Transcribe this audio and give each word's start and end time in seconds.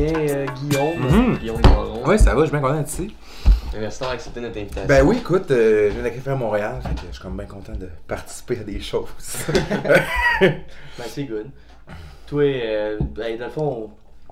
bien, 0.00 0.12
euh, 0.16 0.46
Guillaume. 0.46 0.98
Mhm. 0.98 1.36
Guillaume 1.38 1.60
Baron. 1.60 2.06
Ouais, 2.06 2.18
ça 2.18 2.34
va, 2.34 2.40
je 2.40 2.46
suis 2.46 2.52
bien 2.52 2.60
content 2.60 2.78
d'être 2.78 2.88
ici. 2.88 3.14
Merci 3.78 4.00
d'avoir 4.00 4.14
accepté 4.14 4.40
notre 4.40 4.58
invitation. 4.58 4.88
Ben 4.88 5.06
oui, 5.06 5.18
écoute, 5.18 5.50
euh, 5.50 5.88
je 5.90 5.94
viens 5.94 6.02
d'écrire 6.02 6.32
à 6.32 6.36
Montréal, 6.36 6.80
fait 6.82 6.94
que 6.94 7.00
je 7.08 7.12
suis 7.12 7.22
comme 7.22 7.36
bien 7.36 7.46
content 7.46 7.72
de 7.72 7.88
participer 8.06 8.58
à 8.58 8.64
des 8.64 8.80
choses. 8.80 9.08
Ben, 10.40 11.06
c'est 11.06 11.24
good. 11.24 11.46
Toi, 12.26 12.42
euh, 12.42 12.98
ben, 13.00 13.38
dans 13.38 13.46
le 13.46 13.50
fond, 13.50 13.90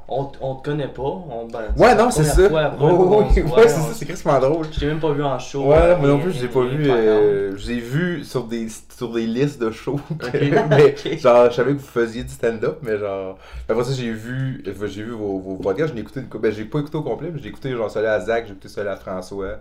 on, 0.08 0.30
on 0.40 0.54
te 0.56 0.64
connaît 0.64 0.88
pas. 0.88 1.02
On, 1.02 1.46
ben, 1.52 1.60
ouais, 1.76 1.94
non, 1.94 2.10
c'est 2.10 2.24
ça. 2.24 2.48
fois, 2.48 2.74
Ouais, 2.80 3.68
se 3.68 3.68
c'est 3.68 3.80
ça, 3.80 3.94
c'est 3.94 4.04
crissement 4.06 4.38
drôle. 4.40 4.66
Je 4.72 4.80
t'ai 4.80 4.86
même 4.86 5.00
pas 5.00 5.12
vu 5.12 5.22
en 5.22 5.38
show. 5.38 5.66
Ouais, 5.66 5.96
moi 5.96 6.08
non 6.08 6.18
plus, 6.18 6.32
je 6.32 6.42
l'ai 6.42 6.48
pas 6.48 6.62
vu. 6.64 6.90
euh, 6.90 7.56
je 7.56 7.66
l'ai 7.68 7.80
vu 7.80 8.24
sur 8.24 8.44
des, 8.44 8.68
sur 8.96 9.12
des 9.12 9.26
listes 9.26 9.60
de 9.60 9.70
shows. 9.70 10.00
Mais 10.70 10.96
genre, 11.18 11.50
je 11.50 11.56
savais 11.56 11.72
que 11.74 11.78
vous 11.78 11.86
faisiez 11.86 12.22
du 12.24 12.30
stand-up, 12.32 12.78
mais 12.82 12.98
genre. 12.98 13.38
Après 13.68 13.84
ça, 13.84 13.92
j'ai 13.92 14.10
vu, 14.10 14.64
j'ai 14.64 15.02
vu 15.02 15.10
vos, 15.12 15.38
vos 15.38 15.56
podcasts, 15.56 15.94
je 15.94 16.00
écouté. 16.00 16.20
une 16.20 16.40
Ben, 16.40 16.52
j'ai 16.52 16.64
pas 16.64 16.78
écouté 16.80 16.96
au 16.96 17.02
complet, 17.02 17.30
mais 17.32 17.40
j'ai 17.42 17.48
écouté 17.48 17.70
genre 17.72 17.90
celui 17.90 18.06
à 18.06 18.20
Zach, 18.20 18.44
j'ai 18.46 18.52
écouté 18.52 18.68
celui 18.68 18.88
à 18.88 18.96
François. 18.96 19.58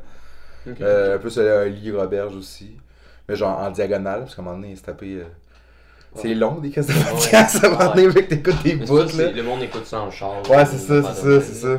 Euh, 0.81 1.15
un 1.15 1.19
peu 1.19 1.29
celui 1.29 1.49
à 1.49 1.65
Lee 1.65 1.91
Roberge 1.91 2.35
aussi. 2.35 2.71
Mais 3.29 3.35
genre 3.35 3.57
en 3.59 3.69
diagonale, 3.71 4.21
parce 4.21 4.35
qu'à 4.35 4.41
un 4.41 4.45
moment 4.45 4.57
donné, 4.57 4.71
il 4.71 4.77
s'est 4.77 4.83
tapé. 4.83 5.15
euh, 5.21 5.23
C'est 6.15 6.33
long 6.33 6.55
des 6.55 6.69
questions 6.71 6.95
de 6.95 7.09
podcast. 7.11 7.63
À 7.63 7.67
un 7.67 7.69
moment 7.71 7.95
mec, 8.13 8.27
t'écoutes 8.27 8.63
des 8.63 8.75
bouts. 8.75 8.97
Le 8.97 9.41
monde 9.43 9.61
écoute 9.63 9.85
ça 9.85 10.01
en 10.01 10.09
char. 10.11 10.41
Ouais, 10.49 10.65
c'est 10.65 10.77
ça, 10.77 11.03
c'est 11.13 11.21
ça, 11.21 11.41
c'est 11.41 11.53
ça. 11.53 11.77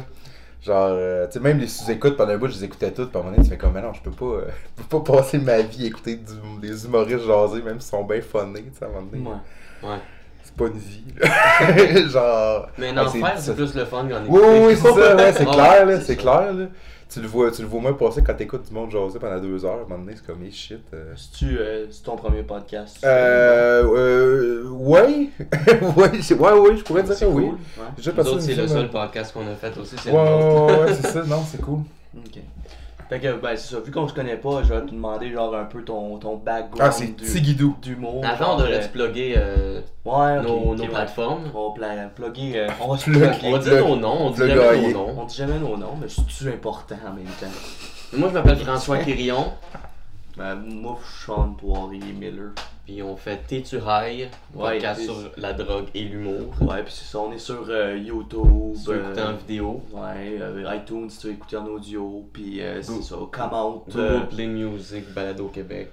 Genre, 0.60 0.88
euh, 0.90 1.26
tu 1.26 1.34
sais, 1.34 1.40
même 1.40 1.58
les 1.58 1.68
sous-écoutes 1.68 2.16
pendant 2.16 2.32
un 2.32 2.36
bout, 2.36 2.48
je 2.48 2.54
les 2.54 2.64
écoutais 2.64 2.90
toutes. 2.90 3.14
À 3.14 3.18
un 3.20 3.22
moment 3.22 3.32
donné, 3.36 3.44
tu 3.44 3.50
fais 3.50 3.56
comme, 3.56 3.72
mais 3.72 3.80
non, 3.80 3.92
je 3.92 4.00
peux 4.02 4.10
pas, 4.10 4.24
euh, 4.24 4.44
je 4.78 4.82
peux 4.82 5.00
pas 5.00 5.16
passer 5.18 5.38
ma 5.38 5.58
vie 5.60 5.84
à 5.84 5.86
écouter 5.86 6.16
du- 6.16 6.60
des 6.60 6.84
humoristes 6.84 7.24
jaser, 7.26 7.62
même 7.62 7.80
s'ils 7.80 7.90
sont 7.90 8.04
bien 8.04 8.20
funnés, 8.20 8.64
tu 8.64 8.78
sais, 8.78 8.84
à 8.84 8.88
un 8.88 8.90
moment 8.90 9.06
donné. 9.10 9.22
Ouais. 9.24 9.88
Ouais. 9.88 9.98
C'est 10.42 10.54
pas 10.56 10.66
une 10.66 10.78
vie, 10.78 11.04
là. 11.20 12.08
Genre. 12.08 12.68
Mais 12.76 12.92
non, 12.92 13.08
c'est- 13.08 13.20
faire, 13.20 13.38
c'est 13.38 13.54
plus 13.54 13.74
le 13.74 13.84
fun 13.84 14.08
qu'en 14.08 14.24
Oui, 14.28 14.40
oui, 14.42 14.58
oui, 14.66 14.76
c'est 14.76 14.92
ça, 14.92 15.16
ouais, 15.16 15.32
c'est 15.32 15.44
clair, 15.50 15.86
là, 15.86 16.00
c'est 16.00 16.16
clair, 16.16 16.52
là. 16.52 16.66
Tu 17.10 17.20
le 17.22 17.26
vois, 17.26 17.50
tu 17.50 17.62
le 17.62 17.68
vois 17.68 17.80
moins 17.80 17.94
passer 17.94 18.22
quand 18.22 18.34
t'écoutes 18.34 18.68
du 18.68 18.74
monde 18.74 18.90
jaser 18.90 19.18
pendant 19.18 19.40
deux 19.40 19.64
heures. 19.64 19.72
À 19.72 19.76
un 19.76 19.80
moment 19.84 19.98
donné, 19.98 20.12
c'est 20.14 20.26
comme, 20.26 20.42
hey, 20.42 20.52
shit. 20.52 20.80
euh. 20.92 21.14
C'est-tu 21.16 21.58
euh, 21.58 21.86
c'est 21.90 22.02
ton 22.02 22.16
premier 22.16 22.42
podcast? 22.42 22.98
Euh, 23.02 23.82
euh, 23.82 24.68
ouais, 24.68 25.30
ouais, 25.96 26.10
ouais, 26.36 26.52
ouais, 26.60 26.76
je 26.76 26.82
pourrais 26.84 27.02
dire 27.02 27.16
oui. 27.30 27.44
cool, 27.44 27.52
ouais. 27.54 27.88
J'ai 27.98 28.10
une 28.10 28.40
c'est 28.40 28.54
le 28.54 28.68
seul 28.68 28.90
podcast 28.90 29.32
qu'on 29.32 29.46
a 29.46 29.54
fait 29.54 29.76
aussi, 29.78 29.96
c'est 30.02 30.10
Ouais, 30.10 30.18
ouais, 30.18 30.80
ouais, 30.80 30.94
c'est 30.94 31.06
ça, 31.12 31.22
non, 31.24 31.42
c'est 31.50 31.62
cool. 31.62 31.80
Ok. 32.16 32.40
Fait 33.08 33.20
que, 33.20 33.32
ben, 33.40 33.56
c'est 33.56 33.74
ça. 33.74 33.80
Vu 33.80 33.90
qu'on 33.90 34.06
se 34.06 34.12
connaît 34.12 34.36
pas, 34.36 34.62
je 34.62 34.74
vais 34.74 34.80
te 34.82 34.90
demander, 34.90 35.30
genre, 35.32 35.54
un 35.56 35.64
peu 35.64 35.82
ton, 35.82 36.18
ton 36.18 36.36
background 36.36 36.78
Ah, 36.80 36.90
c'est 36.90 37.06
du- 37.16 37.24
Tigidou. 37.24 37.74
d'humour. 37.80 38.22
Avant, 38.24 38.34
on 38.34 38.48
genre, 38.48 38.56
devrait 38.58 38.74
euh, 38.76 38.86
te 38.86 38.92
plugger 38.92 39.34
euh, 39.38 39.80
Ouais, 40.04 40.42
nos, 40.42 40.48
ok, 40.72 40.76
nos 40.76 40.82
ouais. 40.82 40.88
plateformes. 40.88 41.44
On 41.54 41.68
va 41.70 41.74
pla- 41.74 42.08
plugger, 42.14 42.52
euh, 42.60 42.68
on 42.82 42.88
va 42.92 42.98
se 42.98 43.04
Plug. 43.04 43.22
plugger. 43.22 43.38
On 43.48 43.52
va 43.52 43.58
dire 43.58 43.88
nos 43.88 43.96
noms, 43.96 44.26
on 44.26 44.30
dit 44.30 44.38
jamais 44.38 44.54
nos 44.92 45.00
On 45.00 45.14
noms. 45.14 45.24
dit 45.24 45.36
jamais 45.36 45.58
nos 45.58 45.76
noms, 45.78 45.96
mais 46.00 46.08
c'est-tu 46.08 46.48
important 46.50 46.96
en 47.06 47.14
même 47.14 47.24
temps? 47.40 47.46
Moi, 48.16 48.28
je 48.28 48.34
m'appelle 48.34 48.56
François 48.64 48.98
Quirillon, 48.98 49.52
Ben, 50.36 50.54
moi, 50.56 50.98
Sean 51.24 51.54
Poirier 51.58 52.12
Miller. 52.12 52.50
Puis 52.88 53.02
on 53.02 53.16
fait 53.16 53.36
T'es-tu 53.46 53.76
high, 53.76 54.28
Ouais, 54.54 54.78
podcast 54.78 55.00
t'es- 55.00 55.04
sur 55.06 55.30
la 55.36 55.52
drogue 55.52 55.84
et 55.94 56.04
l'humour. 56.04 56.54
Ouais, 56.62 56.82
pis 56.82 56.90
c'est 56.92 57.04
ça, 57.12 57.18
on 57.20 57.30
est 57.32 57.38
sur 57.38 57.66
euh, 57.68 57.98
YouTube. 57.98 58.74
Si 58.76 58.84
tu 58.84 58.90
veux 58.90 58.96
euh, 58.96 59.04
écouter 59.08 59.22
en 59.22 59.36
vidéo, 59.36 59.82
Ouais, 59.92 60.38
euh, 60.40 60.74
iTunes 60.74 61.10
si 61.10 61.18
tu 61.18 61.26
veux 61.26 61.32
écouter 61.34 61.56
en 61.58 61.66
audio, 61.66 62.24
puis 62.32 62.62
euh, 62.62 62.80
c'est 62.80 63.02
ça, 63.02 63.16
commente. 63.30 63.84
Google 63.90 64.00
euh, 64.00 64.20
Play 64.20 64.46
Music, 64.46 65.04
Balado 65.12 65.48
Québec. 65.48 65.90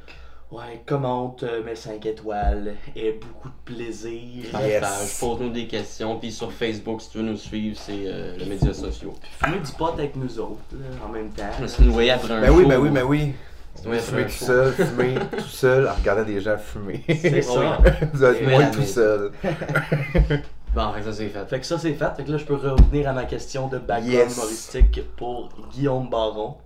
ouais, 0.52 0.82
commente, 0.88 1.44
euh, 1.44 1.62
mets 1.66 1.76
5 1.76 2.06
étoiles, 2.06 2.76
et 2.96 3.12
beaucoup 3.20 3.50
de 3.50 3.74
plaisir. 3.76 4.46
Partage, 4.54 5.20
pose-nous 5.20 5.50
des 5.50 5.68
questions, 5.68 6.18
puis 6.18 6.32
sur 6.32 6.50
Facebook, 6.54 7.02
si 7.02 7.10
tu 7.10 7.18
veux 7.18 7.26
nous 7.26 7.36
suivre, 7.38 7.78
c'est 7.78 8.04
euh, 8.06 8.38
les 8.38 8.46
médias 8.46 8.74
sociaux. 8.74 9.14
Fumez 9.44 9.60
du 9.60 9.72
pot 9.74 9.88
avec 9.88 10.16
nous 10.16 10.40
autres, 10.40 10.62
là, 10.72 11.06
en 11.06 11.12
même 11.12 11.30
temps. 11.32 11.68
Si 11.68 11.82
nous 11.84 11.92
voyez 11.92 12.12
après 12.12 12.34
un 12.36 12.40
Ben 12.42 12.52
oui, 12.52 12.64
show, 12.64 12.70
ben 12.70 12.78
oui, 12.80 12.90
ben 12.90 13.04
oui. 13.04 13.34
Fumer 13.84 14.00
tout 14.26 14.30
seul, 14.30 14.74
fumer 14.74 15.16
tout 15.38 15.44
seul, 15.46 15.88
en 15.88 15.94
regardant 15.94 16.24
des 16.24 16.42
gens 16.42 16.58
fumer. 16.58 17.04
C'est 17.08 17.42
ça. 17.44 17.78
Vous 18.14 18.24
êtes 18.24 18.48
moins 18.48 18.68
tout 18.72 18.84
seul. 18.84 19.32
Bon, 20.76 20.92
fait 20.92 21.00
que 21.00 21.06
ça 21.06 21.14
c'est 21.14 21.30
fait. 21.30 21.46
Fait 21.46 21.60
que 21.62 21.66
ça 21.66 21.80
c'est 21.80 21.94
fait, 21.94 22.16
fait 22.18 22.24
que 22.26 22.32
là 22.34 22.38
je 22.38 22.44
peux 22.44 22.56
revenir 22.56 23.08
à 23.08 23.14
ma 23.14 23.24
question 23.24 23.70
de 23.70 23.78
background 23.78 24.12
Yes. 24.12 24.36
humoristique 24.36 25.02
pour 25.16 25.48
Guillaume 25.72 26.10
Baron. 26.10 26.58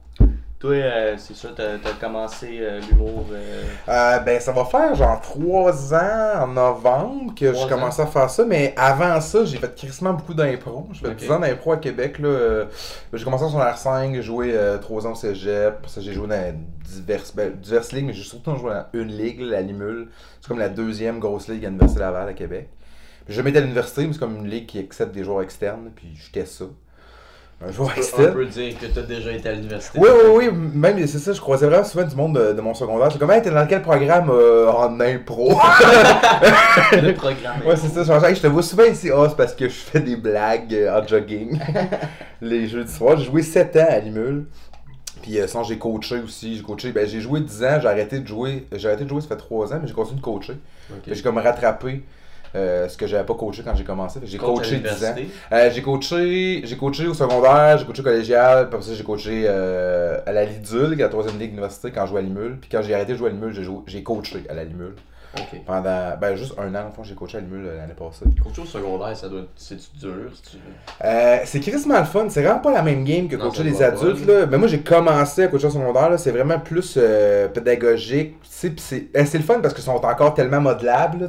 Toi, 0.60 0.72
euh, 0.74 1.16
c'est 1.18 1.38
ça, 1.38 1.50
t'as 1.56 1.76
as 1.76 1.94
commencé 2.02 2.58
euh, 2.60 2.82
l'humour. 2.82 3.26
euh, 3.32 3.64
Euh, 3.88 4.20
ben, 4.20 4.42
ça 4.42 4.52
va 4.52 4.66
faire 4.66 4.94
genre 4.94 5.22
3 5.22 5.94
ans 5.94 6.42
en 6.44 6.48
novembre 6.48 7.34
que 7.34 7.50
Trois 7.54 7.64
j'ai 7.64 7.70
commencé 7.74 8.02
à 8.02 8.08
faire 8.08 8.30
ça, 8.30 8.44
mais 8.44 8.74
avant 8.76 9.22
ça, 9.22 9.46
j'ai 9.46 9.58
fait 9.58 9.74
crissement 9.74 10.12
beaucoup 10.12 10.34
d'impro. 10.34 10.90
J'ai 10.92 11.00
fait 11.00 11.08
Ok. 11.12 11.16
10 11.16 11.32
ans 11.32 11.40
d'impro 11.40 11.72
à 11.72 11.78
Québec. 11.78 12.20
là. 12.20 12.66
J'ai 13.14 13.24
commencé 13.24 13.46
en 13.46 13.50
secondaire 13.50 13.78
5, 13.78 14.14
j'ai 14.16 14.22
joué 14.22 14.54
3 14.82 15.08
ans 15.08 15.12
au 15.14 15.16
cégep. 15.16 15.76
Ça, 15.88 16.02
j'ai 16.02 16.12
joué 16.12 16.28
dans 16.28 16.54
diverses, 16.84 17.34
ben, 17.34 17.54
diverses 17.54 17.94
ligues, 17.94 18.08
mais 18.08 18.14
j'ai 18.14 18.24
surtout 18.24 18.54
joué 18.58 18.72
dans 18.72 18.86
une 19.00 19.08
ligue, 19.16 19.40
la 19.40 19.62
Limule. 19.62 20.10
C'est 20.42 20.50
comme 20.50 20.60
la 20.60 20.68
deuxième 20.70 21.20
grosse 21.20 21.48
ligue 21.48 21.64
à 21.64 21.70
l'Université 21.70 22.02
Laval 22.02 22.28
à 22.28 22.34
Québec. 22.34 22.68
J'ai 23.30 23.36
jamais 23.36 23.52
été 23.52 23.60
à 23.60 23.62
l'université, 23.62 24.06
mais 24.06 24.12
c'est 24.12 24.20
comme 24.20 24.36
une 24.36 24.50
ligue 24.50 24.66
qui 24.66 24.80
accepte 24.80 25.14
des 25.14 25.24
joueurs 25.24 25.42
externes, 25.42 25.92
puis 25.96 26.10
j'étais 26.16 26.46
ça. 26.46 26.66
Un 27.62 27.74
joueur 27.74 27.92
On 28.18 28.32
peut 28.32 28.46
dire 28.46 28.80
que 28.80 28.86
t'as 28.86 29.02
déjà 29.02 29.34
été 29.34 29.50
à 29.50 29.52
l'université. 29.52 30.00
Oui, 30.00 30.08
oui, 30.10 30.48
oui, 30.48 30.58
même 30.74 31.06
c'est 31.06 31.20
ça, 31.20 31.34
je 31.34 31.42
croisais 31.42 31.68
vraiment 31.68 31.84
souvent 31.84 32.06
du 32.06 32.16
monde 32.16 32.40
de, 32.40 32.54
de 32.54 32.62
mon 32.62 32.74
secondaire. 32.74 33.12
C'est 33.12 33.20
comme, 33.20 33.32
hey, 33.32 33.42
t'es 33.42 33.52
dans 33.52 33.68
quel 33.68 33.82
programme 33.82 34.30
euh, 34.30 34.72
en 34.72 34.98
impro? 35.02 35.50
le 36.94 37.12
programme. 37.12 37.62
ouais, 37.66 37.76
c'est 37.76 37.90
ça, 37.90 38.34
je 38.34 38.40
te 38.40 38.48
vois 38.48 38.64
souvent 38.64 38.86
ici. 38.86 39.10
C'est 39.10 39.36
parce 39.36 39.54
que 39.54 39.68
je 39.68 39.74
fais 39.74 40.00
des 40.00 40.16
blagues 40.16 40.74
euh, 40.74 41.02
en 41.02 41.06
jogging. 41.06 41.60
Les 42.42 42.70
jeudis 42.70 42.94
soirs, 42.94 43.18
j'ai 43.18 43.26
joué 43.26 43.42
7 43.42 43.76
ans 43.76 43.88
à 43.90 44.00
Limule. 44.00 44.46
Puis 45.22 45.38
euh, 45.38 45.46
sinon, 45.46 45.64
j'ai 45.64 45.78
coaché 45.78 46.20
aussi. 46.20 46.56
J'ai 46.56 46.64
coaché, 46.64 46.94
ben, 46.94 47.06
j'ai 47.06 47.20
joué 47.20 47.42
10 47.42 47.64
ans, 47.66 47.80
j'ai 47.82 47.88
arrêté 47.90 48.20
de 48.20 48.28
jouer. 48.28 48.68
J'ai 48.72 48.88
arrêté 48.88 49.04
de 49.04 49.10
jouer, 49.10 49.20
ça 49.20 49.28
fait 49.28 49.36
3 49.36 49.74
ans, 49.74 49.80
mais 49.82 49.88
j'ai 49.90 49.94
continué 49.94 50.20
de 50.20 50.24
coacher. 50.24 50.54
Ok. 50.90 51.00
Puis 51.04 51.16
J'ai 51.16 51.22
comme 51.22 51.38
rattrapé 51.38 52.04
ce 52.54 52.98
que 52.98 53.08
j'avais 53.08 53.26
pas 53.26 53.34
coaché 53.36 53.62
quand 53.64 53.76
j'ai 53.76 53.84
commencé. 53.84 54.20
J'ai 54.24 54.38
Coach 54.38 54.58
coaché 54.58 54.78
10 54.80 55.06
ans. 55.06 55.16
Euh, 55.52 55.70
j'ai 55.74 55.82
coaché, 55.82 56.62
j'ai 56.66 56.78
coaché 56.78 57.08
au 57.08 57.14
secondaire, 57.14 57.78
j'ai 57.78 57.86
coaché 57.86 58.02
au 58.02 58.04
collégial, 58.06 58.70
puis 58.70 58.84
ça 58.84 58.94
j'ai 58.94 59.04
coaché 59.04 59.44
euh, 59.48 60.20
à 60.26 60.32
la 60.32 60.46
Lidul, 60.46 60.96
qui 60.96 61.02
est 61.02 61.04
la 61.04 61.10
troisième 61.10 61.38
ligue 61.40 61.50
d'université, 61.52 61.92
quand 61.92 62.06
je 62.06 62.12
jouais 62.12 62.20
à 62.20 62.24
Limule. 62.24 62.58
Puis 62.60 62.70
quand 62.72 62.82
j'ai 62.82 62.94
arrêté 62.96 63.14
de 63.14 63.18
jouer 63.18 63.30
à 63.30 63.34
Limule, 63.34 63.54
j'ai, 63.86 64.04
coaché 64.04 64.44
à 64.50 64.54
la 64.54 64.64
Limule. 64.64 64.94
Pendant, 65.68 66.18
ben 66.20 66.36
juste 66.36 66.56
un 66.58 66.74
an, 66.74 66.88
en 66.88 66.92
fond, 66.92 67.04
j'ai 67.04 67.14
coaché 67.14 67.38
à 67.38 67.42
Limule 67.42 67.64
euh, 67.68 67.78
l'année 67.78 67.94
passée. 67.94 68.26
Coach 68.44 68.58
au 68.58 68.66
secondaire, 68.66 69.16
ça 69.16 69.30
doit 69.30 69.42
être. 69.42 69.50
C'est-tu 69.56 69.96
dur? 70.00 70.32
c'est-tu- 70.34 70.58
Euh, 71.06 71.38
c'est 71.46 71.60
crissement 71.60 72.00
le 72.00 72.06
fun, 72.06 72.26
c'est 72.30 72.42
vraiment 72.42 72.60
pas 72.60 72.72
la 72.74 72.82
même 72.82 73.04
game 73.04 73.28
que 73.28 73.36
coacher 73.36 73.62
les 73.64 73.74
pas, 73.74 73.86
adultes. 73.86 74.26
Là. 74.26 74.48
Mais 74.48 74.58
moi 74.58 74.68
j'ai 74.68 74.80
commencé 74.80 75.44
à 75.44 75.48
coacher 75.48 75.68
au 75.68 75.70
secondaire, 75.70 76.10
là, 76.10 76.18
c'est 76.18 76.32
vraiment 76.32 76.58
plus 76.58 76.96
euh, 76.98 77.48
pédagogique. 77.48 78.40
Puis 78.42 78.74
c'est, 78.78 79.06
euh, 79.16 79.24
c'est 79.26 79.38
le 79.38 79.44
fun 79.44 79.60
parce 79.62 79.76
qu'ils 79.76 79.84
sont 79.84 80.04
encore 80.04 80.34
tellement 80.34 80.62
modelables. 80.62 81.20
là, 81.20 81.28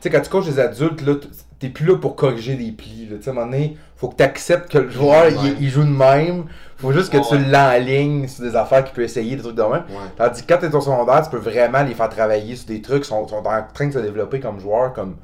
sais, 0.00 0.10
quand 0.10 0.20
tu 0.20 0.30
coaches 0.30 0.46
les 0.46 0.60
adultes, 0.60 1.00
là, 1.02 1.14
t'es 1.58 1.68
plus 1.68 1.86
là 1.86 1.96
pour 1.96 2.14
corriger 2.16 2.54
des 2.54 2.70
plis. 2.72 3.08
Là. 3.10 3.16
Tu 3.16 3.24
sais, 3.24 3.30
à 3.30 3.32
un 3.32 3.34
moment 3.36 3.46
donné, 3.46 3.76
faut 3.96 4.08
que 4.08 4.16
tu 4.16 4.22
acceptes 4.22 4.70
que 4.70 4.78
le 4.78 4.90
joueur 4.90 5.26
il, 5.28 5.56
il 5.60 5.68
joue 5.70 5.82
de 5.82 5.88
même. 5.88 6.44
Faut 6.76 6.92
juste 6.92 7.10
que 7.10 7.18
tu 7.28 7.36
l'enlignes 7.50 8.28
sur 8.28 8.44
des 8.44 8.54
affaires 8.54 8.84
qu'il 8.84 8.94
peut 8.94 9.02
essayer, 9.02 9.34
des 9.34 9.42
trucs 9.42 9.56
de 9.56 9.62
même. 9.62 9.72
Ouais. 9.72 9.96
Tandis 10.16 10.42
que 10.44 10.52
quand 10.54 10.60
t'es 10.60 10.72
au 10.72 10.80
secondaire, 10.80 11.22
tu 11.22 11.30
peux 11.30 11.38
vraiment 11.50 11.82
les 11.82 11.94
faire 11.94 12.08
travailler 12.08 12.54
sur 12.54 12.68
des 12.68 12.80
trucs, 12.80 13.04
ils 13.04 13.08
sont, 13.08 13.26
sont 13.26 13.36
en 13.44 13.62
train 13.74 13.86
de 13.88 13.92
se 13.92 13.98
développer 13.98 14.38
comme 14.38 14.60
joueurs, 14.60 14.92
comme, 14.92 15.16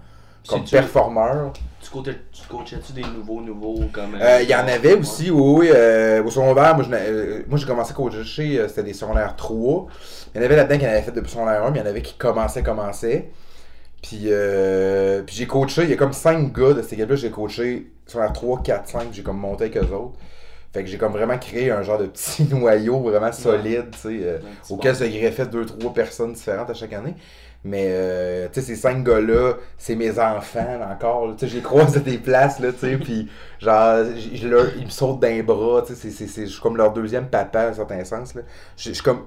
comme 0.48 0.64
performeurs. 0.64 1.52
Tu 1.80 1.90
tu 2.32 2.48
coachais-tu 2.48 2.92
des 2.94 3.02
nouveaux, 3.02 3.40
nouveaux 3.40 3.84
comme. 3.92 4.16
Euh, 4.20 4.40
Il 4.42 4.48
y 4.48 4.54
en 4.54 4.66
avait 4.66 4.94
aussi, 4.94 5.30
oui, 5.30 5.68
oui. 5.68 5.70
euh, 5.72 6.24
au 6.24 6.30
secondaire, 6.30 6.74
moi, 6.74 6.84
euh, 6.92 7.42
j'ai 7.54 7.66
commencé 7.66 7.92
à 7.92 7.94
coacher, 7.94 8.58
euh, 8.58 8.66
c'était 8.68 8.82
des 8.82 8.94
secondaires 8.94 9.36
3. 9.36 9.86
Il 10.34 10.38
y 10.38 10.42
en 10.42 10.44
avait 10.44 10.56
là-dedans 10.56 10.78
qui 10.78 10.86
en 10.86 10.88
avaient 10.88 11.02
fait 11.02 11.12
depuis 11.12 11.30
secondaire 11.30 11.62
1, 11.62 11.70
mais 11.70 11.78
il 11.78 11.82
y 11.82 11.84
en 11.84 11.88
avait 11.90 12.02
qui 12.02 12.14
commençaient, 12.14 12.62
commençaient. 12.62 13.30
Puis, 14.04 14.24
euh, 14.26 15.22
puis 15.24 15.34
j'ai 15.36 15.46
coaché, 15.46 15.84
il 15.84 15.90
y 15.90 15.94
a 15.94 15.96
comme 15.96 16.12
5 16.12 16.52
gars 16.52 16.74
de 16.74 16.82
cette 16.82 16.92
équipe-là, 16.94 17.16
j'ai 17.16 17.30
coaché 17.30 17.90
secondaire 18.06 18.34
3, 18.34 18.62
4, 18.62 18.88
5, 18.90 19.08
j'ai 19.12 19.22
comme 19.22 19.38
monté 19.38 19.64
avec 19.64 19.78
eux 19.78 19.94
autres. 19.94 20.18
Fait 20.74 20.84
que 20.84 20.90
j'ai 20.90 20.98
comme 20.98 21.12
vraiment 21.12 21.38
créé 21.38 21.70
un 21.70 21.82
genre 21.82 21.98
de 21.98 22.06
petit 22.06 22.44
noyau 22.50 23.00
vraiment 23.00 23.32
solide, 23.32 23.86
tu 23.92 23.98
sais, 23.98 24.08
euh, 24.24 24.38
Ouais, 24.40 24.50
auquel 24.70 24.96
se 24.96 25.04
greffaient 25.04 25.46
2-3 25.46 25.94
personnes 25.94 26.34
différentes 26.34 26.70
à 26.70 26.74
chaque 26.74 26.92
année. 26.92 27.14
Mais, 27.64 27.86
euh, 27.90 28.48
tu 28.52 28.60
sais, 28.60 28.66
ces 28.66 28.76
cinq 28.76 29.04
gars-là, 29.04 29.54
c'est 29.78 29.94
mes 29.96 30.18
enfants, 30.18 30.78
là, 30.80 30.90
encore. 30.92 31.34
Tu 31.36 31.46
sais, 31.46 31.48
je 31.52 31.56
les 31.56 31.62
croise 31.62 31.96
à 31.96 32.00
des 32.00 32.18
places, 32.18 32.60
là, 32.60 32.72
tu 32.72 32.80
sais, 32.80 32.98
puis 32.98 33.30
genre, 33.60 34.04
leur- 34.44 34.76
ils 34.76 34.84
me 34.86 34.90
sautent 34.90 35.20
d'un 35.20 35.42
bras, 35.42 35.82
tu 35.86 35.94
sais, 35.94 36.10
c'est- 36.10 36.42
je 36.46 36.50
suis 36.50 36.60
comme 36.60 36.76
leur 36.76 36.92
deuxième 36.92 37.28
papa, 37.28 37.66
en 37.66 37.70
un 37.70 37.72
certain 37.74 38.04
sens, 38.04 38.34
là. 38.34 38.42
Je 38.76 38.92
suis 38.92 39.02
comme, 39.02 39.22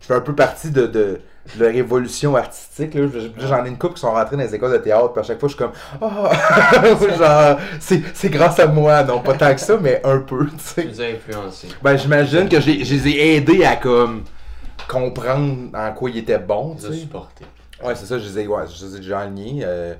je 0.00 0.06
fais 0.06 0.14
un 0.14 0.20
peu 0.20 0.34
partie 0.34 0.70
de, 0.70 0.82
de, 0.86 1.20
de 1.56 1.64
leur 1.64 1.70
évolution 1.74 2.34
artistique, 2.36 2.94
là. 2.94 3.02
Je- 3.12 3.20
je- 3.40 3.46
J'en 3.46 3.64
ai 3.64 3.68
une 3.68 3.78
couple 3.78 3.94
qui 3.94 4.00
sont 4.00 4.10
rentrés 4.12 4.36
dans 4.36 4.42
les 4.42 4.54
écoles 4.54 4.72
de 4.72 4.78
théâtre, 4.78 5.12
puis 5.12 5.20
à 5.20 5.22
chaque 5.22 5.38
fois, 5.40 5.48
je 5.48 5.54
suis 5.54 5.62
comme, 5.64 5.72
ah, 6.02 6.82
genre, 7.18 7.58
c'est 7.80 8.02
c'est 8.14 8.28
grâce 8.30 8.58
à 8.58 8.66
moi, 8.66 9.02
non, 9.04 9.20
pas 9.20 9.34
tant 9.34 9.54
que 9.54 9.60
ça, 9.60 9.76
mais 9.80 10.00
un 10.04 10.18
peu, 10.18 10.46
tu 10.46 10.52
sais. 10.58 10.82
Tu 10.82 10.88
nous 10.88 11.00
as 11.00 11.04
influencé. 11.06 11.68
Ben, 11.82 11.96
j'imagine 11.96 12.48
que 12.48 12.60
je 12.60 12.70
les 12.70 12.84
je 12.84 12.94
les 12.94 13.08
ai 13.08 13.36
aidés 13.36 13.64
à, 13.64 13.76
comme, 13.76 14.22
comprendre 14.88 15.68
en 15.74 15.92
quoi 15.92 16.10
ils 16.10 16.18
étaient 16.18 16.38
bons, 16.38 16.74
Tu 16.76 16.86
sais. 16.86 16.92
supporté. 16.94 17.44
Ouais, 17.82 17.94
c'est 17.94 18.06
ça, 18.06 18.18
je 18.18 18.24
les 18.26 18.40
ai, 18.40 18.46
ouais, 18.46 18.62
je 18.74 18.86
les 18.86 19.08
ai 19.08 19.62
euh, 19.64 19.94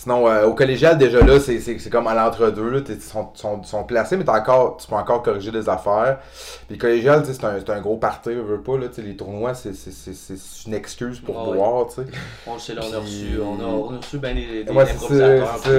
Sinon, 0.00 0.28
euh, 0.28 0.46
au 0.46 0.54
collégial, 0.54 0.96
déjà 0.96 1.20
là, 1.26 1.40
c'est, 1.40 1.58
c'est, 1.58 1.76
c'est 1.80 1.90
comme 1.90 2.06
à 2.06 2.14
l'entre-deux. 2.14 2.70
Là, 2.70 2.80
t'es- 2.82 2.92
ils 2.92 3.00
sont, 3.02 3.30
sont, 3.34 3.64
sont 3.64 3.82
placés, 3.82 4.16
mais 4.16 4.28
encore, 4.30 4.76
tu 4.76 4.86
peux 4.86 4.94
encore 4.94 5.24
corriger 5.24 5.50
des 5.50 5.68
affaires. 5.68 6.20
Puis 6.68 6.78
collégial, 6.78 7.22
tu 7.22 7.26
sais, 7.26 7.34
c'est 7.34 7.44
un, 7.44 7.58
c'est 7.58 7.68
un 7.70 7.80
gros 7.80 7.96
party, 7.96 8.30
on 8.40 8.44
veut 8.44 8.60
pas. 8.62 8.78
Là, 8.78 8.86
tu 8.86 8.94
sais, 8.94 9.02
les 9.02 9.16
tournois, 9.16 9.54
c'est, 9.54 9.74
c'est, 9.74 9.90
c'est, 9.90 10.14
c'est 10.14 10.66
une 10.68 10.74
excuse 10.74 11.18
pour 11.18 11.36
Ouais, 11.36 11.50
ouais. 11.50 11.56
boire. 11.56 11.86
tu 11.88 11.94
sais. 11.96 12.02
On 12.46 12.54
le 12.54 12.60
sait, 12.60 12.74
là, 12.74 12.82
on 12.88 12.94
a 12.94 12.98
reçu, 13.00 13.26
on 13.42 13.58
a, 13.60 13.64
on 13.64 13.94
a 13.94 13.96
reçu 13.96 14.18
ben 14.18 14.36
des, 14.36 14.62
des 14.62 14.70
Ouais, 14.72 14.86
c'est 14.86 14.92
improvisateurs. 14.92 15.54
c'est 15.56 15.62
puis, 15.62 15.70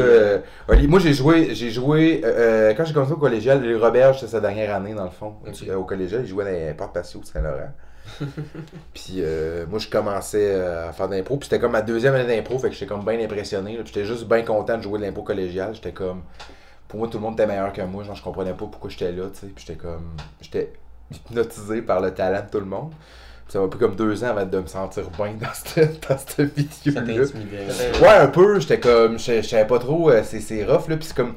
euh, 0.86 0.88
moi, 0.90 1.00
j'ai 1.00 1.14
joué, 1.14 1.56
j'ai 1.56 1.70
joué 1.70 2.22
euh, 2.26 2.74
quand 2.76 2.84
j'ai 2.84 2.94
commencé 2.94 3.14
au 3.14 3.18
collégial, 3.18 3.62
les 3.64 3.76
Roberge, 3.78 4.20
c'était 4.20 4.34
sa 4.34 4.42
dernière 4.42 4.76
année, 4.76 4.94
dans 4.96 5.06
le 5.06 5.12
fond. 5.12 5.36
Au 5.78 5.84
collégial, 5.86 6.24
il 6.24 6.28
jouait 6.28 6.44
dans 6.44 6.52
les 6.52 6.74
portes 6.74 6.94
patio 6.94 7.22
de 7.22 7.26
Saint-Laurent. 7.26 7.72
puis 8.94 9.16
euh, 9.18 9.66
moi, 9.68 9.80
je 9.80 9.88
commençais 9.88 10.54
euh, 10.54 10.90
à 10.90 10.94
faire 10.94 11.08
de 11.08 11.16
l'impro. 11.16 11.38
Puis 11.38 11.48
c'était 11.50 11.60
comme 11.60 11.72
ma 11.72 11.82
deuxième 11.82 12.16
année 12.16 12.36
d'impro, 12.36 12.58
fait 12.60 12.70
que 12.70 12.74
j'étais 12.74 12.86
comme 12.86 13.06
bien 13.06 13.20
impressionné. 13.20 13.76
Puis 13.76 13.88
j'étais 13.88 14.06
juste 14.06 14.26
bien 14.26 14.42
content 14.44 14.78
de 14.78 14.84
jouer 14.84 15.00
de 15.00 15.06
l'impro 15.06 15.24
collégial. 15.24 15.74
J'étais 15.76 15.94
comme. 15.94 16.24
Pour 16.88 17.00
moi, 17.00 17.08
tout 17.08 17.18
le 17.18 17.24
monde 17.24 17.34
était 17.34 17.48
meilleur 17.48 17.72
que 17.72 17.82
moi. 17.82 18.04
Genre, 18.04 18.16
je 18.16 18.24
comprenais 18.24 18.54
pas 18.54 18.66
pourquoi 18.66 18.90
j'étais 18.90 19.12
là, 19.12 19.26
tu 19.32 19.40
sais. 19.40 19.48
Puis 19.48 19.66
j'étais 19.68 19.80
comme. 19.80 20.16
J'étais 20.42 20.74
hypnotisé 21.12 21.82
par 21.82 22.02
le 22.02 22.14
talent 22.14 22.46
de 22.46 22.50
tout 22.50 22.60
le 22.60 22.66
monde. 22.66 22.94
Ça 23.50 23.60
m'a 23.60 23.68
pris 23.68 23.80
comme 23.80 23.96
deux 23.96 24.24
ans 24.24 24.28
avant 24.28 24.46
de 24.46 24.60
me 24.60 24.68
sentir 24.68 25.04
bien 25.18 25.34
dans 25.42 25.48
cette, 25.54 26.08
dans 26.10 26.18
cette 26.18 26.56
vidéo-là. 26.56 27.24
Ouais. 28.02 28.08
Un 28.08 28.28
peu. 28.28 28.60
J'étais 28.60 28.80
comme. 28.80 29.18
Je 29.20 29.42
savais 29.42 29.66
pas 29.66 29.80
trop. 29.80 30.12
euh, 30.12 30.22
c'est 30.24 30.64
rough, 30.66 30.88
là. 30.88 30.96
Puis 30.98 31.06
c'est 31.08 31.16
comme. 31.16 31.34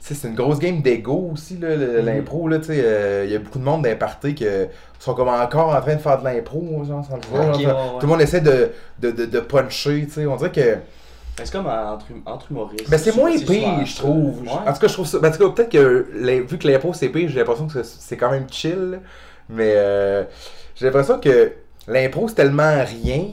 C'est 0.00 0.24
une 0.26 0.34
grosse 0.34 0.58
game 0.58 0.82
d'ego 0.82 1.30
aussi, 1.32 1.56
là, 1.58 1.76
Mhm. 1.76 2.04
l'impro, 2.04 2.48
là. 2.48 2.58
Tu 2.58 2.64
sais, 2.66 2.80
euh, 2.84 3.24
il 3.24 3.32
y 3.32 3.36
a 3.36 3.38
beaucoup 3.38 3.60
de 3.60 3.64
monde 3.64 3.86
parties 3.98 4.34
qui 4.34 4.44
sont 4.98 5.14
comme 5.14 5.28
encore 5.28 5.68
en 5.74 5.80
train 5.80 5.94
de 5.94 6.00
faire 6.00 6.18
de 6.18 6.24
l'impro, 6.24 6.82
genre, 6.84 7.04
sans 7.04 7.14
le 7.16 7.22
voir. 7.30 7.54
Ok, 7.54 7.62
genre, 7.62 7.76
ouais, 7.76 7.92
ouais. 7.94 8.00
Tout 8.00 8.06
le 8.06 8.12
monde 8.12 8.20
essaie 8.22 8.40
de, 8.40 8.70
de, 8.98 9.10
de, 9.12 9.24
de 9.26 9.40
puncher, 9.40 10.04
tu 10.06 10.12
sais. 10.14 10.26
On 10.26 10.34
dirait 10.36 10.50
que. 10.50 10.78
C'est 11.44 11.52
comme 11.52 11.66
entre, 11.66 12.06
entre 12.26 12.50
humoristes. 12.50 12.90
Ben, 12.90 12.98
c'est 12.98 13.14
moins 13.16 13.30
pire, 13.38 13.86
je 13.86 13.96
trouve. 13.96 14.42
Ouais. 14.42 14.50
En 14.50 14.72
tout 14.72 14.80
cas, 14.80 14.88
je 14.88 14.92
trouve 14.92 15.06
ça. 15.06 15.18
ben, 15.20 15.28
en 15.28 15.32
tout 15.32 15.38
cas, 15.48 15.54
peut-être 15.54 15.70
que 15.70 16.06
vu 16.50 16.58
que 16.58 16.66
l'impro 16.68 16.92
c'est 16.92 17.08
pire, 17.08 17.28
j'ai 17.30 17.38
l'impression 17.38 17.68
que 17.68 17.82
c'est 17.84 18.16
quand 18.16 18.30
même 18.32 18.46
chill. 18.50 18.98
Mais 19.48 19.74
euh, 19.76 20.24
j'ai 20.74 20.86
l'impression 20.86 21.18
que 21.18 21.52
l'impro 21.88 22.28
c'est 22.28 22.34
tellement 22.34 22.84
rien. 22.84 23.26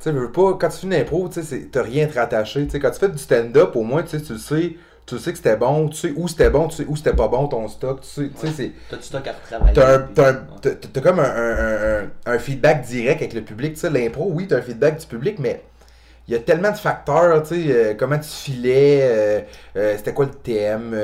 Tu 0.00 0.10
sais, 0.10 0.12
pas. 0.12 0.54
Quand 0.58 0.68
tu 0.68 0.78
fais 0.78 0.86
une 0.86 0.94
impro, 0.94 1.28
tu 1.28 1.42
sais, 1.42 1.68
t'as 1.70 1.82
rien 1.82 2.06
à 2.06 2.08
te 2.08 2.18
rattacher. 2.18 2.64
Tu 2.64 2.70
sais, 2.70 2.80
quand 2.80 2.90
tu 2.90 2.98
fais 2.98 3.08
du 3.08 3.18
stand-up, 3.18 3.76
au 3.76 3.82
moins, 3.82 4.02
tu 4.02 4.10
sais, 4.10 4.20
tu 4.20 4.32
le 4.32 4.38
sais. 4.38 4.76
Tu 5.04 5.18
sais 5.18 5.32
que 5.32 5.36
c'était 5.36 5.56
bon, 5.56 5.88
tu 5.88 5.96
sais 5.96 6.12
où 6.16 6.28
c'était 6.28 6.48
bon, 6.50 6.68
tu 6.68 6.76
sais 6.76 6.84
où 6.88 6.94
c'était 6.96 7.12
pas 7.12 7.26
bon 7.28 7.48
ton 7.48 7.66
stock, 7.68 8.00
tu 8.02 8.08
sais, 8.08 8.30
tu 8.30 8.46
sais, 8.46 8.52
c'est. 8.56 8.72
T'as 8.88 8.96
du 8.96 9.02
stock 9.02 9.26
à 9.26 9.32
retravailler. 9.32 9.74
T'as 9.74 10.32
ouais. 10.32 11.02
comme 11.02 11.18
un, 11.18 11.24
un- 11.24 11.56
un- 11.58 12.04
un- 12.04 12.32
un 12.34 12.38
feedback 12.38 12.82
direct 12.86 13.20
avec 13.20 13.34
le 13.34 13.42
public. 13.42 13.74
Tu 13.74 13.80
sais, 13.80 13.90
l'impro, 13.90 14.30
oui, 14.32 14.46
t'as 14.48 14.58
un 14.58 14.62
feedback 14.62 15.00
du 15.00 15.06
public, 15.06 15.38
mais 15.40 15.62
il 16.28 16.34
y 16.34 16.36
a 16.36 16.40
tellement 16.40 16.70
de 16.70 16.76
facteurs, 16.76 17.42
tu 17.42 17.48
sais, 17.48 17.64
euh, 17.68 17.94
comment 17.98 18.18
tu 18.18 18.28
filais, 18.28 19.00
euh, 19.02 19.40
euh, 19.76 19.94
c'était 19.96 20.12
quoi 20.14 20.26
le 20.26 20.30
thème, 20.32 20.94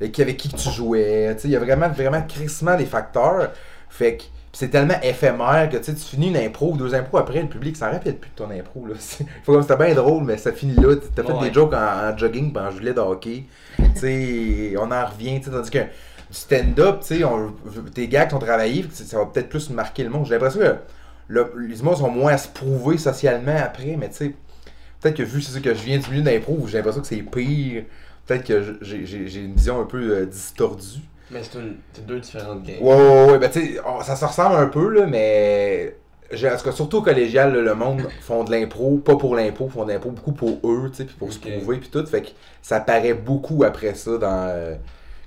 avec 0.00 0.12
qui 0.12 0.48
que 0.50 0.56
tu 0.56 0.70
jouais, 0.70 1.34
tu 1.36 1.42
sais, 1.42 1.48
il 1.48 1.52
y 1.52 1.56
a 1.56 1.60
vraiment, 1.60 1.88
vraiment 1.88 2.22
crissement 2.22 2.76
des 2.76 2.86
facteurs. 2.86 3.50
Fait 3.90 4.16
que 4.16 4.24
c'est 4.52 4.68
tellement 4.68 4.94
éphémère 5.02 5.68
que 5.70 5.76
tu 5.76 5.84
sais, 5.84 5.94
tu 5.94 6.00
finis 6.00 6.28
une 6.28 6.36
impro 6.36 6.72
ou 6.72 6.76
deux 6.76 6.94
impros 6.94 7.18
après, 7.18 7.42
le 7.42 7.48
public 7.48 7.76
s'en 7.76 7.90
rappelle 7.90 8.16
plus 8.16 8.30
de 8.30 8.34
ton 8.36 8.50
impro. 8.50 8.86
Là. 8.86 8.94
Faut 9.44 9.52
comme 9.52 9.62
c'était 9.62 9.76
bien 9.84 9.94
drôle, 9.94 10.24
mais 10.24 10.36
ça 10.36 10.52
finit 10.52 10.74
là. 10.76 10.94
T'as 11.14 11.22
fait 11.24 11.32
Ouais. 11.32 11.48
des 11.48 11.52
jokes 11.54 11.74
en, 11.74 12.12
en 12.12 12.16
jogging 12.16 12.52
pis 12.52 12.58
en 12.58 12.70
gilet 12.70 12.94
de 12.94 13.00
hockey. 13.00 13.44
tu 13.76 13.84
sais, 14.00 14.74
on 14.78 14.90
en 14.90 15.06
revient, 15.06 15.40
tu 15.40 15.46
sais, 15.46 15.50
tandis 15.50 15.70
que 15.70 15.78
du 15.78 15.86
stand-up, 16.30 17.00
tu 17.06 17.18
sais, 17.18 17.24
tes 17.94 18.08
gars 18.08 18.26
qui 18.26 18.34
ont 18.34 18.38
travaillé, 18.38 18.84
ça 18.92 19.18
va 19.18 19.26
peut-être 19.26 19.48
plus 19.48 19.70
marquer 19.70 20.04
le 20.04 20.10
monde. 20.10 20.24
J'ai 20.26 20.34
l'impression 20.34 20.60
que 20.60 20.74
le- 21.28 21.52
les 21.68 21.80
humours 21.80 21.98
sont 21.98 22.10
moins 22.10 22.32
à 22.32 22.38
se 22.38 22.48
prouver 22.48 22.96
socialement 22.98 23.56
après, 23.62 23.96
mais 23.98 24.08
tu 24.08 24.16
sais, 24.16 24.34
peut-être 25.04 25.16
que 25.18 25.22
vu 25.22 25.40
c'est 25.42 25.60
que 25.60 25.74
je 25.74 25.82
viens 25.82 25.98
du 25.98 26.10
milieu 26.10 26.22
d'impro, 26.22 26.66
j'ai 26.66 26.78
l'impression 26.78 27.02
que 27.02 27.06
c'est 27.06 27.22
pire. 27.22 27.84
Peut-être 28.26 28.44
que 28.44 28.78
j'ai- 28.80 29.04
une 29.40 29.54
vision 29.54 29.80
un 29.80 29.84
peu 29.84 29.98
euh, 30.16 30.26
distordue. 30.26 31.00
Mais 31.30 31.42
c'est 31.42 32.06
deux 32.06 32.20
différentes 32.20 32.62
games. 32.64 32.76
Ouais, 32.80 32.94
ouais, 32.94 33.32
ouais, 33.32 33.38
ben 33.38 33.50
tu 33.50 33.60
sais, 33.74 33.80
ça 34.02 34.16
se 34.16 34.24
ressemble 34.24 34.56
un 34.56 34.66
peu, 34.66 34.88
là, 34.90 35.06
mais. 35.06 35.96
En 36.32 36.56
tout 36.56 36.64
cas, 36.64 36.72
surtout 36.72 36.96
au 36.98 37.02
collégial, 37.02 37.54
là, 37.54 37.60
le 37.60 37.74
monde 37.74 38.02
font 38.20 38.44
de 38.44 38.50
l'impro, 38.50 38.96
pas 38.98 39.16
pour 39.16 39.36
l'impro, 39.36 39.68
font 39.68 39.84
de 39.84 39.92
l'impro 39.92 40.10
beaucoup 40.10 40.32
pour 40.32 40.58
eux, 40.64 40.88
tu 40.90 40.96
sais, 40.98 41.04
puis 41.04 41.14
pour 41.18 41.32
se 41.32 41.38
prouver, 41.38 41.76
puis 41.78 41.88
tout. 41.90 42.04
Fait 42.06 42.22
que 42.22 42.28
ça 42.62 42.80
paraît 42.80 43.14
beaucoup 43.14 43.62
après 43.64 43.94
ça 43.94 44.18
dans. 44.18 44.48
euh, 44.48 44.74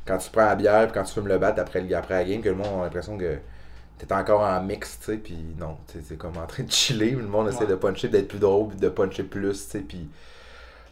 quand 0.05 0.17
tu 0.17 0.29
prends 0.31 0.45
la 0.45 0.55
bière, 0.55 0.83
puis 0.87 0.93
quand 0.93 1.03
tu 1.03 1.13
fumes 1.13 1.27
le 1.27 1.37
bat 1.37 1.53
après, 1.57 1.83
après 1.93 2.13
la 2.15 2.23
game, 2.25 2.41
que 2.41 2.49
le 2.49 2.55
monde 2.55 2.81
a 2.81 2.83
l'impression 2.85 3.17
que 3.17 3.37
t'es 3.97 4.13
encore 4.13 4.41
en 4.41 4.61
mix, 4.61 4.99
tu 4.99 5.05
sais, 5.05 5.17
puis 5.17 5.37
non, 5.57 5.77
c'est 5.87 6.17
comme 6.17 6.37
en 6.37 6.45
train 6.45 6.63
de 6.63 6.71
chiller, 6.71 7.11
le 7.11 7.23
monde 7.23 7.49
essaie 7.49 7.67
de 7.67 7.75
puncher, 7.75 8.09
d'être 8.09 8.27
plus 8.27 8.39
drôle, 8.39 8.75
de 8.75 8.89
puncher 8.89 9.23
plus, 9.23 9.53
tu 9.53 9.71
sais, 9.71 9.79
puis. 9.79 10.07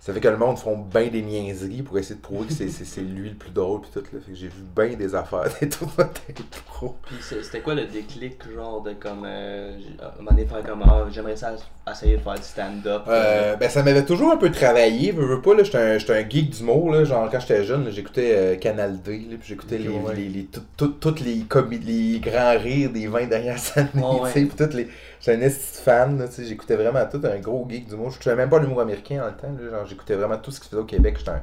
Ça 0.06 0.14
fait 0.14 0.20
que 0.20 0.28
le 0.28 0.38
monde 0.38 0.60
font 0.60 0.78
bien 0.78 1.08
des 1.08 1.24
niaiseries 1.24 1.82
pour 1.82 1.98
essayer 1.98 2.14
de 2.14 2.22
prouver 2.22 2.46
que 2.46 2.54
c'est- 2.54 2.70
lui 3.02 3.30
le 3.30 3.36
plus 3.36 3.50
drôle 3.50 3.82
puis 3.82 3.90
tout 3.92 4.02
là. 4.14 4.20
Fait 4.24 4.34
que 4.34 4.38
j'ai 4.38 4.50
vu 4.50 4.62
bien 4.76 4.96
des 4.96 5.16
affaires 5.16 5.46
des 5.60 5.68
tournois 5.68 6.04
d'impro. 6.28 6.96
Puis 7.08 7.16
c'était 7.22 7.62
quoi 7.62 7.74
le 7.74 7.88
déclic, 7.88 8.38
genre, 8.54 8.84
de 8.84 8.94
comme. 8.94 9.24
Euh, 9.26 9.76
donné, 10.22 10.46
faire 10.46 10.62
comme. 10.62 10.84
Ah, 10.86 11.06
j'aimerais 11.10 11.36
ça 11.36 11.56
essayer 11.92 12.18
de 12.18 12.22
faire 12.22 12.36
du 12.36 12.44
stand-up. 12.44 13.04
Euh, 13.08 13.56
ben 13.56 13.70
ça 13.70 13.82
m'avait 13.82 14.06
toujours 14.06 14.32
un 14.32 14.38
peu 14.38 14.52
travaillé, 14.52 15.12
veux, 15.12 15.26
veux 15.26 15.42
pas 15.42 15.54
là, 15.54 15.64
j'étais 15.64 15.78
un, 15.78 15.98
un 16.16 16.30
geek 16.30 16.50
d'humour 16.52 16.92
là, 16.92 17.04
genre 17.04 17.30
quand 17.32 17.40
j'étais 17.40 17.64
jeune, 17.64 17.90
j'écoutais 17.92 18.32
euh, 18.36 18.56
Canal 18.58 19.02
D, 19.02 19.18
là, 19.30 19.38
puis 19.40 19.48
j'écoutais 19.50 19.78
les, 19.78 19.90
ouais. 19.90 20.16
les, 20.16 20.30
les, 20.30 20.46
tout- 20.46 20.62
tout- 20.78 20.96
toutes 21.00 21.20
les 21.22 21.44
les 21.84 22.20
grands 22.20 22.58
rires 22.58 22.92
des 22.92 23.08
20 23.08 23.28
dernières 23.28 23.60
années, 23.78 23.90
Ouais, 23.96 24.20
ouais. 24.22 24.32
puis 24.32 24.48
toutes 24.50 24.74
les 24.74 24.88
j'étais 25.20 25.46
un 25.46 25.50
fan, 25.50 26.18
là, 26.20 26.28
tu 26.28 26.34
sais, 26.36 26.46
j'écoutais 26.46 26.76
vraiment 26.76 27.06
tout, 27.12 27.22
un 27.24 27.38
gros 27.40 27.68
geek 27.70 27.88
d'humour, 27.88 28.12
je 28.12 28.24
savais 28.24 28.36
même 28.38 28.50
pas 28.50 28.60
l'humour 28.60 28.82
américain 28.82 29.22
en 29.24 29.28
le 29.28 29.34
temps, 29.34 29.56
là, 29.64 29.70
genre 29.78 29.86
j'écoutais 29.96 30.16
vraiment 30.16 30.38
tout 30.38 30.52
ce 30.52 30.60
qui 30.60 30.66
se 30.66 30.70
faisait 30.72 30.82
au 30.82 30.86
Québec, 30.86 31.16
j'étais 31.18 31.32
un, 31.32 31.42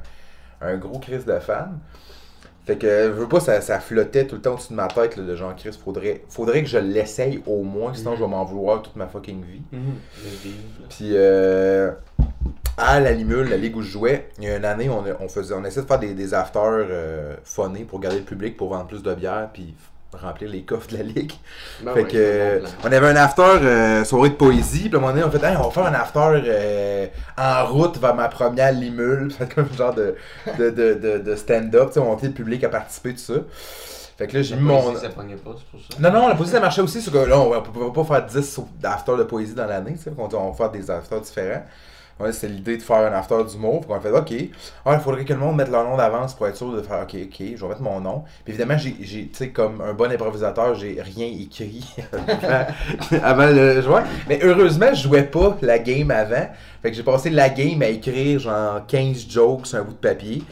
un 0.61 0.77
gros 0.77 0.99
Chris 0.99 1.23
de 1.25 1.39
fan. 1.39 1.79
Fait 2.65 2.77
que, 2.77 3.07
veux 3.09 3.27
pas, 3.27 3.41
ça, 3.41 3.59
ça 3.59 3.81
flottait 3.81 4.25
tout 4.25 4.35
le 4.35 4.41
temps 4.41 4.53
au-dessus 4.53 4.69
de 4.69 4.75
ma 4.77 4.87
tête, 4.87 5.17
là, 5.17 5.23
de 5.23 5.35
genre, 5.35 5.53
Chris, 5.53 5.77
faudrait, 5.83 6.23
faudrait 6.29 6.63
que 6.63 6.69
je 6.69 6.77
l'essaye 6.77 7.43
au 7.45 7.61
moins, 7.63 7.93
sinon 7.93 8.11
Mhm. 8.11 8.17
je 8.17 8.23
vais 8.23 8.29
m'en 8.29 8.45
vouloir 8.45 8.81
toute 8.81 8.95
ma 8.95 9.07
fucking 9.07 9.43
vie. 9.43 9.61
Mhm. 9.73 9.81
Puis 10.89 11.09
euh, 11.13 11.91
à 12.77 13.01
la 13.01 13.11
Limule, 13.11 13.49
la 13.49 13.57
ligue 13.57 13.75
où 13.75 13.81
je 13.81 13.89
jouais, 13.91 14.29
il 14.37 14.45
y 14.45 14.47
a 14.49 14.55
une 14.55 14.63
année, 14.65 14.87
on, 14.89 15.03
on 15.19 15.27
faisait, 15.27 15.53
on 15.53 15.65
essayait 15.65 15.81
de 15.81 15.87
faire 15.87 15.99
des, 15.99 16.13
des 16.13 16.33
afters 16.33 16.61
euh, 16.89 17.35
funnés 17.43 17.83
pour 17.83 17.99
garder 17.99 18.19
le 18.19 18.25
public, 18.25 18.55
pour 18.55 18.69
vendre 18.69 18.87
plus 18.87 19.03
de 19.03 19.13
bière, 19.13 19.49
puis 19.51 19.75
remplir 20.17 20.49
les 20.49 20.63
coffres 20.63 20.87
de 20.89 20.97
la 20.97 21.03
ligue. 21.03 21.33
Ben 21.83 21.93
fait 21.93 22.03
que 22.05 22.11
euh, 22.15 22.59
on 22.83 22.91
avait 22.91 23.07
un 23.07 23.15
after 23.15 23.41
euh, 23.41 24.03
soirée 24.03 24.29
de 24.29 24.35
poésie, 24.35 24.89
puis 24.89 24.95
à 24.95 24.97
un 24.97 25.01
moment 25.01 25.13
donné, 25.13 25.23
on 25.25 25.31
fait 25.31 25.43
Hey, 25.43 25.55
on 25.57 25.63
va 25.63 25.71
faire 25.71 25.85
un 25.85 25.93
after 25.93 26.41
euh, 26.45 27.07
en 27.37 27.65
route 27.65 27.97
vers 27.97 28.15
ma 28.15 28.27
première 28.29 28.71
Limule. 28.71 29.33
C'est 29.37 29.53
comme 29.53 29.67
un 29.71 29.77
genre 29.77 29.93
de, 29.93 30.15
de, 30.57 30.69
de, 30.69 30.93
de, 30.93 31.17
de 31.19 31.35
stand-up, 31.35 31.87
tu 31.87 31.93
sais, 31.93 31.99
on 31.99 32.05
montait 32.05 32.27
le 32.27 32.33
public 32.33 32.63
à 32.63 32.69
participer, 32.69 33.13
tout 33.13 33.19
ça. 33.19 33.33
Fait 34.17 34.27
que 34.27 34.37
là, 34.37 34.43
j'ai 34.43 34.55
mis 34.55 34.61
mon. 34.61 34.81
poésie, 34.81 35.01
Ça 35.01 35.09
pognait 35.09 35.35
pas, 35.35 35.51
c'est 35.57 35.65
pour 35.65 35.79
ça? 35.79 35.97
Non, 35.99 36.11
non, 36.11 36.27
la 36.27 36.35
poésie, 36.35 36.51
ça 36.51 36.59
marchait 36.59 36.81
aussi. 36.81 37.01
Sur 37.01 37.11
que, 37.11 37.17
là, 37.17 37.39
on 37.39 37.53
ne 37.55 37.59
pouvait 37.61 37.91
pas 37.91 38.03
faire 38.03 38.25
10 38.25 38.59
afters 38.83 39.17
de 39.17 39.23
poésie 39.23 39.55
dans 39.55 39.65
l'année. 39.65 39.95
On, 40.17 40.29
on 40.35 40.51
va 40.51 40.55
faire 40.55 40.69
des 40.71 40.89
afters 40.91 41.21
différents. 41.21 41.63
Ouais, 42.19 42.31
c'était 42.31 42.53
l'idée 42.53 42.77
de 42.77 42.81
faire 42.81 43.11
un 43.11 43.13
after 43.13 43.43
d'humour. 43.49 43.81
Puis 43.81 43.89
on 43.91 43.99
fait, 43.99 44.11
OK, 44.11 44.33
ah, 44.85 44.93
il 44.93 44.99
faudrait 44.99 45.25
que 45.25 45.33
le 45.33 45.39
monde 45.39 45.57
mette 45.57 45.69
leur 45.69 45.83
nom 45.83 45.97
d'avance 45.97 46.35
pour 46.35 46.47
être 46.47 46.55
sûr 46.55 46.71
de 46.71 46.81
faire, 46.81 47.01
OK, 47.01 47.15
OK, 47.15 47.43
je 47.55 47.61
vais 47.61 47.67
mettre 47.67 47.81
mon 47.81 47.99
nom. 47.99 48.23
Puis 48.43 48.53
évidemment, 48.53 48.77
j'ai, 48.77 48.95
j'ai, 49.01 49.27
tu 49.27 49.35
sais, 49.35 49.49
comme 49.49 49.81
un 49.81 49.93
bon 49.93 50.11
improvisateur, 50.11 50.75
j'ai 50.75 51.01
rien 51.01 51.25
écrit 51.25 51.83
avant, 53.23 53.47
le 53.47 53.81
jouer. 53.81 54.01
Mais 54.29 54.39
heureusement, 54.43 54.93
je 54.93 55.03
jouais 55.03 55.23
pas 55.23 55.57
la 55.61 55.79
game 55.79 56.11
avant. 56.11 56.49
Fait 56.81 56.91
que 56.91 56.97
j'ai 56.97 57.03
passé 57.03 57.29
la 57.29 57.49
game 57.49 57.81
à 57.81 57.87
écrire 57.87 58.39
genre 58.39 58.85
15 58.87 59.27
jokes 59.29 59.67
sur 59.67 59.79
un 59.79 59.83
bout 59.83 59.93
de 59.93 59.97
papier. 59.97 60.43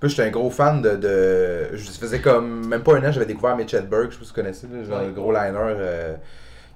Puis 0.00 0.10
j'étais 0.10 0.24
un 0.24 0.30
gros 0.30 0.50
fan 0.50 0.82
de, 0.82 0.96
de. 0.96 1.76
Je 1.76 1.90
faisais 1.90 2.20
comme. 2.20 2.66
Même 2.66 2.82
pas 2.82 2.96
un 2.96 3.08
an, 3.08 3.12
j'avais 3.12 3.26
découvert 3.26 3.56
Mitch 3.56 3.72
Hedberg, 3.72 4.10
je 4.10 4.14
sais 4.14 4.18
pas 4.18 4.24
si 4.24 4.30
vous 4.30 4.34
connaissez, 4.34 4.66
là, 4.66 4.84
genre 4.84 5.02
le 5.02 5.12
gros 5.12 5.32
liner 5.32 5.54
euh, 5.54 6.14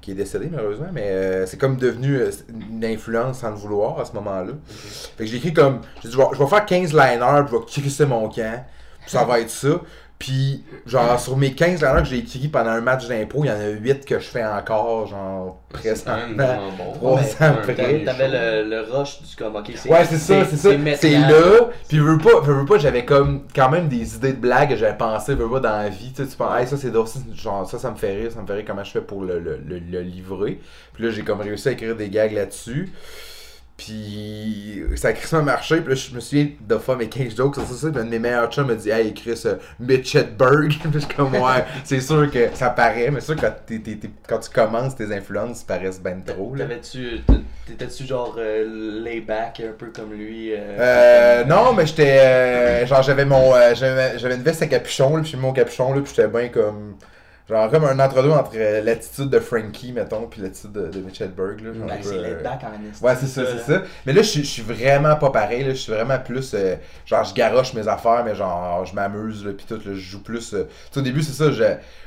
qui 0.01 0.13
est 0.13 0.15
décédé 0.15 0.49
malheureusement, 0.51 0.89
mais 0.93 1.09
euh, 1.09 1.47
c'est 1.47 1.59
comme 1.59 1.77
devenu 1.77 2.17
euh, 2.17 2.31
une 2.71 2.85
influence 2.85 3.41
sans 3.41 3.51
le 3.51 3.57
vouloir 3.57 3.99
à 4.01 4.05
ce 4.05 4.13
moment-là. 4.13 4.53
Fait 4.69 5.25
que 5.25 5.31
j'ai 5.31 5.37
écrit 5.37 5.53
comme. 5.53 5.81
J'ai 6.03 6.09
dit, 6.09 6.15
je 6.15 6.19
vais, 6.19 6.29
je 6.33 6.39
vais 6.39 6.47
faire 6.47 6.65
15 6.65 6.93
liners, 6.93 7.45
puis 7.47 7.53
je 7.53 7.57
vais 7.57 7.83
crisser 7.83 8.07
mon 8.07 8.29
camp, 8.29 8.65
puis 9.01 9.11
ça 9.11 9.25
va 9.25 9.41
être 9.41 9.51
ça. 9.51 9.81
Puis, 10.19 10.65
genre, 10.85 11.21
sur 11.21 11.37
mes 11.37 11.53
15 11.55 11.81
liners 11.81 12.03
que 12.03 12.09
j'ai 12.09 12.19
écrits 12.19 12.49
pendant 12.49 12.71
un 12.71 12.81
match 12.81 13.07
d'impro, 13.07 13.45
il 13.45 13.49
y 13.49 13.51
en 13.53 13.61
a 13.61 13.69
8 13.69 14.05
que 14.05 14.19
je 14.19 14.25
fais 14.27 14.45
encore, 14.45 15.07
genre, 15.07 15.61
présentement. 15.69 16.59
bon. 16.77 16.93
Trois 16.95 17.13
Ouais, 17.15 17.21
ans 17.21 17.25
c'est 17.25 17.45
un 17.45 17.51
après. 17.53 17.75
premier 17.75 18.05
T'avais 18.05 18.29
le, 18.29 18.69
le 18.69 18.81
rush 18.81 19.23
du 19.23 19.37
comme, 19.37 19.55
ok, 19.55 19.71
c'est. 19.77 19.89
Ouais, 19.89 20.05
c'est 20.07 20.19
ça, 20.19 20.45
c'est 20.45 20.57
ça. 20.57 20.71
C'est 20.97 21.19
là. 21.19 21.69
Puis, 21.89 21.99
veux 22.01 22.19
pas, 22.19 22.41
veux 22.41 22.65
pas, 22.67 22.79
j'avais 22.79 23.05
comme 23.05 23.43
quand 23.55 23.71
même 23.71 23.89
des 23.89 24.17
idées 24.17 24.33
de 24.33 24.41
blagues 24.41 24.71
que 24.71 24.77
j'avais 24.77 24.97
pensé, 24.99 25.37
veux 25.37 25.49
pas, 25.49 25.61
dans 25.61 25.77
la 25.83 25.89
vie. 25.89 26.13
Tu 26.13 26.25
sais, 26.25 26.29
tu 26.29 26.37
penses, 26.37 26.61
hey, 26.61 26.67
ça 26.67 26.77
c'est 26.77 26.91
drôle, 26.91 27.07
ça, 27.07 27.21
genre, 27.37 27.71
ça, 27.71 27.79
ça 27.79 27.91
me 27.93 27.97
fait 27.97 28.15
rire, 28.17 28.33
ça 28.33 28.43
me 28.43 28.47
fait 28.49 28.55
rire 28.55 28.65
comment 28.67 28.83
je 28.83 28.91
fais 28.91 29.01
pour 29.01 29.23
le, 29.23 29.39
le, 29.39 29.61
le, 29.65 29.79
le 29.79 30.01
livrer. 30.01 30.59
Puis 30.95 31.05
là, 31.05 31.11
j'ai 31.11 31.23
comme 31.23 31.41
réussi 31.41 31.69
à 31.69 31.73
écrire 31.73 31.95
des 31.95 32.09
gags 32.11 32.33
là-dessus. 32.33 32.93
Puis 33.79 34.83
ça 34.97 35.09
a 35.09 35.13
crissement 35.13 35.43
marché. 35.43 35.81
Puis 35.81 35.91
là, 35.91 35.95
je 35.95 36.15
me 36.15 36.21
souviens 36.21 36.49
de 36.61 36.79
faire 36.79 36.97
mes 36.97 37.09
15 37.09 37.37
jokes 37.37 37.55
sur 37.55 37.65
ça. 37.65 37.89
Puis 37.91 38.01
un 38.01 38.05
de 38.05 38.11
mes 38.11 38.19
meilleurs 38.19 38.51
chums 38.51 38.67
me 38.67 38.75
dit 38.75 38.91
Hey, 38.91 39.15
Chris, 39.15 39.41
euh, 39.47 39.55
Mitch 39.81 40.15
Hedberg. 40.17 40.73
Puis 40.83 40.91
je 40.93 40.99
suis 40.99 41.09
comme 41.15 41.33
Ouais, 41.33 41.65
c'est 41.85 42.01
sûr 42.01 42.29
que 42.31 42.49
ça 42.55 42.71
paraît. 42.71 43.11
Mais 43.11 43.21
c'est 43.21 43.35
sûr 43.35 43.37
que 43.37 43.47
quand, 44.29 44.39
tu 44.41 44.51
commences, 44.51 44.97
tes 44.97 45.11
influences 45.15 45.63
paraissent 45.63 46.01
ben 46.03 46.23
trop. 46.25 46.55
Là. 46.57 46.65
T'avais-tu. 46.65 47.21
T'étais-tu 47.67 48.05
genre 48.05 48.35
euh, 48.39 49.01
lay 49.05 49.21
back 49.21 49.61
un 49.61 49.73
peu 49.73 49.87
comme 49.95 50.13
lui 50.13 50.53
euh, 50.53 50.57
Euh, 50.59 51.45
non, 51.45 51.73
mais 51.73 51.87
j'étais. 51.87 52.19
euh, 52.19 52.87
genre, 52.87 53.03
j'avais 53.03 53.25
mon. 53.27 53.55
euh, 53.55 53.75
j'avais 53.75 54.19
j'avais 54.19 54.35
une 54.35 54.43
veste 54.43 54.63
à 54.63 54.67
capuchon, 54.67 55.17
là, 55.17 55.23
puis 55.23 55.31
j'ai 55.31 55.37
mis 55.37 55.43
mon 55.45 55.53
capuchon, 55.53 55.93
là, 55.95 56.01
puis 56.01 56.13
j'étais 56.17 56.29
bien 56.29 56.49
comme. 56.49 56.97
Genre, 57.49 57.71
comme 57.71 57.85
un 57.85 57.99
entre-deux 57.99 58.31
entre 58.31 58.51
euh, 58.57 58.83
l'attitude 58.83 59.31
de 59.31 59.39
Frankie, 59.41 59.93
mettons, 59.93 60.27
puis 60.27 60.43
l'attitude 60.43 60.73
de, 60.73 60.89
de 60.89 61.01
Mitch 61.01 61.21
Hedberg, 61.23 61.61
là. 61.61 61.71
Ben, 61.75 61.95
un 61.95 61.97
peu, 61.97 62.03
c'est 62.03 62.17
euh, 62.19 62.43
back 62.43 62.61
en 62.63 63.07
Ouais, 63.07 63.15
c'est 63.19 63.27
ça, 63.27 63.43
c'est 63.47 63.73
ça. 63.73 63.83
Mais 64.05 64.13
là, 64.13 64.21
je 64.21 64.29
suis- 64.29 64.45
je 64.45 64.51
suis 64.51 64.63
vraiment 64.63 65.17
pas 65.17 65.31
pareil, 65.31 65.65
là. 65.65 65.71
Je 65.71 65.77
suis 65.79 65.93
vraiment 65.93 66.19
plus. 66.19 66.53
euh, 66.55 66.77
genre, 67.07 67.25
je 67.25 67.33
garoche 67.33 67.73
mes 67.73 67.89
affaires, 67.89 68.23
mais 68.23 68.35
genre, 68.35 68.85
je 68.85 68.95
m'amuse, 68.95 69.47
là, 69.47 69.53
pis 69.53 69.65
tout, 69.65 69.77
là, 69.77 69.81
je 69.87 69.95
joue 69.95 70.23
plus. 70.23 70.53
euh, 70.53 70.65
Tu 70.65 70.71
sais, 70.93 71.01
au 71.01 71.03
début, 71.03 71.23
c'est 71.23 71.33
ça, 71.33 71.51
je, 71.51 71.65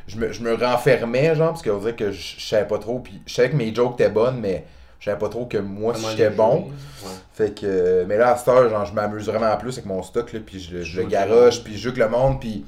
je, 0.08 0.18
me, 0.18 0.32
je 0.32 0.42
me 0.44 0.54
renfermais, 0.54 1.34
genre, 1.34 1.50
parce 1.50 1.64
qu'on 1.64 1.78
dirait 1.80 1.96
que 1.96 2.12
je, 2.12 2.36
je 2.38 2.46
savais 2.46 2.68
pas 2.68 2.78
trop, 2.78 3.00
puis 3.00 3.20
je 3.26 3.34
savais 3.34 3.50
que 3.50 3.56
mes 3.56 3.74
jokes 3.74 4.00
étaient 4.00 4.12
bonnes, 4.12 4.40
mais 4.40 4.66
je 5.00 5.06
savais 5.06 5.18
pas 5.18 5.30
trop 5.30 5.48
que 5.48 5.58
moi, 5.58 5.96
si 5.96 6.06
j'étais 6.12 6.30
bon. 6.30 6.66
ouais. 6.66 7.10
Fait 7.34 7.60
que, 7.60 8.06
mais 8.08 8.18
là, 8.18 8.34
à 8.34 8.38
cette 8.38 8.48
heure, 8.50 8.70
genre, 8.70 8.86
je 8.86 8.94
m'amuse 8.94 9.26
vraiment 9.26 9.58
plus 9.58 9.72
avec 9.74 9.88
mon 9.88 10.04
stock, 10.04 10.32
là, 10.34 10.40
puis 10.46 10.60
je, 10.60 10.78
je 10.78 10.84
Je 10.84 10.98
le 10.98 11.04
joue 11.06 11.10
garoche, 11.10 11.64
puis 11.64 11.74
je 11.76 11.80
joue 11.80 11.88
avec 11.90 12.00
le 12.04 12.10
monde, 12.10 12.40
puis 12.40 12.64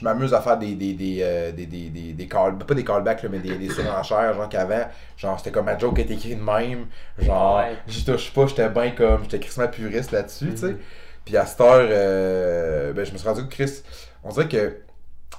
je 0.00 0.04
m'amuse 0.04 0.32
à 0.32 0.40
faire 0.40 0.56
des, 0.58 0.74
des, 0.74 0.94
des, 0.94 1.18
euh, 1.22 1.52
des, 1.52 1.66
des, 1.66 1.90
des, 1.90 2.12
des 2.14 2.26
call, 2.26 2.56
pas 2.58 2.74
des 2.74 2.84
callbacks, 2.84 3.22
là, 3.22 3.28
mais 3.30 3.38
des, 3.38 3.56
des 3.58 3.68
surenchères, 3.68 4.32
genre 4.34 4.48
qu'avant, 4.48 4.86
genre, 5.18 5.38
c'était 5.38 5.50
comme 5.50 5.66
ma 5.66 5.76
joke 5.78 5.98
était 5.98 6.14
écrite 6.14 6.38
de 6.38 6.42
même, 6.44 6.86
genre, 7.18 7.58
Ouais. 7.58 7.76
j'y 7.86 8.04
touche 8.04 8.32
pas, 8.32 8.46
j'étais 8.46 8.68
bien 8.70 8.92
comme, 8.92 9.24
j'étais 9.24 9.38
crissement 9.40 9.68
puriste 9.68 10.10
là-dessus, 10.12 10.50
tu 10.52 10.56
sais. 10.56 10.66
Mhm. 10.70 10.78
Puis 11.26 11.36
à 11.36 11.44
cette 11.44 11.60
heure, 11.60 11.86
euh, 11.90 12.92
ben, 12.94 13.04
je 13.04 13.12
me 13.12 13.18
suis 13.18 13.28
rendu 13.28 13.42
que 13.42 13.48
Chris, 13.54 13.82
on 14.24 14.30
dirait 14.30 14.48
que 14.48 14.78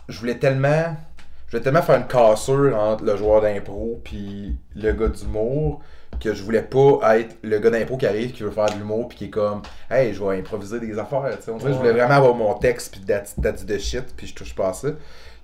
je 0.08 0.20
voulais 0.20 0.38
tellement, 0.38 0.96
je 1.48 1.51
voulais 1.51 1.63
tellement 1.63 1.82
faire 1.82 1.98
une 1.98 2.08
cassure 2.08 2.77
entre 2.77 3.03
le 3.03 3.18
joueur 3.18 3.41
d'impro 3.41 4.00
puis 4.03 4.58
le 4.75 4.91
gars 4.94 5.08
d'humour 5.08 5.82
que 6.22 6.34
je 6.34 6.44
voulais 6.44 6.62
pas 6.62 7.20
être 7.20 7.36
le 7.42 7.60
gars 7.60 7.72
d'impro 7.72 7.98
qui 7.98 8.06
arrive 8.06 8.32
qui 8.32 8.44
veut 8.44 8.51
faire 8.51 8.68
de 8.68 8.75
l'humour 8.75 9.08
puis 9.10 9.18
qui 9.18 9.25
est 9.25 9.30
comme 9.30 9.62
hey 9.90 10.13
je 10.13 10.24
vais 10.24 10.38
improviser 10.38 10.80
des 10.80 10.98
affaires 10.98 11.38
tu 11.38 11.44
sais. 11.44 11.51
On 11.51 11.58
dirait 11.58 11.74
je 11.74 11.78
voulais 11.78 11.92
vraiment 11.92 12.13
avoir 12.13 12.36
mon 12.36 12.54
texte 12.54 12.94
puis 12.94 13.01
that's, 13.01 13.36
that's 13.42 13.66
the 13.66 13.80
shit 13.80 14.06
puis 14.16 14.28
je 14.28 14.36
touche 14.36 14.54
pas 14.54 14.70
à 14.70 14.74
ça 14.74 14.90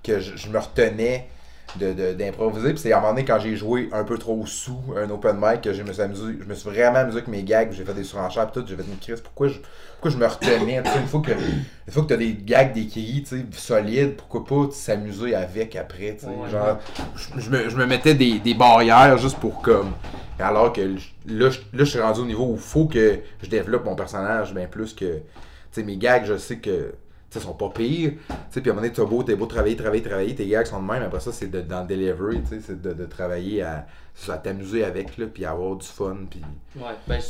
que 0.02 0.20
je, 0.20 0.36
je 0.36 0.48
me 0.48 0.58
retenais 0.58 1.28
de- 1.76 1.92
de- 1.92 2.12
d'improviser. 2.14 2.70
Puis 2.70 2.78
c'est 2.78 2.92
à 2.92 2.98
un 2.98 3.00
moment 3.00 3.12
donné 3.12 3.24
quand 3.24 3.38
j'ai 3.38 3.54
joué 3.56 3.88
un 3.92 4.04
peu 4.04 4.16
trop 4.18 4.46
sous 4.46 4.80
un 4.96 5.08
open 5.10 5.36
mic 5.40 5.60
que 5.60 5.72
je 5.72 5.82
me 5.82 5.92
suis 5.92 6.02
amusé 6.02 6.22
je 6.40 6.44
me 6.46 6.54
suis 6.54 6.70
vraiment 6.70 6.98
amusé 6.98 7.18
avec 7.18 7.28
mes 7.28 7.42
gags 7.42 7.70
j'ai 7.72 7.84
fait 7.84 7.94
des 7.94 8.04
surenchères 8.04 8.50
puis 8.50 8.62
tout 8.62 8.66
j'ai 8.68 8.76
fait 8.76 8.82
une 8.90 8.96
crise 8.98 9.20
pourquoi 9.20 9.48
je 9.48 9.58
pourquoi 10.00 10.10
je 10.12 10.16
me 10.16 10.26
retenais? 10.26 10.76
Une 10.76 11.06
fois 11.06 11.20
que 11.20 11.32
une 11.32 11.92
fois 11.92 12.02
que 12.04 12.08
t'as 12.08 12.16
des 12.16 12.32
gags 12.34 12.72
tu 12.72 13.24
sais 13.24 13.44
solides 13.52 14.16
pourquoi 14.16 14.44
pas 14.44 14.72
s'amuser 14.72 15.34
avec 15.34 15.76
après 15.76 16.16
Ouais. 16.22 16.50
genre 16.50 16.78
je, 17.16 17.40
je 17.40 17.50
me, 17.50 17.68
je 17.68 17.76
me 17.76 17.84
mettais 17.86 18.14
des, 18.14 18.38
des 18.38 18.54
barrières 18.54 19.18
juste 19.18 19.38
pour 19.38 19.60
comme 19.60 19.92
alors 20.38 20.72
que 20.72 20.80
là 21.26 21.50
je, 21.74 21.84
suis 21.84 22.00
rendu 22.00 22.20
au 22.20 22.24
niveau 22.26 22.46
où 22.46 22.54
il 22.54 22.60
faut 22.60 22.86
que 22.86 23.18
je 23.42 23.48
développe 23.50 23.84
mon 23.84 23.94
personnage 23.96 24.54
bien 24.54 24.66
plus 24.66 24.94
que 24.94 25.16
tu 25.16 25.20
sais 25.72 25.82
mes 25.82 25.96
gags 25.96 26.24
je 26.24 26.36
sais 26.38 26.56
que 26.58 26.94
sais, 27.30 27.40
sont 27.40 27.52
pas 27.54 27.68
pires 27.70 28.12
tu 28.12 28.34
sais 28.50 28.60
puis 28.60 28.70
à 28.70 28.72
un 28.72 28.76
moment 28.76 28.82
donné 28.86 28.92
t'as 28.94 29.04
beau 29.04 29.22
t'es 29.22 29.36
beau 29.36 29.46
travailler 29.46 29.76
travailler 29.76 30.02
travailler 30.02 30.34
tes 30.34 30.46
gags 30.46 30.66
sont 30.66 30.82
de 30.82 30.86
même 30.86 31.02
après 31.02 31.20
ça 31.20 31.32
c'est 31.32 31.50
de, 31.50 31.60
dans 31.60 31.82
le 31.82 31.86
delivery 31.86 32.40
tu 32.42 32.48
sais 32.48 32.60
c'est 32.60 32.80
de, 32.80 32.92
de 32.92 33.04
travailler 33.06 33.62
à, 33.62 33.86
à 34.28 34.38
t'amuser 34.38 34.84
avec 34.84 35.16
là 35.18 35.26
puis 35.26 35.44
avoir 35.44 35.76
du 35.76 35.86
fun 35.86 36.16
puis 36.30 36.40
Ouais, 36.76 36.92
ben 37.06 37.20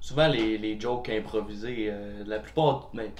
souvent 0.00 0.26
les, 0.26 0.58
les 0.58 0.78
jokes 0.80 1.08
improvisés, 1.10 1.86
euh, 1.88 2.24
la 2.26 2.40
plupart, 2.40 2.90
mais 2.92 3.12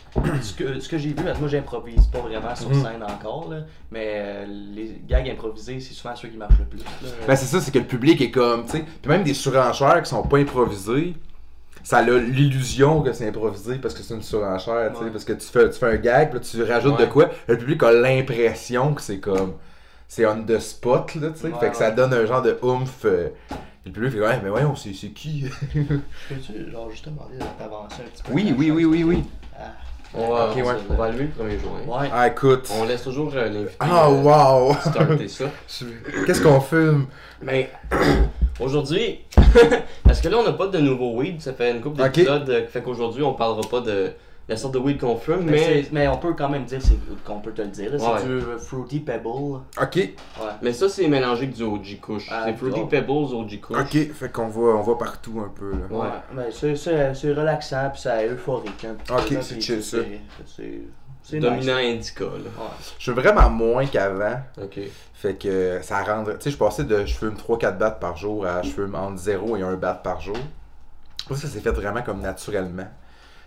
ce 0.43 0.52
que, 0.52 0.81
ce 0.81 0.88
que 0.88 0.99
j'ai 0.99 1.11
vu, 1.11 1.23
moi 1.38 1.49
j'improvise 1.49 2.07
pas 2.09 2.19
vraiment 2.19 2.55
sur 2.57 2.71
Mhm. 2.71 2.83
scène 2.83 3.02
encore, 3.05 3.49
là, 3.49 3.59
mais 3.93 4.14
euh, 4.17 4.47
les 4.47 5.00
gags 5.07 5.29
improvisés, 5.31 5.79
c'est 5.79 5.95
souvent 5.95 6.17
ceux 6.17 6.26
qui 6.29 6.37
marchent 6.37 6.59
le 6.59 6.64
plus. 6.64 6.81
là. 6.81 7.09
Ben 7.29 7.37
c'est 7.37 7.47
ça, 7.47 7.61
c'est 7.61 7.71
que 7.71 7.79
le 7.79 7.85
public 7.87 8.21
est 8.21 8.33
comme, 8.33 8.64
tu 8.64 8.73
sais, 8.73 8.85
puis 9.00 9.09
même 9.11 9.23
des 9.23 9.33
surenchères 9.33 10.02
qui 10.02 10.11
sont 10.11 10.25
pas 10.25 10.38
improvisées, 10.38 11.14
ça 11.83 11.99
a 11.99 12.03
l'illusion 12.03 13.03
que 13.03 13.12
c'est 13.12 13.29
improvisé 13.29 13.77
parce 13.77 13.95
que 13.95 14.03
c'est 14.03 14.15
une 14.15 14.23
surenchère, 14.23 14.91
tu 14.93 14.99
sais, 14.99 15.05
Ouais. 15.05 15.11
parce 15.11 15.25
que 15.25 15.33
tu 15.33 15.47
fais, 15.47 15.69
tu 15.71 15.79
fais 15.79 15.87
un 15.87 15.97
gag, 15.97 16.31
puis 16.31 16.39
là, 16.39 16.45
tu 16.45 16.62
rajoutes 16.73 16.99
de 17.01 17.07
quoi, 17.07 17.31
le 17.49 17.59
public 17.59 17.83
a 17.83 17.93
l'impression 17.93 18.95
que 18.95 19.03
c'est 19.03 19.19
comme, 19.19 19.55
c'est 20.09 20.27
on 20.27 20.43
the 20.45 20.59
spot, 20.59 21.15
là, 21.17 21.29
tu 21.31 21.39
sais, 21.41 21.47
Ouais, 21.49 21.59
fait 21.61 21.71
que 21.71 21.77
ça 21.77 21.91
donne 21.91 22.12
un 22.15 22.25
genre 22.27 22.43
de 22.43 22.57
oomph. 22.62 23.05
euh, 23.05 23.29
le 23.85 23.91
public 23.91 24.12
fait, 24.12 24.21
ouais, 24.21 24.41
mais 24.45 24.51
voyons, 24.51 24.77
c'est 24.77 24.93
c'est 24.95 25.09
qui? 25.09 25.45
Peux-tu, 25.73 26.71
genre, 26.71 26.89
juste 26.91 27.05
te 27.05 27.11
demander 27.11 27.37
de 27.39 27.45
t'avancer 27.59 27.97
un 28.07 28.11
petit 28.11 28.23
peu? 28.23 28.33
Oui, 28.33 28.55
oui, 28.57 28.71
oui, 28.71 28.85
oui, 28.85 29.03
oui. 29.05 29.25
Ah, 29.59 29.73
On 30.15 30.29
va, 30.31 30.55
ouais. 30.55 30.62
on 30.91 30.95
va 30.95 31.05
allumer 31.07 31.25
le 31.25 31.31
premier 31.31 31.59
joint. 31.59 32.01
ouais. 32.01 32.09
Ah, 32.12 32.29
écoute. 32.29 32.71
On 32.79 32.85
laisse 32.85 33.03
toujours 33.03 33.33
euh, 33.35 33.49
l'invité 33.49 33.75
Ah, 33.81 34.07
euh, 34.09 34.23
wow! 34.23 34.75
starter 34.75 35.27
ça. 35.29 35.47
Qu'est-ce 36.27 36.43
qu'on 36.43 36.61
filme? 36.61 37.07
Mais 37.43 37.71
aujourd'hui, 38.64 39.21
parce 40.04 40.21
que 40.21 40.28
là 40.28 40.38
on 40.38 40.45
n'a 40.45 40.52
pas 40.52 40.66
de 40.69 40.78
nouveau 40.78 41.14
weed, 41.16 41.40
ça 41.40 41.52
fait 41.52 41.71
une 41.73 41.81
couple 41.81 42.02
d'épisodes 42.02 42.49
euh, 42.49 42.62
qui 42.62 42.73
fait 42.73 42.83
qu'aujourd'hui 42.83 43.23
on 43.23 43.35
parlera 43.35 43.62
pas 43.69 43.81
de 43.81 44.12
la 44.49 44.57
sorte 44.57 44.75
de 44.75 44.78
weed 44.81 44.99
qu'on 44.99 45.16
fume, 45.16 45.42
Mais, 45.45 45.52
mais, 45.52 45.85
mais 45.92 46.09
on 46.09 46.16
peut 46.19 46.35
quand 46.37 46.49
même 46.49 46.64
dire 46.64 46.81
c'est- 46.83 46.99
qu'on 47.25 47.38
peut 47.40 47.52
te 47.52 47.62
le 47.62 47.69
dire. 47.69 47.92
C'est 47.97 48.04
Ouais. 48.04 48.23
du 48.25 48.33
euh, 48.45 48.59
Fruity 48.59 48.99
Pebble. 48.99 49.28
Ok, 49.28 49.95
Ouais. 49.97 50.11
mais 50.62 50.73
ça 50.73 50.88
c'est 50.88 51.07
mélangé 51.07 51.45
avec 51.45 51.54
du 51.54 51.62
OG 51.62 52.00
Kush. 52.02 52.26
Ah, 52.31 52.42
c'est 52.47 52.54
Fruity 52.57 52.81
oh. 52.83 52.87
Pebbles 52.87 53.11
OG 53.35 53.61
Kush. 53.61 53.76
ok, 53.78 54.12
fait 54.12 54.33
qu'on 54.33 54.49
va, 54.49 54.61
on 54.78 54.83
va 54.83 54.95
partout 54.97 55.40
un 55.47 55.49
peu, 55.54 55.71
là. 55.71 55.97
Ouais, 55.97 56.09
ben, 56.35 56.47
c'est- 56.50 56.75
c'est 56.76 57.14
c'est 57.14 57.33
relaxant 57.33 57.90
puis 57.92 58.00
c'est 58.02 58.28
euphorique. 58.28 58.87
Ok, 59.11 59.37
c'est 59.42 59.61
chill, 59.61 59.83
ça. 59.83 59.99
c'est 60.45 60.81
Dominant 61.31 61.79
nice. 61.79 61.95
indica 61.95 62.25
là. 62.25 62.31
Ouais. 62.31 62.71
Je 62.99 63.02
suis 63.02 63.12
vraiment 63.12 63.49
moins 63.49 63.87
qu'avant. 63.87 64.41
Ok. 64.61 64.81
Fait 65.14 65.35
que 65.35 65.81
ça 65.83 66.02
rend. 66.02 66.25
Tu 66.25 66.33
sais, 66.41 66.50
je 66.50 66.57
passais 66.57 66.85
de 66.85 67.07
je 67.07 67.14
fume 67.14 67.35
3-4 67.35 67.79
battes 67.79 68.00
par 68.00 68.17
jour 68.17 68.45
à 68.45 68.62
je 68.62 68.71
fume 68.71 68.95
entre 68.95 69.19
0 69.19 69.57
et 69.57 69.62
1 69.62 69.75
bat 69.75 69.95
par 69.95 70.21
jour. 70.21 70.37
Moi, 71.31 71.38
ça 71.38 71.47
s'est 71.47 71.61
fait 71.61 71.71
vraiment 71.71 72.02
comme 72.02 72.21
naturellement. 72.21 72.88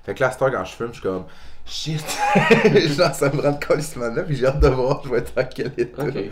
Fait 0.03 0.13
que 0.13 0.21
là, 0.21 0.27
à 0.29 0.31
cette 0.31 0.41
heure, 0.41 0.51
quand 0.51 0.63
je 0.63 0.73
fume, 0.73 0.87
je 0.87 0.93
suis 0.93 1.01
comme 1.01 1.25
shit. 1.65 2.03
Genre, 2.97 3.13
ça 3.13 3.31
me 3.31 3.41
rend 3.41 3.51
de 3.51 3.63
colissement 3.65 4.07
là, 4.07 4.23
puis 4.23 4.35
j'ai 4.35 4.45
hâte 4.45 4.59
de 4.59 4.67
voir, 4.67 5.01
je 5.03 5.09
vais 5.09 5.17
être 5.19 5.33
dans 5.35 5.45
quel 5.45 5.71
état. 5.77 6.03
Ok. 6.03 6.13
Mais 6.15 6.29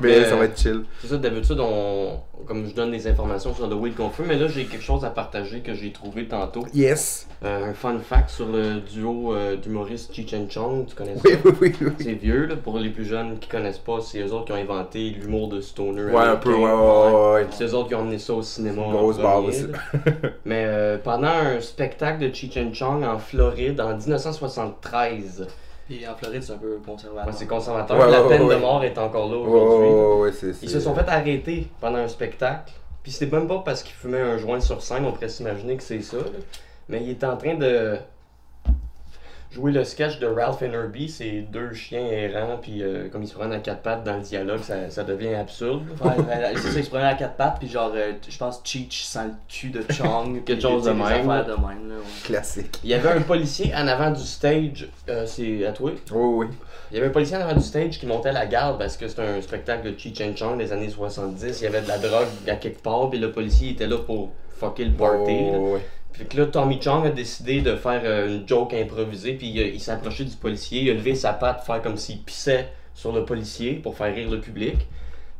Mais- 0.00 0.24
ça 0.24 0.36
va 0.36 0.44
être 0.44 0.58
chill. 0.58 0.84
C'est 1.00 1.08
ça, 1.08 1.16
d'habitude, 1.16 1.58
on, 1.60 2.20
comme 2.46 2.66
je 2.66 2.74
donne 2.74 2.90
des 2.92 3.06
informations 3.06 3.54
sur 3.54 3.66
le 3.66 3.74
weed 3.74 3.96
qu'on 3.96 4.10
fume, 4.10 4.26
mais 4.26 4.36
là, 4.38 4.46
j'ai 4.46 4.64
quelque 4.66 4.82
chose 4.84 5.04
à 5.04 5.10
partager 5.10 5.60
que 5.60 5.74
j'ai 5.74 5.90
trouvé 5.90 6.26
tantôt. 6.28 6.64
Yes. 6.74 7.26
Euh, 7.44 7.70
un 7.70 7.74
fun 7.74 7.98
fact 7.98 8.30
sur 8.30 8.46
le 8.46 8.80
duo 8.80 9.34
euh, 9.34 9.56
d'humoristes 9.56 10.14
Cheech 10.14 10.32
and 10.34 10.46
Chong, 10.48 10.86
tu 10.86 10.94
connais 10.94 11.16
ça? 11.16 11.22
Oui, 11.24 11.36
oui, 11.44 11.52
oui, 11.60 11.74
oui. 11.80 11.92
C'est 11.98 12.12
vieux, 12.14 12.46
là, 12.46 12.56
pour 12.56 12.78
les 12.78 12.90
plus 12.90 13.04
jeunes 13.04 13.38
qui 13.38 13.48
connaissent 13.48 13.78
pas, 13.78 14.00
c'est 14.00 14.20
eux 14.20 14.32
autres 14.32 14.46
qui 14.46 14.52
ont 14.52 14.56
inventé 14.56 15.10
l'humour 15.10 15.48
de 15.48 15.60
stoner. 15.60 16.04
Ouais, 16.04 16.24
un 16.24 16.36
peu, 16.36 16.54
ouais, 16.54 16.72
ouais, 16.72 17.32
ouais. 17.34 17.46
C'est 17.50 17.64
eux 17.64 17.74
autres 17.74 17.88
qui 17.88 17.94
ont 17.94 18.00
emmené 18.00 18.18
ça 18.18 18.34
au 18.34 18.42
cinéma. 18.42 18.82
Une 18.84 18.92
grosse 18.92 19.18
barre 19.18 19.44
aussi. 19.44 19.66
Mais 20.44 20.64
euh, 20.66 20.98
pendant 21.02 21.28
un 21.28 21.60
spectacle 21.60 22.20
de 22.26 22.34
Cheech 22.34 22.56
and 22.56 22.72
Chong 22.72 23.02
en 23.04 23.18
Floride 23.18 23.80
en 23.80 23.96
1973, 24.84 25.46
Puis 25.86 26.06
en 26.08 26.14
Floride, 26.16 26.42
c'est 26.42 26.52
un 26.52 26.58
peu 26.58 26.78
conservateur. 26.84 27.26
ouais, 27.26 27.32
c'est 27.36 27.46
conservateur, 27.46 27.98
Ouais, 27.98 28.10
la 28.10 28.22
ouais, 28.22 28.28
peine 28.28 28.42
ouais, 28.42 28.54
de 28.56 28.60
mort 28.60 28.82
est 28.84 28.98
encore 28.98 29.28
là 29.30 29.36
aujourd'hui. 29.36 29.88
ouais, 29.88 30.04
ouais, 30.04 30.20
ouais, 30.22 30.32
c'est. 30.32 30.62
Ils 30.62 30.70
se 30.70 30.80
sont 30.80 30.94
fait 30.94 31.08
arrêter 31.08 31.68
pendant 31.80 31.98
un 31.98 32.08
spectacle. 32.08 32.72
Puis 33.02 33.12
c'était 33.12 33.34
même 33.36 33.46
pas 33.46 33.62
parce 33.64 33.82
qu'ils 33.84 33.94
fumaient 33.94 34.20
un 34.20 34.36
joint 34.36 34.60
sur 34.60 34.82
scène, 34.82 35.04
on 35.06 35.12
pourrait 35.12 35.28
s'imaginer 35.28 35.76
que 35.76 35.82
c'est 35.84 36.02
ça. 36.02 36.16
là. 36.16 36.24
Mais 36.88 37.02
il 37.02 37.10
était 37.10 37.26
en 37.26 37.36
train 37.36 37.54
de 37.54 37.96
jouer 39.50 39.72
le 39.72 39.84
sketch 39.84 40.18
de 40.18 40.26
Ralph 40.26 40.62
and 40.62 40.72
Herbie, 40.72 41.08
c'est 41.08 41.46
deux 41.50 41.72
chiens 41.72 42.06
errants, 42.06 42.58
puis 42.60 42.82
euh, 42.82 43.08
comme 43.08 43.22
ils 43.22 43.28
se 43.28 43.34
prennent 43.34 43.52
à 43.52 43.58
quatre 43.58 43.82
pattes 43.82 44.04
dans 44.04 44.16
le 44.16 44.22
dialogue, 44.22 44.60
ça, 44.62 44.90
ça 44.90 45.04
devient 45.04 45.34
absurde. 45.34 45.82
Ouais, 46.04 46.12
c'est 46.56 46.70
ça, 46.70 46.78
ils 46.78 46.84
se 46.84 46.90
prenaient 46.90 47.04
à 47.04 47.14
quatre 47.14 47.36
pattes, 47.36 47.56
puis 47.58 47.68
genre, 47.68 47.92
euh, 47.94 48.12
je 48.28 48.36
pense 48.36 48.60
Cheech 48.64 49.04
sent 49.04 49.26
le 49.26 49.34
cul 49.48 49.70
de 49.70 49.84
Chong. 49.92 50.42
Quelque 50.44 50.62
chose 50.62 50.84
de 50.84 50.90
même, 50.90 51.22
de 51.22 51.28
même, 51.28 51.28
là, 51.28 51.94
ouais. 51.96 52.02
Classique. 52.24 52.78
Il 52.84 52.90
y 52.90 52.94
avait 52.94 53.10
un 53.10 53.22
policier 53.22 53.72
en 53.74 53.86
avant 53.86 54.10
du 54.10 54.22
stage, 54.22 54.88
euh, 55.08 55.24
c'est 55.26 55.64
à 55.66 55.72
toi? 55.72 55.92
Oui, 56.12 56.46
oui. 56.46 56.46
Il 56.90 56.94
y 56.94 56.98
avait 56.98 57.08
un 57.08 57.12
policier 57.12 57.36
en 57.36 57.40
avant 57.40 57.54
du 57.56 57.64
stage 57.64 57.98
qui 57.98 58.06
montait 58.06 58.32
la 58.32 58.46
garde 58.46 58.78
parce 58.78 58.96
que 58.96 59.08
c'était 59.08 59.22
un 59.22 59.40
spectacle 59.40 59.90
de 59.92 59.98
Cheech 59.98 60.20
and 60.20 60.36
Chong 60.36 60.56
des 60.56 60.72
années 60.72 60.88
70. 60.88 61.60
Il 61.60 61.64
y 61.64 61.66
avait 61.66 61.82
de 61.82 61.88
la 61.88 61.98
drogue 61.98 62.28
à 62.46 62.54
quelque 62.56 62.80
part, 62.80 63.10
puis 63.10 63.18
le 63.18 63.32
policier 63.32 63.70
était 63.70 63.88
là 63.88 63.98
pour 63.98 64.30
fucker 64.56 64.84
le 64.84 64.92
party. 64.92 65.50
là. 65.50 65.78
Fait 66.18 66.24
que 66.24 66.36
là, 66.38 66.46
Tommy 66.46 66.80
Chong 66.80 67.06
a 67.06 67.10
décidé 67.10 67.60
de 67.60 67.76
faire 67.76 68.00
euh, 68.04 68.28
une 68.38 68.48
joke 68.48 68.72
improvisée, 68.74 69.34
puis 69.34 69.48
il, 69.48 69.60
a- 69.60 69.66
il 69.66 69.80
s'est 69.80 69.90
approché 69.92 70.24
du 70.24 70.34
policier, 70.36 70.82
il 70.82 70.90
a 70.90 70.94
levé 70.94 71.14
sa 71.14 71.32
patte, 71.32 71.64
faire 71.64 71.82
comme 71.82 71.96
s'il 71.96 72.20
pissait 72.22 72.68
sur 72.94 73.12
le 73.12 73.24
policier 73.24 73.74
pour 73.74 73.96
faire 73.96 74.14
rire 74.14 74.30
le 74.30 74.40
public. 74.40 74.76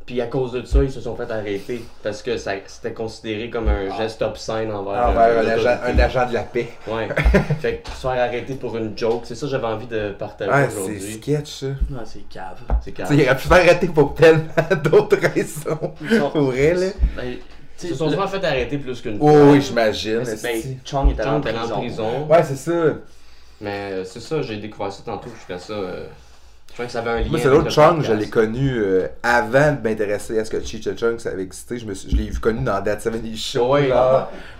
Puis 0.05 0.21
à 0.21 0.27
cause 0.27 0.53
de 0.53 0.63
ça, 0.63 0.81
ils 0.83 0.91
se 0.91 1.01
sont 1.01 1.17
fait 1.17 1.29
arrêter 1.29 1.81
parce 2.01 2.21
que 2.21 2.37
ça 2.37 2.53
c'était 2.67 2.93
considéré 2.93 3.49
comme 3.49 3.67
un 3.67 3.93
geste 3.97 4.21
obscène 4.21 4.71
envers, 4.71 5.05
Envers 5.09 5.19
euh, 5.21 5.41
un 5.41 5.47
agent, 5.47 5.57
l'autorité. 5.69 5.91
un 5.91 5.99
agent 5.99 6.29
de 6.29 6.33
la 6.33 6.43
paix. 6.43 6.69
Ouais. 6.87 7.07
fait 7.59 7.81
que 7.83 7.89
se 7.89 7.95
faire 7.95 8.11
arrêter 8.11 8.53
pour 8.53 8.77
une 8.77 8.97
joke, 8.97 9.23
c'est 9.25 9.35
ça 9.35 9.47
que 9.47 9.51
j'avais 9.51 9.67
envie 9.67 9.87
de 9.87 10.11
partager 10.17 10.49
Ah, 10.53 10.69
c'est 10.69 10.77
aujourd'hui. 10.79 11.13
sketch, 11.15 11.49
ça. 11.49 11.65
Ouais, 11.67 11.75
c'est 12.05 12.29
cave. 12.29 12.57
C'est 12.85 12.91
Tu 12.91 12.93
calme. 12.93 13.09
sais, 13.09 13.15
il 13.17 13.25
aurait 13.25 13.35
pu 13.35 13.47
faire 13.49 13.57
arrêter 13.57 13.87
pour 13.87 14.13
tellement 14.13 14.43
d'autres 14.83 15.17
raisons. 15.17 15.93
Ils 16.01 16.17
sont- 16.17 16.29
Pour 16.29 16.51
là. 16.53 16.87
Ben, 17.17 17.35
Ils 17.83 17.89
se 17.89 17.95
sont 17.95 18.09
souvent 18.09 18.27
fait 18.27 18.43
arrêter 18.43 18.77
plus 18.77 19.01
qu'une 19.01 19.17
Oh 19.19 19.27
fois. 19.29 19.51
oui, 19.51 19.61
j'imagine. 19.61 20.23
Ben, 20.23 20.27
esti. 20.33 20.77
Chong 20.85 21.11
était 21.11 21.23
John 21.23 21.35
en 21.35 21.79
prison. 21.79 22.27
Ouais, 22.27 22.43
c'est 22.43 22.55
ça. 22.55 22.71
Mais 23.61 23.89
euh, 23.91 24.03
c'est 24.05 24.19
ça, 24.21 24.41
j'ai 24.41 24.57
découvert 24.57 24.91
ça 24.91 25.01
tantôt, 25.05 25.29
je 25.35 25.43
trouvais 25.43 25.59
ça. 25.59 25.73
euh, 25.73 26.05
Je 26.67 26.73
trouvais 26.73 26.85
que 26.87 26.91
ça 26.93 26.99
avait 26.99 27.09
un 27.09 27.19
lien. 27.21 27.29
Moi, 27.29 27.39
c'est 27.41 27.47
l'autre 27.49 27.71
Chung, 27.71 28.03
je 28.03 28.13
l'ai 28.13 28.29
connu 28.29 28.69
euh, 28.77 29.07
avant 29.23 29.71
de 29.71 29.81
m'intéresser 29.83 30.37
à 30.37 30.45
ce 30.45 30.51
que 30.51 30.63
Cheech 30.63 30.95
Chung 30.95 31.17
ça 31.17 31.29
avait 31.31 31.41
existé. 31.41 31.79
Je, 31.79 31.85
me 31.87 31.95
suis- 31.95 32.11
je 32.11 32.15
l'ai 32.15 32.29
vu 32.29 32.39
connu 32.39 32.63
dans 32.63 32.79
That 32.83 32.99
70 32.99 33.35
Show. 33.37 33.73
Ouais. 33.73 33.89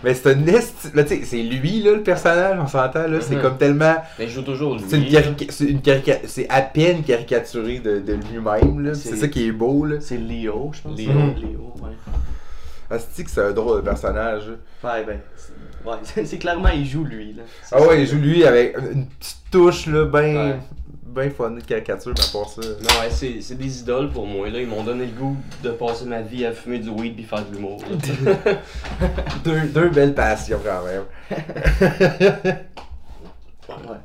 Mais 0.02 0.14
c'est 0.14 0.30
un 0.30 0.44
esti- 0.46 0.94
là, 0.94 1.04
tu 1.04 1.10
sais, 1.16 1.20
c'est 1.24 1.42
lui, 1.42 1.80
là, 1.82 1.92
le 1.92 2.02
personnage, 2.02 2.58
on 2.60 2.66
s'entend, 2.66 3.06
là. 3.06 3.20
C'est 3.20 3.36
Mhm. 3.36 3.42
comme 3.42 3.56
tellement. 3.58 3.94
Mais 4.18 4.24
il 4.24 4.30
joue 4.30 4.42
toujours 4.42 4.74
lui. 4.74 4.84
C'est 4.88 4.96
une 4.96 5.04
carica- 5.04 5.50
c'est 5.50 5.64
une 5.66 5.80
carica- 5.80 6.20
c'est 6.26 6.48
à 6.48 6.62
peine 6.62 7.04
caricaturé 7.04 7.78
de, 7.78 8.00
de 8.00 8.14
lui-même, 8.14 8.80
là. 8.84 8.94
C'est- 8.94 9.14
ça 9.14 9.28
qui 9.28 9.46
est 9.46 9.52
beau, 9.52 9.84
là. 9.84 9.96
C'est 10.00 10.16
Léo, 10.16 10.72
je 10.74 10.80
pense. 10.82 10.98
Léo. 10.98 11.10
Léo, 11.12 11.74
ouais. 11.82 11.90
Asti 12.90 13.24
que 13.24 13.30
c'est 13.30 13.42
un 13.42 13.52
drôle 13.52 13.78
de 13.78 13.82
personnage. 13.82 14.44
Ouais, 14.82 15.04
ben. 15.04 15.20
c'est- 15.36 15.52
Ouais, 15.88 15.96
c'est 16.02 16.24
c'est 16.26 16.38
clairement, 16.38 16.68
il 16.70 16.84
joue 16.86 17.04
lui, 17.04 17.32
là. 17.34 17.42
Ah 17.72 17.80
ouais, 17.82 18.02
il 18.02 18.06
joue 18.06 18.18
lui 18.18 18.44
avec 18.44 18.76
une 18.76 19.06
petite 19.06 19.38
touche, 19.50 19.86
là, 19.86 20.04
ben. 20.06 20.36
Ouais. 20.50 20.58
Ben 21.10 21.30
funny 21.30 21.62
de 21.62 21.64
caricature, 21.66 22.12
mais 22.16 22.22
à 22.22 22.32
part 22.32 22.48
ça. 22.50 22.60
Non, 22.60 23.00
ouais, 23.00 23.10
c'est 23.10 23.40
c'est 23.40 23.54
des 23.54 23.80
idoles 23.80 24.10
pour 24.10 24.26
moi. 24.26 24.50
Là. 24.50 24.60
Ils 24.60 24.66
m'ont 24.68 24.82
donné 24.82 25.06
le 25.06 25.12
goût 25.12 25.36
de 25.62 25.70
passer 25.70 26.04
ma 26.04 26.20
vie 26.20 26.44
à 26.44 26.52
fumer 26.52 26.78
du 26.80 26.90
weed 26.90 27.14
puis 27.14 27.24
faire 27.24 27.44
de 27.46 27.54
l'humour. 27.54 27.80
là. 27.90 28.36
Deux, 29.44 29.60
deux 29.68 29.88
belles 29.88 30.14
passions, 30.14 30.60
quand 30.62 30.84
même. 30.84 31.04
Ouais. 33.68 33.96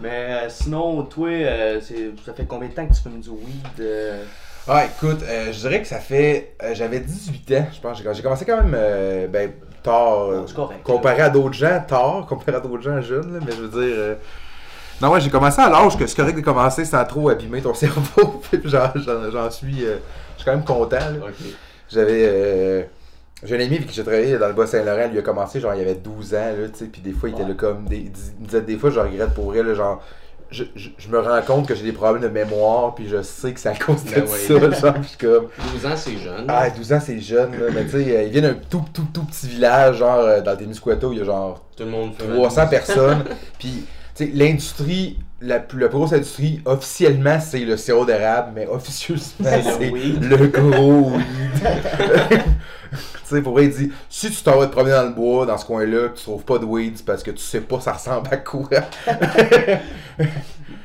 Mais 0.00 0.08
euh, 0.44 0.48
sinon, 0.48 1.02
toi, 1.04 1.28
euh, 1.28 1.80
c'est- 1.82 2.12
ça 2.24 2.32
fait 2.32 2.46
combien 2.46 2.68
de 2.68 2.74
temps 2.74 2.86
que 2.86 2.94
tu 2.94 3.00
fumes 3.02 3.20
du 3.20 3.28
weed 3.30 3.80
euh? 3.80 4.24
Ah, 4.68 4.84
écoute, 4.84 5.20
euh, 5.24 5.52
je 5.52 5.58
dirais 5.60 5.80
que 5.82 5.88
ça 5.88 5.98
fait. 5.98 6.52
euh, 6.62 6.74
J'avais 6.74 7.00
18 7.00 7.52
ans, 7.56 7.66
je 7.72 7.80
pense. 7.80 7.98
J'ai 8.02 8.14
j'ai 8.14 8.22
commencé 8.22 8.44
quand 8.44 8.62
même 8.62 8.72
euh, 8.74 9.26
ben, 9.26 9.50
tard. 9.82 10.22
euh, 10.30 10.44
c'est 10.46 10.54
correct. 10.54 10.82
comparé 10.84 11.22
à 11.22 11.30
d'autres 11.30 11.54
gens, 11.54 11.82
tard, 11.86 12.26
comparé 12.28 12.56
à 12.56 12.60
d'autres 12.60 12.82
gens 12.82 13.00
jeunes, 13.00 13.32
là, 13.34 13.40
mais 13.44 13.52
je 13.52 13.62
veux 13.62 13.68
dire. 13.68 13.94
euh, 13.98 14.14
Non, 15.00 15.10
ouais, 15.10 15.20
j'ai 15.20 15.30
commencé 15.30 15.60
à 15.60 15.68
l'âge 15.70 15.96
que 15.98 16.06
c'est 16.06 16.16
correct 16.16 16.36
de 16.36 16.40
commencer 16.42 16.84
sans 16.84 17.04
trop 17.04 17.30
abîmer 17.30 17.62
ton 17.62 17.74
cerveau. 17.74 18.40
Puis 18.50 18.60
j'en 18.64 18.92
j'en- 18.96 19.30
j'en 19.30 19.50
suis. 19.50 19.84
euh, 19.84 19.96
je 20.36 20.42
suis 20.42 20.44
quand 20.44 20.52
même 20.56 20.64
content. 20.64 20.98
là. 20.98 21.26
ok. 21.26 21.34
J'avais. 21.90 22.24
euh, 22.28 22.82
J'ai 23.42 23.56
un 23.56 23.60
ami 23.60 23.76
avec 23.76 23.86
qui 23.88 23.94
j'ai 23.94 24.02
travaillé 24.04 24.36
dans 24.38 24.46
le 24.48 24.52
Bas-Saint-Laurent, 24.52 25.08
lui 25.08 25.18
a 25.18 25.22
commencé, 25.22 25.58
genre, 25.58 25.74
il 25.74 25.80
avait 25.80 25.94
12 25.96 26.34
ans, 26.34 26.52
là, 26.60 26.68
tu 26.68 26.78
sais, 26.78 26.84
puis 26.84 27.00
des 27.00 27.12
fois, 27.12 27.28
il 27.30 27.32
était 27.32 27.42
Ouais. 27.42 27.48
là 27.48 27.54
comme. 27.54 27.86
Des, 27.86 27.96
il 27.96 28.12
dis- 28.12 28.32
il 28.38 28.42
me 28.42 28.46
disait 28.46 28.60
des 28.60 28.76
fois, 28.76 28.90
je 28.90 29.00
regrette 29.00 29.34
pour 29.34 29.52
là, 29.54 29.74
genre. 29.74 30.00
Je, 30.52 30.64
je, 30.74 30.88
je 30.98 31.08
me 31.08 31.20
rends 31.20 31.40
compte 31.42 31.68
que 31.68 31.74
j'ai 31.76 31.84
des 31.84 31.92
problèmes 31.92 32.22
de 32.22 32.28
mémoire, 32.28 32.94
puis 32.96 33.08
je 33.08 33.22
sais 33.22 33.52
que 33.52 33.60
c'est 33.60 33.68
à 33.68 33.74
cause 33.76 34.02
de 34.04 34.10
Ben 34.10 34.26
ça, 34.26 34.58
genre, 34.58 34.94
je 35.02 35.08
suis 35.08 35.16
comme. 35.18 35.46
12 35.74 35.86
ans, 35.86 35.94
c'est 35.96 36.16
jeune. 36.18 36.44
Ah, 36.48 36.68
12 36.70 36.92
ans, 36.92 36.98
c'est 37.00 37.20
jeune, 37.20 37.52
là, 37.52 37.66
mais 37.72 37.84
tu 37.84 37.90
sais, 37.92 38.16
euh, 38.16 38.22
il 38.24 38.30
vient 38.30 38.42
d'un 38.42 38.54
tout, 38.68 38.84
tout, 38.92 39.06
tout 39.14 39.22
petit 39.24 39.46
village, 39.46 39.98
genre, 39.98 40.18
euh, 40.18 40.40
dans 40.40 40.50
le 40.50 40.56
Témiscouato, 40.56 41.12
il 41.12 41.18
y 41.18 41.20
a 41.20 41.24
genre 41.24 41.64
Tout 41.76 41.84
le 41.84 41.90
monde 41.90 42.12
fait 42.18 42.26
300 42.26 42.66
personnes, 42.66 43.24
puis, 43.60 43.84
tu 44.16 44.24
sais, 44.26 44.30
l'industrie, 44.34 45.18
la, 45.40 45.60
plus- 45.60 45.78
la 45.78 45.88
plus 45.88 45.98
grosse 45.98 46.12
industrie, 46.12 46.60
officiellement, 46.64 47.38
c'est 47.40 47.60
le 47.60 47.76
sirop 47.76 48.04
d'érable, 48.04 48.50
mais 48.54 48.66
officieusement, 48.66 49.46
C'est 49.48 49.58
le 49.58 49.62
c'est 49.78 49.90
weed. 49.90 50.24
le 50.24 50.46
gros 50.48 51.12
weed. 51.12 52.42
tu 53.30 53.36
sais, 53.36 53.42
pour 53.42 53.52
vrai, 53.54 53.64
il 53.66 53.70
dit, 53.74 53.92
si 54.08 54.30
tu 54.30 54.42
t'en 54.42 54.58
vas 54.58 54.66
te 54.66 54.72
promener 54.72 54.92
dans 54.92 55.04
le 55.04 55.10
bois, 55.14 55.46
dans 55.46 55.56
ce 55.56 55.64
coin-là, 55.64 56.08
tu 56.10 56.22
trouves 56.22 56.44
pas 56.44 56.58
de 56.58 56.64
weed, 56.64 56.96
c'est 56.98 57.06
parce 57.06 57.22
que 57.22 57.30
tu 57.30 57.38
sais 57.42 57.60
pas 57.62 57.80
ça 57.80 57.92
ressemble 57.94 58.28
à 58.30 58.36
quoi. 58.36 58.68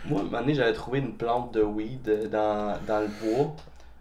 Moi, 0.08 0.20
à 0.20 0.22
un 0.22 0.25
moment 0.25 0.40
donné, 0.40 0.54
j'avais 0.54 0.74
trouvé 0.74 1.00
une 1.00 1.14
plante 1.14 1.54
de 1.54 1.62
weed 1.62 2.08
euh, 2.08 2.28
dans, 2.28 2.78
dans 2.88 3.00
le 3.02 3.08
bois. 3.08 3.56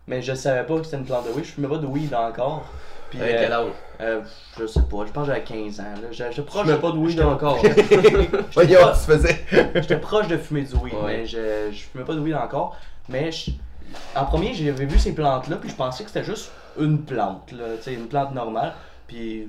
Mais 0.07 0.21
je 0.21 0.35
savais 0.35 0.65
pas 0.67 0.77
que 0.79 0.85
c'était 0.85 0.99
une 0.99 1.07
plante 1.07 1.27
de 1.27 1.31
weed. 1.33 1.45
Je 1.45 1.53
fumais 1.53 1.69
pas 1.69 1.79
de 1.79 1.87
weed 1.87 2.15
encore. 2.15 2.65
Puis, 3.11 3.21
Avec 3.23 3.37
euh, 3.37 3.39
quel 3.43 3.53
âge? 3.53 3.67
euh, 4.03 4.21
je 4.61 4.67
sais 4.67 4.81
pas, 4.83 5.07
je 5.07 5.13
pense 5.13 5.27
que 5.27 5.33
j'avais 5.33 5.45
15 5.45 5.81
ans. 5.81 5.85
Là. 6.03 6.09
J'étais 6.11 6.33
Je 6.33 6.43
proche 6.43 6.67
fumais 6.67 6.79
pas 6.79 6.91
de 6.91 6.99
weed 6.99 7.21
encore. 7.23 7.59
Voyons, 8.55 8.79
tu 8.93 9.13
faisais. 9.13 9.45
J'étais 9.77 9.99
proche 9.99 10.29
de 10.29 10.37
fumer 10.37 10.63
du 10.63 10.75
weed, 10.77 10.95
Ouais. 10.95 11.19
mais 11.19 11.27
je, 11.27 11.71
je 11.73 11.85
fumais 11.85 12.05
pas 12.05 12.15
de 12.15 12.21
weed 12.21 12.35
encore. 12.35 12.77
Mais 13.09 13.33
je- 13.33 13.53
en 14.17 14.25
premier, 14.25 14.55
j'avais 14.55 14.87
vu 14.87 14.99
ces 14.99 15.13
plantes-là, 15.15 15.57
puis 15.57 15.71
je 15.71 15.75
pensais 15.75 16.05
que 16.05 16.11
c'était 16.11 16.25
juste 16.25 16.51
une 16.79 16.99
plante, 17.03 17.53
là, 17.53 17.65
tu 17.77 17.83
sais, 17.85 17.95
une 17.95 18.07
plante 18.07 18.35
normale. 18.35 18.73
Puis 19.07 19.49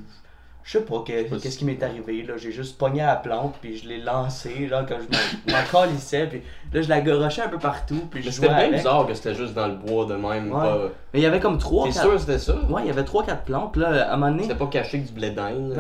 je 0.64 0.72
sais 0.80 0.84
pas 0.84 1.04
que- 1.06 1.38
qu'est-ce 1.38 1.58
qui 1.60 1.66
m'est 1.66 1.82
arrivé, 1.84 2.24
là. 2.24 2.38
J'ai 2.38 2.52
juste 2.52 2.78
pogné 2.80 3.02
à 3.02 3.08
la 3.08 3.16
plante, 3.18 3.56
puis 3.62 3.78
je 3.78 3.88
l'ai 3.88 4.00
lancée, 4.00 4.67
genre, 4.67 4.82
quand 4.88 4.96
je 5.00 5.52
m'en- 5.54 5.63
calissais, 5.72 6.26
puis 6.28 6.41
là, 6.74 6.82
je 6.82 6.89
la 6.89 7.02
gorochais 7.02 7.43
un 7.43 7.50
peu 7.50 7.60
partout, 7.60 8.02
puis 8.10 8.22
je 8.22 8.28
Mais 8.28 8.32
jouais 8.32 8.48
c'était 8.48 8.56
bien 8.58 8.65
avec. 8.65 8.78
bizarre 8.78 9.06
que 9.08 9.13
c'était 9.13 9.36
juste 9.36 9.54
dans 9.54 9.67
le 9.67 9.76
bois 9.76 10.06
de 10.06 10.15
même. 10.15 10.52
Ouais. 10.52 10.60
pas- 10.60 10.78
Mais 11.13 11.19
il 11.19 11.24
y 11.24 11.26
avait 11.28 11.39
comme 11.39 11.58
trois, 11.60 11.88
T'es 11.88 11.93
quatre... 11.93 12.02
sûr 12.04 12.13
que 12.13 12.19
c'était 12.19 12.39
ça? 12.39 12.56
Ouais, 12.69 12.82
il 12.84 12.88
y 12.88 12.89
avait 12.89 13.04
trois, 13.04 13.24
quatre 13.24 13.43
plantes, 13.43 13.78
là, 13.78 14.10
à 14.10 14.13
un 14.13 14.17
moment 14.17 14.32
donné. 14.32 14.43
C'était 14.43 14.56
pas 14.56 14.67
caché 14.67 15.02
que 15.02 15.08
du 15.08 15.13
blé 15.13 15.30
d'Inde. 15.32 15.78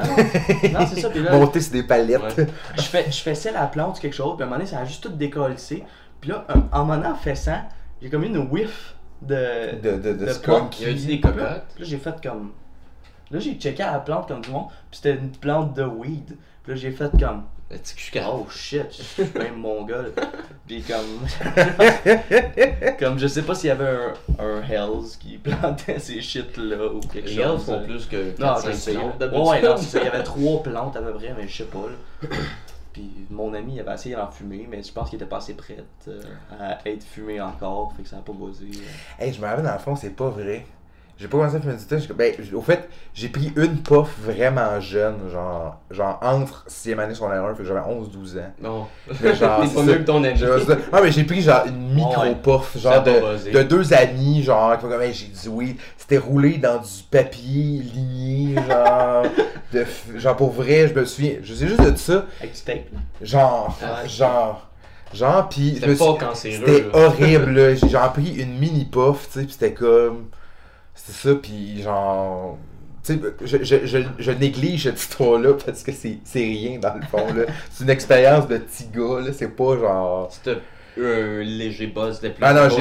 Non, 0.71 0.85
c'est 0.87 1.01
ça, 1.01 1.09
puis 1.09 1.21
là, 1.23 1.31
Monter 1.35 1.61
sur 1.61 1.73
des 1.73 1.83
palettes. 1.83 2.21
Ouais. 2.37 2.47
je, 2.77 2.81
fais, 2.83 3.05
je 3.11 3.21
faisais 3.21 3.51
la 3.51 3.65
plante 3.65 3.97
ou 3.97 4.01
quelque 4.01 4.13
chose, 4.15 4.35
puis 4.35 4.43
à 4.43 4.45
un 4.45 4.49
moment 4.49 4.57
donné, 4.59 4.69
ça 4.69 4.79
a 4.79 4.85
juste 4.85 5.01
tout 5.03 5.09
décollissé. 5.09 5.83
Puis 6.21 6.29
là, 6.29 6.45
un- 6.49 6.63
en 6.79 6.85
m'en 6.85 6.93
en 6.95 7.15
faisant, 7.15 7.59
j'ai 8.05 8.11
comme 8.11 8.23
eu 8.23 8.27
une 8.27 8.47
whiff 8.51 8.93
de. 9.21 9.75
De, 9.81 9.97
de, 9.97 10.13
de 10.13 10.25
de 10.25 10.31
skunk. 10.31 10.79
Il 10.79 10.87
y 10.87 10.91
avait 10.91 10.99
des 10.99 11.19
cocottes. 11.19 11.39
Là, 11.41 11.63
puis 11.73 11.83
là, 11.83 11.89
j'ai 11.89 11.97
fait 11.97 12.15
comme. 12.21 12.51
Là, 13.31 13.39
j'ai 13.39 13.55
checké 13.55 13.81
à 13.81 13.93
la 13.93 13.99
plante 13.99 14.27
comme 14.27 14.41
du 14.41 14.51
monde, 14.51 14.67
puis 14.91 14.99
c'était 15.01 15.15
une 15.15 15.31
plante 15.31 15.73
de 15.73 15.83
weed. 15.83 16.37
Puis 16.63 16.73
là, 16.73 16.75
j'ai 16.75 16.91
fait 16.91 17.09
comme. 17.19 17.43
Oh 18.27 18.45
shit, 18.51 18.85
je 18.95 19.01
suis 19.01 19.23
même 19.39 19.55
mongol. 19.55 20.13
Puis 20.67 20.83
comme. 20.83 21.27
comme 22.99 23.17
je 23.17 23.25
sais 23.25 23.41
pas 23.41 23.55
s'il 23.55 23.69
y 23.69 23.71
avait 23.71 23.87
un, 23.87 24.13
un 24.45 24.61
Hells 24.61 25.17
qui 25.19 25.37
plantait 25.39 25.97
ces 25.97 26.21
shit 26.21 26.55
là 26.57 26.85
ou 26.93 26.99
quelque 26.99 27.27
Les 27.27 27.35
chose. 27.35 27.43
elfes 27.53 27.63
font 27.65 27.83
plus 27.83 28.05
que 28.05 28.39
Non, 28.39 28.53
4-5 28.53 28.65
je 28.67 28.71
sais. 28.75 28.93
plantes 28.93 29.05
Ouais, 29.05 29.17
d'habitude. 29.19 29.47
ouais, 29.47 29.61
non, 29.63 29.77
c'est 29.77 29.85
ça. 29.85 29.99
Il 29.99 30.05
y 30.05 30.07
avait 30.07 30.23
trois 30.23 30.61
plantes 30.61 30.95
à 30.95 31.01
peu 31.01 31.13
près, 31.13 31.33
mais 31.35 31.47
je 31.47 31.57
sais 31.57 31.63
pas. 31.63 31.79
Là. 31.79 32.27
Puis 32.95 33.11
mon 33.29 33.53
ami 33.53 33.77
avait 33.81 33.93
essayé 33.93 34.15
d'en 34.15 34.31
fumer, 34.31 34.67
mais 34.71 34.81
je 34.81 34.89
pense 34.93 35.09
qu'il 35.09 35.17
était 35.17 35.25
pas 35.27 35.37
assez 35.37 35.53
prêt 35.53 35.83
euh, 36.07 36.21
à 36.57 36.77
être 36.87 37.03
fumé 37.03 37.41
encore, 37.41 37.91
fait 37.93 38.03
que 38.03 38.07
ça 38.07 38.19
a 38.19 38.21
pas 38.21 38.31
buzzé. 38.31 38.67
euh. 38.73 39.21
Hey, 39.21 39.33
je 39.33 39.41
me 39.41 39.45
rappelle 39.45 39.65
dans 39.65 39.73
le 39.73 39.79
fond, 39.79 39.97
c'est 39.97 40.11
pas 40.15 40.29
vrai. 40.29 40.65
J'ai 41.17 41.27
pas 41.29 41.37
commencé 41.37 41.55
à 41.55 41.97
j'ai- 41.97 42.13
Ben, 42.13 42.33
au 42.53 42.61
fait, 42.61 42.89
j'ai 43.13 43.29
pris 43.29 43.53
une 43.55 43.77
puff 43.81 44.09
vraiment 44.21 44.81
jeune, 44.81 45.15
genre, 45.31 45.79
genre 45.89 46.19
entre 46.21 46.65
6e 46.67 46.99
année 46.99 47.13
sur 47.15 47.31
1, 47.31 47.53
fait 47.55 47.63
que 47.63 47.67
j'avais 47.69 47.79
11-12 47.79 48.37
ans. 48.37 48.51
Non. 48.61 48.87
Mais 49.23 49.33
genre, 49.33 49.63
c'est 49.65 49.75
pas 49.75 49.83
mieux 49.83 49.93
que 49.95 50.03
ton 50.03 50.21
ami. 50.23 50.37
Ah, 50.91 50.99
mais 51.01 51.11
j'ai 51.13 51.23
pris 51.23 51.41
genre 51.41 51.63
une 51.67 51.85
Ouais. 51.91 51.95
micro-puff, 51.95 52.77
genre 52.81 53.01
de, 53.01 53.51
de 53.51 53.63
deux 53.63 53.93
amis, 53.93 54.43
genre, 54.43 54.77
comme, 54.77 54.91
j'ai 55.11 55.27
dit 55.27 55.47
oui. 55.49 55.77
C'était 55.97 56.17
roulé 56.17 56.57
dans 56.57 56.77
du 56.79 57.03
papier 57.09 57.81
ligné, 57.81 58.55
genre, 58.67 59.23
de, 59.73 59.85
genre 60.17 60.35
pour 60.35 60.51
vrai, 60.51 60.89
je 60.89 60.93
me 60.99 61.05
souviens, 61.05 61.35
je 61.41 61.53
sais 61.53 61.67
juste 61.67 61.81
de 61.81 61.95
ça, 61.97 62.25
Avec 62.41 62.53
du 62.53 62.61
tape, 62.61 62.91
là. 62.93 62.99
genre, 63.21 63.77
genre, 64.05 64.69
genre, 65.13 65.47
pis 65.49 65.75
C'était 65.75 65.95
pas 65.95 66.11
suis- 66.11 66.17
cancéreux. 66.17 66.63
c'était 66.67 66.85
horrible, 66.93 67.51
là. 67.51 67.73
J'ai 67.75 67.87
pris 68.13 68.35
une 68.35 68.59
mini 68.59 68.83
puff, 68.85 69.29
tu 69.31 69.39
sais, 69.39 69.45
pis 69.45 69.53
c'était 69.53 69.73
comme. 69.73 70.25
C'était 70.95 71.13
ça, 71.13 71.35
pis 71.35 71.81
genre. 71.83 72.57
Tu 73.03 73.13
sais, 73.15 73.21
je, 73.43 73.63
je, 73.63 73.85
je, 73.85 73.97
je 74.17 74.31
néglige 74.31 74.83
cette 74.85 74.99
histoire-là 74.99 75.53
parce 75.65 75.83
que 75.83 75.91
c'est 75.91 76.19
c'est 76.23 76.39
rien 76.39 76.79
dans 76.79 76.95
le 76.95 77.03
fond, 77.03 77.33
là. 77.33 77.43
C'est 77.71 77.83
une 77.83 77.89
expérience 77.91 78.47
de 78.47 78.57
petit 78.57 78.87
gars, 78.87 79.21
là. 79.21 79.33
C'est 79.33 79.49
pas 79.55 79.77
genre. 79.77 80.31
C'était 80.31 80.57
un 80.97 81.43
léger 81.43 81.87
buzz 81.87 82.19
de 82.21 82.29
plus. 82.29 82.43
Ah 82.45 82.53
non, 82.53 82.69
je 82.69 82.79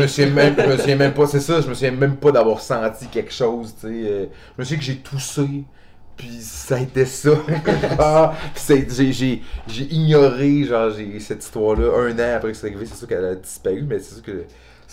me 0.00 0.06
souviens 0.06 0.30
même, 0.30 0.56
je 0.58 0.66
me 0.68 0.76
souviens 0.78 0.96
même 0.96 1.14
pas, 1.14 1.26
c'est 1.26 1.40
ça, 1.40 1.60
je 1.60 1.68
me 1.68 1.74
souviens 1.74 1.90
même 1.92 2.16
pas 2.16 2.32
d'avoir 2.32 2.60
senti 2.60 3.08
quelque 3.08 3.32
chose, 3.32 3.74
tu 3.80 3.88
sais. 3.88 4.08
euh, 4.10 4.26
Je 4.56 4.60
me 4.62 4.64
souviens 4.64 4.78
que 4.78 4.84
j'ai 4.84 4.96
toussé, 4.98 5.64
puis 6.16 6.40
ça 6.40 6.76
a 6.76 6.80
été 6.80 7.04
ça. 7.06 7.30
Ah, 7.98 8.34
puis 8.54 8.62
c'est- 8.64 8.90
j'ai, 8.94 9.12
j'ai, 9.12 9.42
j'ai 9.66 9.84
ignoré, 9.94 10.64
genre, 10.64 10.90
j'ai, 10.90 11.18
cette 11.20 11.42
histoire-là, 11.44 11.90
un 11.98 12.18
an 12.18 12.36
après 12.36 12.52
que 12.52 12.56
c'est 12.58 12.66
arrivé, 12.68 12.86
c'est 12.86 12.96
sûr 12.96 13.08
qu'elle 13.08 13.24
a 13.24 13.34
disparu, 13.34 13.82
mais 13.82 13.98
c'est 13.98 14.14
sûr 14.14 14.22
que 14.22 14.44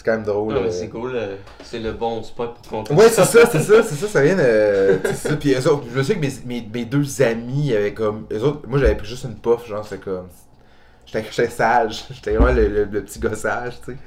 c'est 0.03 0.05
quand 0.05 0.17
même 0.17 0.23
drôle. 0.23 0.53
Non, 0.53 0.61
mais 0.61 0.67
euh. 0.67 0.71
c'est 0.71 0.89
cool. 0.89 1.11
euh, 1.15 1.35
C'est 1.63 1.79
le 1.79 1.91
bon 1.93 2.23
spot 2.23 2.55
pour 2.55 2.67
compter. 2.69 2.93
Ouais, 2.93 3.09
c'est 3.09 3.23
ça, 3.23 3.45
c'est 3.51 3.59
ça, 3.61 3.83
c'est 3.83 3.95
ça, 3.95 4.07
ça 4.07 4.21
vient 4.21 4.35
de. 4.35 4.99
C'est 5.05 5.29
ça. 5.29 5.35
Puis 5.35 5.53
eux 5.53 5.67
autres, 5.69 5.85
je 5.91 5.97
me 5.97 6.03
souviens 6.03 6.15
que 6.21 6.25
mes, 6.27 6.61
mes, 6.61 6.67
mes 6.73 6.85
deux 6.85 7.21
amis 7.21 7.73
avaient 7.75 7.93
comme. 7.93 8.25
Eux 8.31 8.41
autres, 8.43 8.67
moi 8.67 8.79
j'avais 8.79 8.95
pris 8.95 9.07
juste 9.07 9.25
une 9.25 9.35
puff, 9.35 9.67
genre, 9.67 9.85
c'était 9.87 10.03
comme. 10.03 10.27
J'étais 11.05 11.49
sage, 11.49 12.05
j'étais 12.11 12.35
vraiment 12.35 12.53
le, 12.53 12.67
le, 12.67 12.83
le 12.85 13.03
petit 13.03 13.19
gossage, 13.19 13.79
tu 13.85 13.91
sais. 13.93 13.97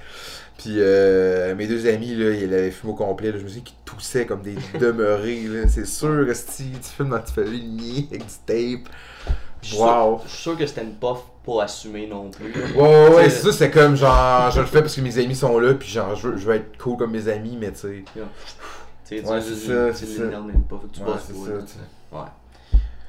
Puis 0.57 0.76
euh, 0.78 1.54
mes 1.57 1.66
deux 1.66 1.87
amis, 1.88 2.14
là, 2.14 2.30
ils 2.30 2.44
avaient 2.54 2.70
fumé 2.70 2.92
au 2.92 2.96
complet, 2.96 3.33
là, 3.33 3.38
je 3.38 3.42
me 3.44 3.48
souviens 3.48 3.64
qu'ils 3.64 3.76
toussaient 3.85 4.24
comme 4.26 4.42
des 4.42 4.54
demeurés, 4.80 5.42
là. 5.48 5.68
C'est 5.68 5.87
sûr 5.87 6.24
que 6.26 6.33
si 6.35 6.70
tu 6.70 6.88
fumes 6.96 7.11
dans 7.11 7.18
tu 7.20 7.33
fais 7.33 7.44
ligner 7.44 8.09
avec 8.11 8.24
du 8.26 8.35
tape. 8.46 8.88
Je 9.64 9.74
suis 9.74 9.79
Wow. 9.83 10.20
suis 10.27 10.38
sûr 10.42 10.59
que 10.59 10.66
c'était 10.66 10.83
une 10.83 10.94
puff 10.94 11.18
pas 11.44 11.64
assumée 11.64 12.07
non 12.07 12.31
plus. 12.31 12.53
Ouais, 12.74 12.83
ouais, 12.83 13.14
ouais, 13.14 13.31
c'est 13.31 13.42
ça, 13.46 13.53
c'est 13.53 13.70
comme 13.70 13.96
genre, 13.96 14.50
je 14.50 14.61
le 14.61 14.66
fais 14.66 14.81
parce 14.81 14.94
que 14.96 15.00
mes 15.00 15.18
amis 15.18 15.35
sont 15.35 15.59
là, 15.59 15.74
puis 15.74 15.88
genre, 15.88 16.14
je 16.14 16.29
veux, 16.29 16.37
je 16.37 16.46
veux 16.46 16.55
être 16.57 16.77
cool 16.79 16.96
comme 16.98 17.12
mes 17.12 17.29
amis, 17.29 17.57
mais 17.61 17.72
tu 17.72 17.79
sais. 17.81 18.05
Tu 19.07 19.18
sais, 19.20 19.27
Ouais, 19.27 19.40
tu- 19.40 19.48
c'est 19.55 19.66
ça, 19.66 19.92
c'est 19.94 20.07
ça. 20.07 20.22
tu 20.22 20.22
Ouais, 20.22 21.07
bosses 21.07 21.20
c'est 21.27 21.33
toi, 21.35 21.46
ça, 21.46 21.53
là, 21.53 21.59
tu 21.61 21.72
sais. 21.72 21.79
Ouais. 22.12 22.20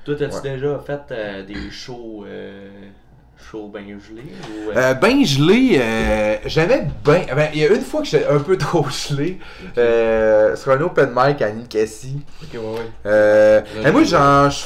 Toi, 0.06 0.16
t'as-tu 0.20 0.36
Ouais. 0.48 0.56
déjà 0.56 0.80
fait 0.86 1.02
euh, 1.12 1.46
des 1.46 1.72
shows 1.72 2.26
euh, 2.28 2.70
show 3.38 3.68
bien 3.70 3.84
gelé 4.00 4.22
ou. 4.24 4.70
euh, 4.72 4.74
Euh, 4.76 4.94
ben 4.94 5.26
gelé, 5.26 5.78
euh, 5.82 6.36
j'avais 6.46 6.88
ben. 7.04 7.26
Ben, 7.36 7.50
il 7.54 7.60
y 7.62 7.66
a 7.66 7.70
une 7.74 7.82
fois 7.82 8.02
que 8.02 8.08
j'étais 8.08 8.28
un 8.28 8.40
peu 8.40 8.58
trop 8.58 8.86
gelé. 8.90 9.40
Euh, 9.78 10.56
sur 10.56 10.72
un 10.74 10.82
open 10.82 11.10
mic 11.16 11.42
à 11.42 11.52
Ninkasi. 11.52 12.22
Ok, 12.44 12.50
ouais, 12.54 12.60
ouais. 12.60 12.80
Euh, 13.06 13.62
Là, 13.62 13.66
mais 13.84 13.92
moi, 13.92 14.04
genre, 14.04 14.50
je- 14.50 14.64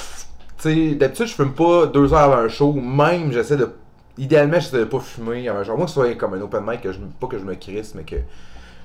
tu 0.62 0.90
sais, 0.90 0.96
d'habitude, 0.96 1.28
je 1.28 1.34
fume 1.34 1.54
pas 1.54 1.86
deux 1.88 2.14
heures 2.14 2.20
avant 2.20 2.38
un 2.38 2.50
show. 2.50 2.74
Même, 2.74 3.32
j'essaie 3.32 3.58
de. 3.58 3.70
Idéalement, 4.18 4.60
j'essaie 4.60 4.80
de 4.80 4.84
pas 4.86 5.00
fumer 5.00 5.48
avant 5.48 5.60
un 5.60 5.64
show. 5.64 5.76
Moi, 5.78 5.86
que 5.86 5.92
ce 5.92 5.94
soit 6.02 6.14
comme 6.16 6.34
un 6.34 6.42
open 6.42 6.64
mic, 6.66 6.82
que 6.82 6.92
je, 6.92 7.00
pas 7.20 7.28
que 7.28 7.38
je 7.40 7.44
me 7.46 7.56
crisse, 7.56 7.94
mais 7.96 8.04
que 8.04 8.18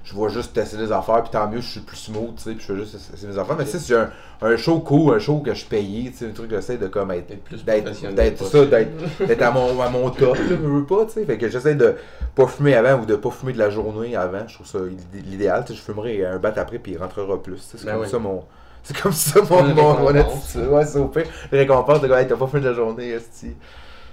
je 0.04 0.12
vois 0.14 0.28
juste 0.28 0.52
tester 0.52 0.76
les 0.76 0.92
affaires. 0.92 1.22
Puis 1.22 1.32
tant 1.32 1.48
mieux, 1.48 1.60
je 1.60 1.66
suis 1.66 1.80
plus 1.80 1.96
smooth, 1.96 2.36
tu 2.36 2.42
sais, 2.42 2.50
puis 2.52 2.60
je 2.68 2.72
fais 2.72 2.78
juste 2.78 2.94
essayer 3.14 3.26
mes 3.32 3.38
affaires. 3.38 3.56
Mais 3.58 3.64
si 3.66 3.78
j'ai 3.84 3.96
un, 3.96 4.10
un 4.42 4.56
show 4.56 4.78
cool, 4.80 5.14
un 5.14 5.18
show 5.18 5.38
que 5.38 5.52
je 5.54 5.64
payais, 5.64 6.10
tu 6.10 6.18
sais, 6.18 6.26
un 6.26 6.32
truc 6.32 6.50
que 6.50 6.56
j'essaie 6.56 6.76
de 6.76 6.86
comme 6.86 7.10
être. 7.10 7.26
D'être, 7.64 8.14
d'être 8.14 8.44
ça, 8.44 8.64
d'être, 8.66 8.92
d'être 9.26 9.42
à 9.42 9.50
mon, 9.50 9.80
à 9.80 9.88
mon 9.88 10.10
top, 10.10 10.36
là, 10.36 10.42
je 10.50 10.54
veux 10.54 10.84
pas, 10.84 11.06
tu 11.06 11.12
sais. 11.14 11.24
Fait 11.24 11.38
que 11.38 11.48
j'essaie 11.48 11.74
de 11.74 11.96
pas 12.36 12.46
fumer 12.46 12.74
avant 12.76 13.02
ou 13.02 13.06
de 13.06 13.16
pas 13.16 13.30
fumer 13.30 13.54
de 13.54 13.58
la 13.58 13.70
journée 13.70 14.14
avant. 14.14 14.46
Je 14.46 14.54
trouve 14.54 14.66
ça 14.68 14.78
idé- 14.78 15.24
l'idéal, 15.28 15.64
tu 15.66 15.72
sais. 15.72 15.78
Je 15.78 15.82
fumerai 15.84 16.24
un 16.24 16.38
bat 16.38 16.52
après, 16.54 16.78
puis 16.78 16.92
il 16.92 16.98
rentrera 16.98 17.42
plus. 17.42 17.58
C'est 17.58 17.84
Ben 17.84 17.94
comme 17.94 18.02
oui. 18.02 18.08
ça 18.08 18.18
mon. 18.20 18.44
C'est 18.84 18.96
comme 19.00 19.12
ça 19.12 19.40
mon, 19.50 19.66
Une 19.66 19.74
mon, 19.74 19.98
mon 19.98 20.14
attitude. 20.14 20.68
Ouais, 20.70 20.84
c'est 20.84 20.98
au 20.98 21.06
pire. 21.06 21.24
Les 21.50 21.58
récompenses 21.60 22.00
de 22.02 22.06
gars, 22.06 22.20
hey, 22.20 22.28
t'as 22.28 22.36
pas 22.36 22.46
fumé 22.46 22.60
de 22.62 22.68
la 22.68 22.74
journée, 22.74 23.08
esti. 23.08 23.54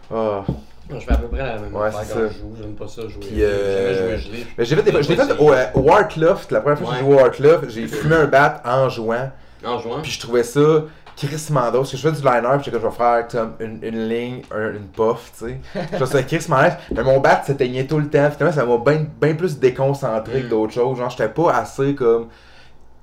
Non, 0.10 0.44
Je 0.90 1.06
fais 1.06 1.12
à 1.14 1.18
peu 1.18 1.28
près 1.28 1.38
la 1.40 1.58
même 1.60 1.74
Ouais, 1.76 1.88
affaire 1.88 2.00
quand 2.02 2.14
ça. 2.16 2.28
je 2.28 2.34
joue. 2.40 2.54
J'aime 2.60 2.74
pas 2.74 2.88
ça 2.88 3.02
jouer. 3.04 3.20
Puis, 3.22 3.44
euh, 3.44 3.94
jamais 3.94 4.18
joué 4.18 4.32
gelé. 4.32 4.48
Mais 4.58 4.66
j'ai 4.66 4.76
fait 4.76 4.84
des. 4.84 4.92
Je 5.04 5.10
l'ai 5.10 5.16
fait 5.16 5.40
au, 5.40 5.52
euh, 5.52 5.66
au. 5.76 5.86
La 6.52 6.62
première 6.62 6.80
fois 6.80 6.88
que 6.90 6.94
j'ai 6.96 7.00
joué 7.06 7.62
au 7.64 7.70
j'ai 7.70 7.88
fumé 7.88 8.16
un 8.16 8.26
bat 8.26 8.62
en 8.66 8.90
jouant. 8.90 9.30
En 9.66 9.78
jouant? 9.80 10.02
Puis 10.02 10.12
je 10.12 10.20
trouvais 10.20 10.44
ça 10.44 10.60
crissement 11.16 11.62
drôle. 11.70 11.82
Parce 11.82 11.92
que 11.92 11.98
je 11.98 12.02
fais 12.08 12.12
du 12.14 12.22
liner, 12.22 12.48
puis 12.56 12.64
j'étais 12.66 12.72
comme, 12.72 12.82
je 12.82 12.88
vais 12.88 12.96
faire 12.96 13.28
comme 13.28 13.54
une, 13.60 13.80
une 13.84 14.08
ligne, 14.10 14.42
un- 14.56 14.72
une 14.72 14.88
puff, 14.88 15.32
tu 15.38 15.46
sais. 15.46 15.60
Je 15.76 15.96
trouvais 15.98 16.06
ça 16.06 16.24
crissement 16.28 16.64
nice. 16.64 16.74
Mais 16.96 17.04
mon 17.04 17.20
bat 17.20 17.42
s'éteignait 17.46 17.86
tout 17.86 18.00
le 18.00 18.08
temps. 18.10 18.30
Finalement, 18.32 18.56
ça 18.56 18.66
m'a 18.66 18.78
bien 18.78 19.06
ben 19.20 19.36
plus 19.38 19.60
déconcentré 19.60 20.42
que 20.42 20.46
Mm. 20.48 20.50
d'autres 20.50 20.74
choses. 20.74 20.98
Genre, 20.98 21.10
j'étais 21.10 21.30
pas 21.30 21.52
assez 21.54 21.94
comme. 21.96 22.28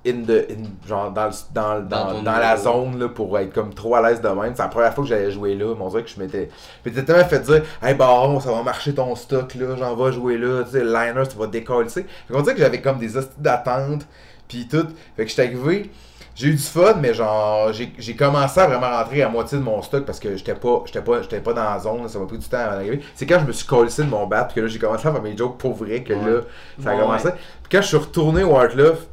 In 0.08 0.22
the, 0.26 0.46
in- 0.50 0.88
genre 0.88 1.10
dans, 1.10 1.28
dans, 1.52 1.80
dans, 1.80 2.22
Dans 2.22 2.38
la 2.38 2.56
zone 2.56 2.98
là, 2.98 3.08
pour 3.08 3.38
être 3.38 3.52
comme 3.52 3.74
trop 3.74 3.94
à 3.96 4.08
l'aise 4.08 4.20
de 4.20 4.28
même. 4.28 4.52
C'est 4.54 4.62
la 4.62 4.68
première 4.68 4.94
fois 4.94 5.04
que 5.04 5.10
j'allais 5.10 5.30
jouer 5.30 5.54
là. 5.54 5.74
Mais 5.76 5.82
on 5.84 5.88
dirait 5.88 6.04
que 6.04 6.10
je 6.10 6.18
m'étais. 6.20 6.48
Tellement 6.84 7.24
fait 7.24 7.40
dire 7.40 7.62
Hey 7.82 7.94
Baron, 7.94 8.40
ça 8.40 8.50
va 8.52 8.62
marcher 8.62 8.94
ton 8.94 9.14
stock 9.14 9.54
là, 9.54 9.76
j'en 9.78 9.94
vais 9.96 10.12
jouer 10.12 10.38
là, 10.38 10.62
tu 10.64 10.70
sais, 10.72 10.84
le 10.84 10.92
liner, 10.92 11.22
tu 11.30 11.36
vas 11.36 11.46
décoller. 11.46 11.88
Fait 11.88 12.06
qu'on 12.30 12.40
dirait 12.42 12.54
que 12.54 12.60
j'avais 12.60 12.80
comme 12.80 12.98
des 12.98 13.16
hosties 13.16 13.30
d'attente. 13.38 14.06
Puis 14.48 14.66
tout. 14.66 14.86
Fait 15.16 15.24
que 15.24 15.28
j'étais 15.30 15.42
arrivé. 15.42 15.90
J'ai 16.34 16.46
eu 16.46 16.52
du 16.54 16.62
fun, 16.62 16.94
mais 17.00 17.12
genre, 17.14 17.72
j'ai 17.72 18.14
commencé 18.14 18.60
à 18.60 18.68
vraiment 18.68 18.88
rentrer 18.96 19.22
à 19.22 19.28
moitié 19.28 19.58
de 19.58 19.62
mon 19.64 19.82
stock 19.82 20.04
parce 20.04 20.20
que 20.20 20.36
j'étais 20.36 20.54
pas, 20.54 20.82
j'étais 20.86 21.02
pas, 21.02 21.20
j'étais 21.20 21.40
pas 21.40 21.52
dans 21.52 21.64
la 21.64 21.80
zone, 21.80 22.08
ça 22.08 22.16
m'a 22.20 22.26
pris 22.26 22.38
du 22.38 22.46
temps 22.46 22.58
avant 22.58 22.76
d'arriver. 22.76 23.00
C'est 23.16 23.26
quand 23.26 23.40
je 23.40 23.44
me 23.46 23.50
suis 23.50 23.66
collé 23.66 23.90
de 23.98 24.02
mon 24.04 24.24
bat, 24.28 24.44
que 24.54 24.60
là, 24.60 24.68
j'ai 24.68 24.78
commencé 24.78 25.08
à 25.08 25.12
faire 25.12 25.20
mes 25.20 25.36
jokes 25.36 25.58
pour 25.58 25.74
vrai, 25.74 26.04
que 26.04 26.12
là, 26.12 26.42
ça 26.80 26.90
a 26.90 26.94
Ouais, 26.94 27.00
commencé. 27.00 27.30
Puis 27.32 27.68
quand 27.72 27.82
je 27.82 27.88
suis 27.88 27.96
retourné 27.96 28.44
au 28.44 28.52
Heartloft, 28.52 29.08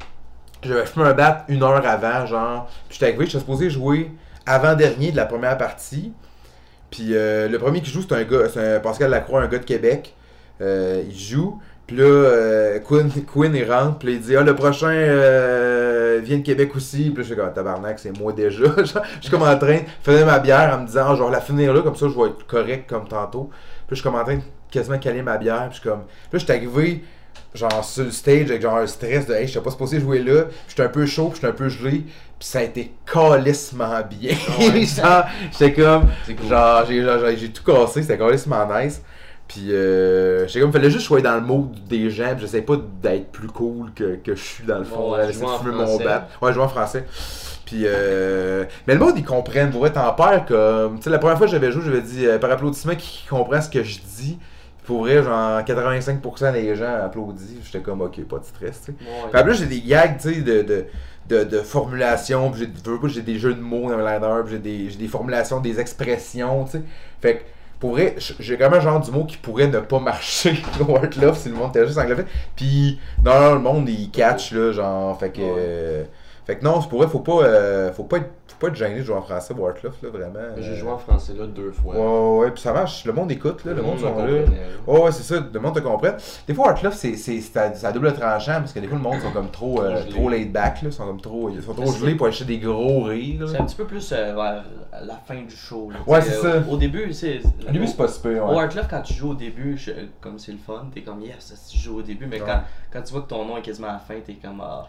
j'avais 0.68 0.86
fumé 0.86 1.06
un 1.06 1.14
bat 1.14 1.46
une 1.48 1.64
heure 1.64 1.86
avant, 1.86 2.26
genre, 2.26 2.68
puis 2.88 2.98
j'étais 3.00 3.08
arrivé, 3.08 3.26
j'étais 3.26 3.40
supposé 3.40 3.70
jouer 3.70 4.12
avant-dernier 4.46 5.12
de 5.12 5.18
la 5.18 5.26
première 5.26 5.58
partie. 5.58 6.14
Puis 6.92 7.10
euh, 7.12 7.48
le 7.48 7.60
premier 7.60 7.82
qui 7.82 7.92
joue, 7.92 8.02
c'est 8.02 8.16
un 8.16 8.24
gars, 8.24 8.48
c'est 8.52 8.76
un 8.76 8.80
Pascal 8.80 9.10
Lacroix, 9.10 9.42
un 9.42 9.48
gars 9.48 9.60
de 9.60 9.66
Québec. 9.66 10.16
Euh, 10.62 11.04
il 11.08 11.18
joue. 11.18 11.60
Puis 11.88 11.98
là, 11.98 12.04
euh, 12.04 12.80
Quinn, 12.80 13.12
Quinn, 13.32 13.54
il 13.54 13.72
rentre, 13.72 14.00
puis 14.00 14.14
il 14.14 14.22
dit 14.22 14.36
Ah, 14.36 14.42
le 14.42 14.56
prochain 14.56 14.94
vient 16.22 16.38
de 16.38 16.44
Québec 16.44 16.76
aussi. 16.76 17.10
Puis 17.10 17.18
là, 17.18 17.22
je 17.22 17.24
suis 17.24 17.36
comme 17.36 17.54
Tabarnak, 17.54 18.00
c'est 18.00 18.18
moi 18.18 18.32
déjà. 18.34 18.64
Je 18.78 18.86
suis 19.22 19.30
comme 19.30 19.44
en 19.44 19.58
train 19.58 19.78
de 19.78 19.84
faire 20.02 20.26
ma 20.26 20.40
bière 20.40 20.74
en 20.74 20.82
me 20.82 20.88
disant 20.88 21.08
Ah, 21.10 21.16
je 21.16 21.24
vais 21.24 21.32
la 21.32 21.42
finir 21.42 21.74
là, 21.74 21.82
comme 21.82 21.96
ça, 21.96 22.08
je 22.08 22.18
vais 22.18 22.30
être 22.30 22.48
correct 22.48 22.90
comme 22.90 23.08
tantôt. 23.08 23.50
Puis 23.88 23.90
je 23.92 23.96
suis 23.96 24.04
comme 24.04 24.16
en 24.16 24.24
train 24.24 24.38
de 24.38 24.42
quasiment 24.72 24.98
caler 24.98 25.22
ma 25.22 25.38
bière. 25.38 25.68
Puis 25.70 25.76
je 25.76 25.82
suis 25.82 25.90
comme. 25.90 26.06
Puis 26.06 26.34
là, 26.34 26.40
je 26.40 26.46
suis 26.46 26.52
arrivé, 26.52 27.04
genre, 27.54 27.84
sur 27.84 28.04
le 28.04 28.12
stage 28.12 28.50
avec 28.50 28.62
genre 28.62 28.78
un 28.78 28.88
stress 28.88 29.26
de 29.26 29.34
Hey, 29.34 29.46
je 29.48 29.52
suis 29.52 29.60
pas 29.60 29.72
supposé 29.72 30.00
jouer 30.00 30.20
là. 30.20 30.44
Puis 30.44 30.56
j'étais 30.70 30.84
un 30.84 30.90
peu 30.90 31.06
chaud, 31.06 31.30
puis 31.30 31.36
j'étais 31.36 31.48
un 31.48 31.58
peu 31.58 31.70
gelé. 31.70 32.06
Puis 32.40 32.48
ça 32.48 32.60
a 32.60 32.64
été 32.64 32.92
calissement 33.12 34.02
bien. 34.10 34.36
Ouais. 34.60 34.86
genre, 34.86 35.26
j'étais 35.52 35.74
comme. 35.74 36.08
Cool. 36.26 36.50
Genre, 36.50 36.86
j'ai, 36.88 37.38
j'ai 37.38 37.50
tout 37.50 37.64
cassé, 37.64 38.02
c'était 38.02 38.18
carrément 38.18 38.80
nice. 38.80 39.02
Puis, 39.48 39.72
euh, 39.72 40.48
j'ai 40.48 40.60
comme, 40.60 40.72
fallait 40.72 40.90
juste 40.90 41.06
jouer 41.06 41.22
dans 41.22 41.36
le 41.36 41.42
mode 41.42 41.88
des 41.88 42.10
gens, 42.10 42.32
puis 42.32 42.42
j'essaie 42.42 42.62
pas 42.64 42.78
d'être 43.02 43.32
plus 43.32 43.48
cool 43.48 43.92
que, 43.94 44.16
que 44.16 44.36
je 44.36 44.42
suis 44.42 44.64
dans 44.64 44.80
le 44.80 44.86
fond. 44.86 45.14
Ouais, 45.14 45.28
j'essaie 45.28 45.40
joues 45.40 45.46
de 45.46 45.52
en 45.52 45.60
fumer 45.60 45.76
mon 45.76 45.86
français. 45.88 46.04
bat. 46.04 46.28
Ouais, 46.42 46.50
je 46.50 46.56
joue 46.56 46.62
en 46.62 46.68
français. 46.68 47.06
Puis, 47.66 47.82
euh, 47.84 48.66
mais 48.88 48.96
le 48.96 49.00
monde, 49.00 49.14
ils 49.18 49.24
comprennent. 49.24 49.72
Pour 49.72 49.86
être 49.86 49.98
en 49.98 50.14
père, 50.14 50.46
comme, 50.48 50.98
tu 50.98 51.04
sais, 51.04 51.10
la 51.12 51.20
première 51.20 51.38
fois 51.38 51.46
que 51.46 51.52
j'avais 51.52 51.72
joué, 51.72 51.84
j'avais 51.86 52.02
dit, 52.02 52.26
euh, 52.26 52.40
par 52.40 52.52
applaudissement, 52.52 52.96
qui 52.96 53.26
comprend 53.30 53.62
ce 53.62 53.70
que 53.70 53.84
je 53.84 54.00
dis. 54.18 54.40
Pour 54.86 55.02
vrai, 55.02 55.24
genre, 55.24 55.62
85% 55.62 56.54
des 56.54 56.76
gens 56.76 56.96
applaudissent. 57.06 57.58
J'étais 57.64 57.80
comme, 57.80 58.02
ok, 58.02 58.24
pas 58.26 58.40
de 58.40 58.46
stress, 58.46 58.82
tu 58.86 58.86
sais. 58.86 58.92
Ouais. 58.92 59.30
Puis 59.32 59.40
après, 59.40 59.54
j'ai 59.54 59.66
des 59.66 59.82
gags, 59.82 60.18
tu 60.18 60.34
sais, 60.34 60.42
de, 60.42 60.62
de, 60.62 60.86
de, 61.30 61.44
de 61.44 61.60
formulation. 61.60 62.52
Puis 62.52 62.68
j'ai, 63.08 63.22
des 63.22 63.40
jeux 63.40 63.54
de 63.54 63.62
mots 63.62 63.90
dans 63.90 63.98
le. 63.98 64.44
Puis 64.44 64.54
j'ai 64.54 64.60
des, 64.60 64.90
j'ai 64.90 64.98
des 64.98 65.08
formulations, 65.08 65.60
des 65.60 65.80
expressions, 65.80 66.66
tu 66.66 66.72
sais. 66.72 66.84
Fait 67.22 67.38
que, 67.38 67.44
pour 67.80 67.92
vrai, 67.92 68.16
j'ai 68.40 68.58
quand 68.58 68.70
même 68.70 68.80
un 68.80 68.84
genre 68.84 69.00
d'humour 69.00 69.28
qui 69.28 69.38
pourrait 69.38 69.68
ne 69.68 69.80
pas 69.80 70.00
marcher 70.00 70.62
Love 71.22 71.38
si 71.38 71.50
le 71.50 71.56
monde 71.56 71.70
était 71.70 71.86
juste 71.86 71.98
anglophone. 71.98 72.26
Puis, 72.56 73.00
non, 73.24 73.40
non, 73.40 73.54
le 73.56 73.60
monde, 73.60 73.90
il 73.90 74.10
catch, 74.12 74.52
là, 74.52 74.72
genre. 74.72 75.20
Fait 75.20 75.32
que. 75.32 75.42
Ouais. 75.42 75.56
euh, 75.58 76.04
fait 76.46 76.58
que 76.58 76.64
non, 76.64 76.80
c'est 76.82 76.90
pour 76.90 77.00
vrai, 77.00 77.08
faut 77.08 77.20
pas, 77.20 77.44
euh, 77.44 77.92
faut 77.92 78.04
pas 78.04 78.18
être, 78.18 78.30
faut 78.48 78.58
pas 78.60 78.68
être 78.68 78.76
gêné 78.76 79.00
de 79.00 79.04
jouer 79.04 79.16
en 79.16 79.22
français 79.22 79.54
Love, 79.56 79.74
là, 80.04 80.10
vraiment. 80.10 80.40
J'ai 80.58 80.76
joué 80.76 80.90
en 80.92 80.98
français 80.98 81.34
là 81.34 81.46
deux 81.48 81.72
fois. 81.72 81.96
Ouais, 81.96 82.46
ouais, 82.46 82.52
puis 82.52 82.62
ça 82.62 82.72
marche, 82.72 83.04
le 83.06 83.14
monde 83.14 83.32
écoute, 83.32 83.66
là, 83.66 83.74
le, 83.74 83.82
monde 83.82 84.00
sont 84.00 84.16
là. 84.16 84.24
Ouais, 84.88 85.00
ouais, 85.02 85.12
c'est 85.12 85.24
ça, 85.24 85.44
le 85.52 85.60
monde 85.60 85.74
te 85.76 85.80
comprend. 85.80 86.12
Des 86.48 86.54
fois, 86.54 86.70
Heartloft, 86.70 86.98
c'est, 86.98 87.58
à, 87.58 87.88
à 87.88 87.92
double 87.92 88.14
tranchant 88.14 88.60
parce 88.60 88.74
que 88.74 88.80
des 88.80 88.88
fois, 88.88 88.98
le 88.98 89.04
monde 89.04 89.20
sont 89.22 89.32
comme 89.32 89.50
trop, 89.50 89.82
euh, 89.82 90.04
Trop 90.10 90.30
laid 90.30 90.46
back, 90.52 90.82
là, 90.84 90.92
sont 90.92 91.06
comme 91.08 91.20
trop, 91.22 91.50
ils 91.50 91.62
sont 91.64 91.74
trop 91.74 91.92
gelés 91.92 92.16
pour 92.16 92.28
acheter 92.28 92.46
des 92.46 92.60
gros 92.60 93.04
rires. 93.04 93.48
C'est 93.50 93.58
un 93.60 93.66
petit 93.66 93.76
peu 93.76 93.86
plus 93.86 94.12
euh, 94.12 94.34
vers 94.36 94.64
la 95.04 95.16
fin 95.26 95.42
du 95.42 95.56
show. 95.56 95.90
là. 95.92 95.98
Ouais, 96.06 96.22
c'est 96.22 96.36
ça. 96.42 96.64
Au 96.70 96.78
début, 96.78 97.12
c'est. 97.14 97.42
Au 97.68 97.72
début, 97.72 97.88
c'est 97.88 97.98
pas 97.98 98.08
super, 98.08 98.48
ouais. 98.50 98.56
Heartloft, 98.58 98.90
quand 98.90 99.02
tu 99.02 99.14
joues 99.14 99.32
au 99.32 99.36
début, 99.36 99.78
je- 99.78 99.92
comme 100.22 100.38
c'est 100.38 100.52
le 100.52 100.58
fun, 100.60 100.86
t'es 100.94 101.02
comme 101.02 101.22
yes, 101.22 101.54
si 101.56 101.76
tu 101.76 101.84
joues 101.84 102.00
au 102.00 102.02
début, 102.02 102.28
mais 102.28 102.40
Ouais. 102.40 102.46
quand, 102.46 102.62
quand 102.94 103.02
tu 103.02 103.14
vois 103.14 103.22
que 103.24 103.28
ton 103.30 103.46
nom 103.46 103.58
est 103.58 103.62
quasiment 103.62 103.88
à 103.90 103.94
la 103.94 104.00
fin, 104.00 104.16
t'es 104.26 104.34
comme 104.36 104.62
ah. 104.64 104.88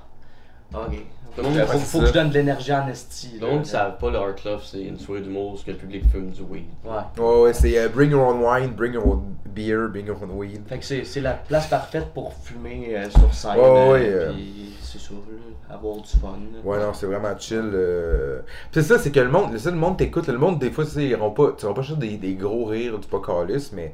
Ok. 0.74 0.96
Le 1.36 1.42
monde- 1.42 1.58
faut, 1.66 2.00
que 2.00 2.06
je 2.06 2.12
donne 2.12 2.30
de 2.30 2.34
l'énergie 2.34 2.72
en 2.72 2.88
esti. 2.88 3.38
Le 3.38 3.46
monde 3.46 3.58
ne 3.60 3.64
savent 3.64 3.98
pas, 3.98 4.10
le 4.10 4.16
Heart 4.16 4.44
Love, 4.44 4.62
c'est 4.64 4.80
une 4.82 4.98
soirée 4.98 5.20
d'humour 5.20 5.52
où 5.52 5.56
que 5.62 5.70
le 5.70 5.76
public 5.76 6.04
fume 6.10 6.30
du 6.30 6.40
weed. 6.40 6.64
Ouais. 6.82 7.22
Ouais, 7.22 7.42
ouais, 7.42 7.52
c'est 7.52 7.78
euh, 7.78 7.88
bring 7.90 8.10
your 8.10 8.26
own 8.26 8.40
wine, 8.42 8.70
bring 8.70 8.94
your 8.94 9.06
own 9.06 9.34
beer, 9.44 9.88
bring 9.90 10.06
your 10.06 10.16
own 10.22 10.30
weed. 10.30 10.62
Fait 10.66 10.78
que 10.78 10.84
c'est 10.86 11.04
c'est 11.04 11.20
la 11.20 11.34
place 11.34 11.66
parfaite 11.66 12.06
pour 12.14 12.32
fumer 12.32 12.96
euh, 12.96 13.10
sur 13.10 13.34
scène. 13.34 13.50
Ouais, 13.58 13.62
euh, 13.64 13.92
ouais, 13.92 14.06
euh. 14.08 14.32
Puis 14.32 14.72
c'est 14.80 14.98
ça, 14.98 15.12
là, 15.12 15.74
avoir 15.74 15.96
du 15.96 16.08
fun. 16.08 16.38
là. 16.54 16.60
Ouais, 16.64 16.78
non, 16.78 16.94
c'est 16.94 17.04
vraiment 17.06 17.36
chill. 17.38 17.70
euh. 17.74 18.40
Puis 18.72 18.82
c'est 18.82 18.94
ça, 18.94 18.98
c'est 18.98 19.10
que 19.12 19.20
le 19.20 19.28
monde, 19.28 19.52
le 19.52 19.70
monde 19.72 19.98
t'écoute. 19.98 20.28
Le 20.28 20.38
monde, 20.38 20.58
des 20.58 20.70
fois, 20.70 20.84
ils 20.96 21.14
auront 21.16 21.32
pas, 21.32 21.52
tu 21.58 21.66
auras 21.66 21.74
pas 21.74 21.82
juste 21.82 21.98
des, 21.98 22.16
des 22.16 22.32
gros 22.34 22.64
rires 22.64 22.98
du 22.98 23.06
pas 23.08 23.20
calice, 23.20 23.72
mais 23.72 23.92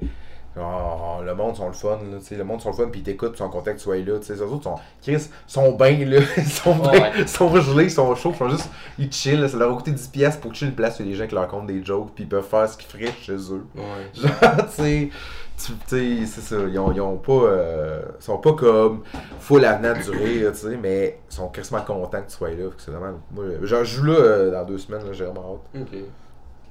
genre, 0.56 1.22
le 1.24 1.34
monde 1.34 1.56
sont 1.56 1.66
le 1.66 1.72
fun, 1.72 1.98
là, 2.10 2.18
le 2.36 2.44
monde 2.44 2.60
sont 2.60 2.70
le 2.70 2.76
fun, 2.76 2.88
puis 2.90 3.00
ils 3.00 3.04
t'écoutent, 3.04 3.32
ils 3.34 3.38
sont 3.38 3.48
contents 3.48 3.72
que 3.72 3.78
tu 3.78 3.84
sois 3.84 3.96
là, 3.98 4.18
tu 4.18 4.26
sais, 4.26 4.34
les 4.34 4.42
autres 4.42 4.62
sont, 4.64 4.74
Chris, 5.02 5.28
sont 5.46 5.72
bien, 5.72 6.04
là, 6.04 6.20
ils 6.36 6.44
sont 6.44 6.74
bien, 6.74 6.92
ouais. 6.92 7.26
sont 7.26 7.60
gelés, 7.60 7.84
ils 7.84 7.90
sont 7.90 8.14
chauds, 8.14 8.32
ils 8.32 8.38
sont 8.38 8.48
juste, 8.48 8.70
ils 8.98 9.10
chill, 9.10 9.40
là, 9.40 9.48
ça 9.48 9.56
leur 9.56 9.72
a 9.72 9.76
coûté 9.76 9.92
10 9.92 10.08
pièces 10.08 10.36
pour 10.36 10.54
chill 10.54 10.68
une 10.68 10.74
place 10.74 11.00
a 11.00 11.04
des 11.04 11.14
gens 11.14 11.26
qui 11.26 11.34
leur 11.34 11.48
comptent 11.48 11.66
des 11.66 11.84
jokes, 11.84 12.10
puis 12.14 12.24
ils 12.24 12.28
peuvent 12.28 12.46
faire 12.46 12.68
ce 12.68 12.76
qu'ils 12.76 12.88
feraient 12.88 13.14
chez 13.22 13.36
eux. 13.52 13.66
Ouais. 13.74 13.82
Genre, 14.14 14.66
tu 14.66 14.82
sais, 14.82 15.10
tu 15.56 15.72
tu 15.72 16.26
sais, 16.26 16.26
c'est 16.26 16.40
ça, 16.40 16.56
ils 16.68 16.78
ont, 16.78 16.92
ils 16.92 17.00
ont 17.00 17.16
pas, 17.16 17.32
euh, 17.32 18.02
ils 18.18 18.24
sont 18.24 18.38
pas 18.38 18.52
comme 18.52 19.02
full 19.40 19.64
avenant 19.64 19.94
du 19.94 20.10
rire, 20.10 20.52
tu 20.52 20.58
sais, 20.58 20.76
mais 20.76 21.18
ils 21.30 21.34
sont 21.34 21.48
crissement 21.48 21.80
contents 21.82 22.20
que 22.20 22.30
tu 22.30 22.36
sois 22.36 22.50
là, 22.50 22.64
c'est 22.78 22.90
vraiment, 22.90 23.18
moi, 23.30 23.44
genre, 23.62 23.84
je 23.84 23.96
joue 23.96 24.04
là 24.04 24.14
euh, 24.14 24.50
dans 24.50 24.64
deux 24.64 24.78
semaines, 24.78 25.06
là, 25.06 25.12
j'ai 25.12 25.24
vraiment 25.24 25.54
hâte. 25.54 25.82
Ok. 25.82 25.98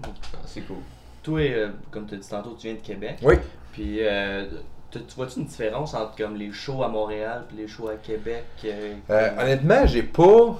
Ah, 0.04 0.08
c'est 0.46 0.62
cool. 0.62 0.78
Toi, 1.24 1.40
euh, 1.42 1.70
comme 1.92 2.06
tu 2.08 2.16
as 2.16 2.18
dit 2.18 2.28
tantôt, 2.30 2.56
tu 2.60 2.68
viens 2.68 2.76
de 2.76 2.82
Québec. 2.82 3.18
Oui. 3.24 3.36
Puis, 3.74 3.98
euh, 4.02 4.46
tu 4.90 5.00
tu 5.04 5.16
vois-tu 5.16 5.40
une 5.40 5.46
différence 5.46 5.94
entre 5.94 6.16
comme 6.18 6.36
les 6.36 6.52
shows 6.52 6.84
à 6.84 6.88
Montréal 6.90 7.44
et 7.54 7.62
les 7.62 7.68
shows 7.68 7.88
à 7.90 7.96
Québec 7.96 8.44
euh, 8.66 8.94
Euh, 9.10 9.30
comme- 9.30 9.40
honnêtement, 9.40 9.86
j'ai 9.86 10.04
pas. 10.04 10.60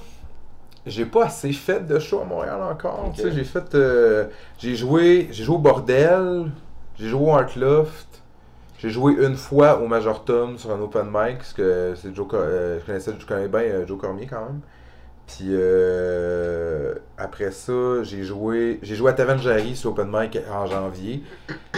J'ai 0.84 1.04
pas 1.06 1.26
assez 1.26 1.52
fait 1.52 1.86
de 1.86 1.98
show 2.00 2.20
à 2.22 2.24
Montréal 2.24 2.60
encore. 2.62 3.04
Ok. 3.06 3.14
Tu 3.14 3.22
sais, 3.22 3.32
j'ai 3.32 3.44
fait. 3.44 3.74
euh, 3.74 4.26
j'ai 4.58 4.74
joué. 4.74 5.28
J'ai 5.30 5.44
joué 5.44 5.54
au 5.56 5.58
Bordel. 5.58 6.50
J'ai 6.98 7.08
joué 7.08 7.20
au 7.20 7.30
Artloft. 7.34 8.08
J'ai 8.78 8.90
joué 8.90 9.12
une 9.24 9.36
fois 9.36 9.80
au 9.80 9.86
Major 9.86 10.24
Tom 10.24 10.58
sur 10.58 10.72
un 10.72 10.80
open 10.80 11.06
mic. 11.06 11.38
Parce 11.38 11.52
que 11.52 11.94
c'est 11.96 12.12
Joe. 12.14 12.26
Euh, 12.34 12.80
je 12.80 12.86
connaissais 12.86 13.12
je 13.18 13.24
connais 13.26 13.46
bien 13.48 13.60
euh, 13.60 13.86
Joe 13.86 13.96
Cormier 14.00 14.26
quand 14.26 14.44
même. 14.44 14.60
Puis 15.36 15.48
euh, 15.50 16.94
après 17.16 17.50
ça, 17.52 18.02
j'ai 18.02 18.22
joué. 18.24 18.78
J'ai 18.82 18.94
joué 18.96 19.10
à 19.10 19.14
Taverne 19.14 19.38
Jarry 19.38 19.74
sur 19.74 19.90
open 19.90 20.08
mic 20.12 20.38
en 20.50 20.66
janvier. 20.66 21.22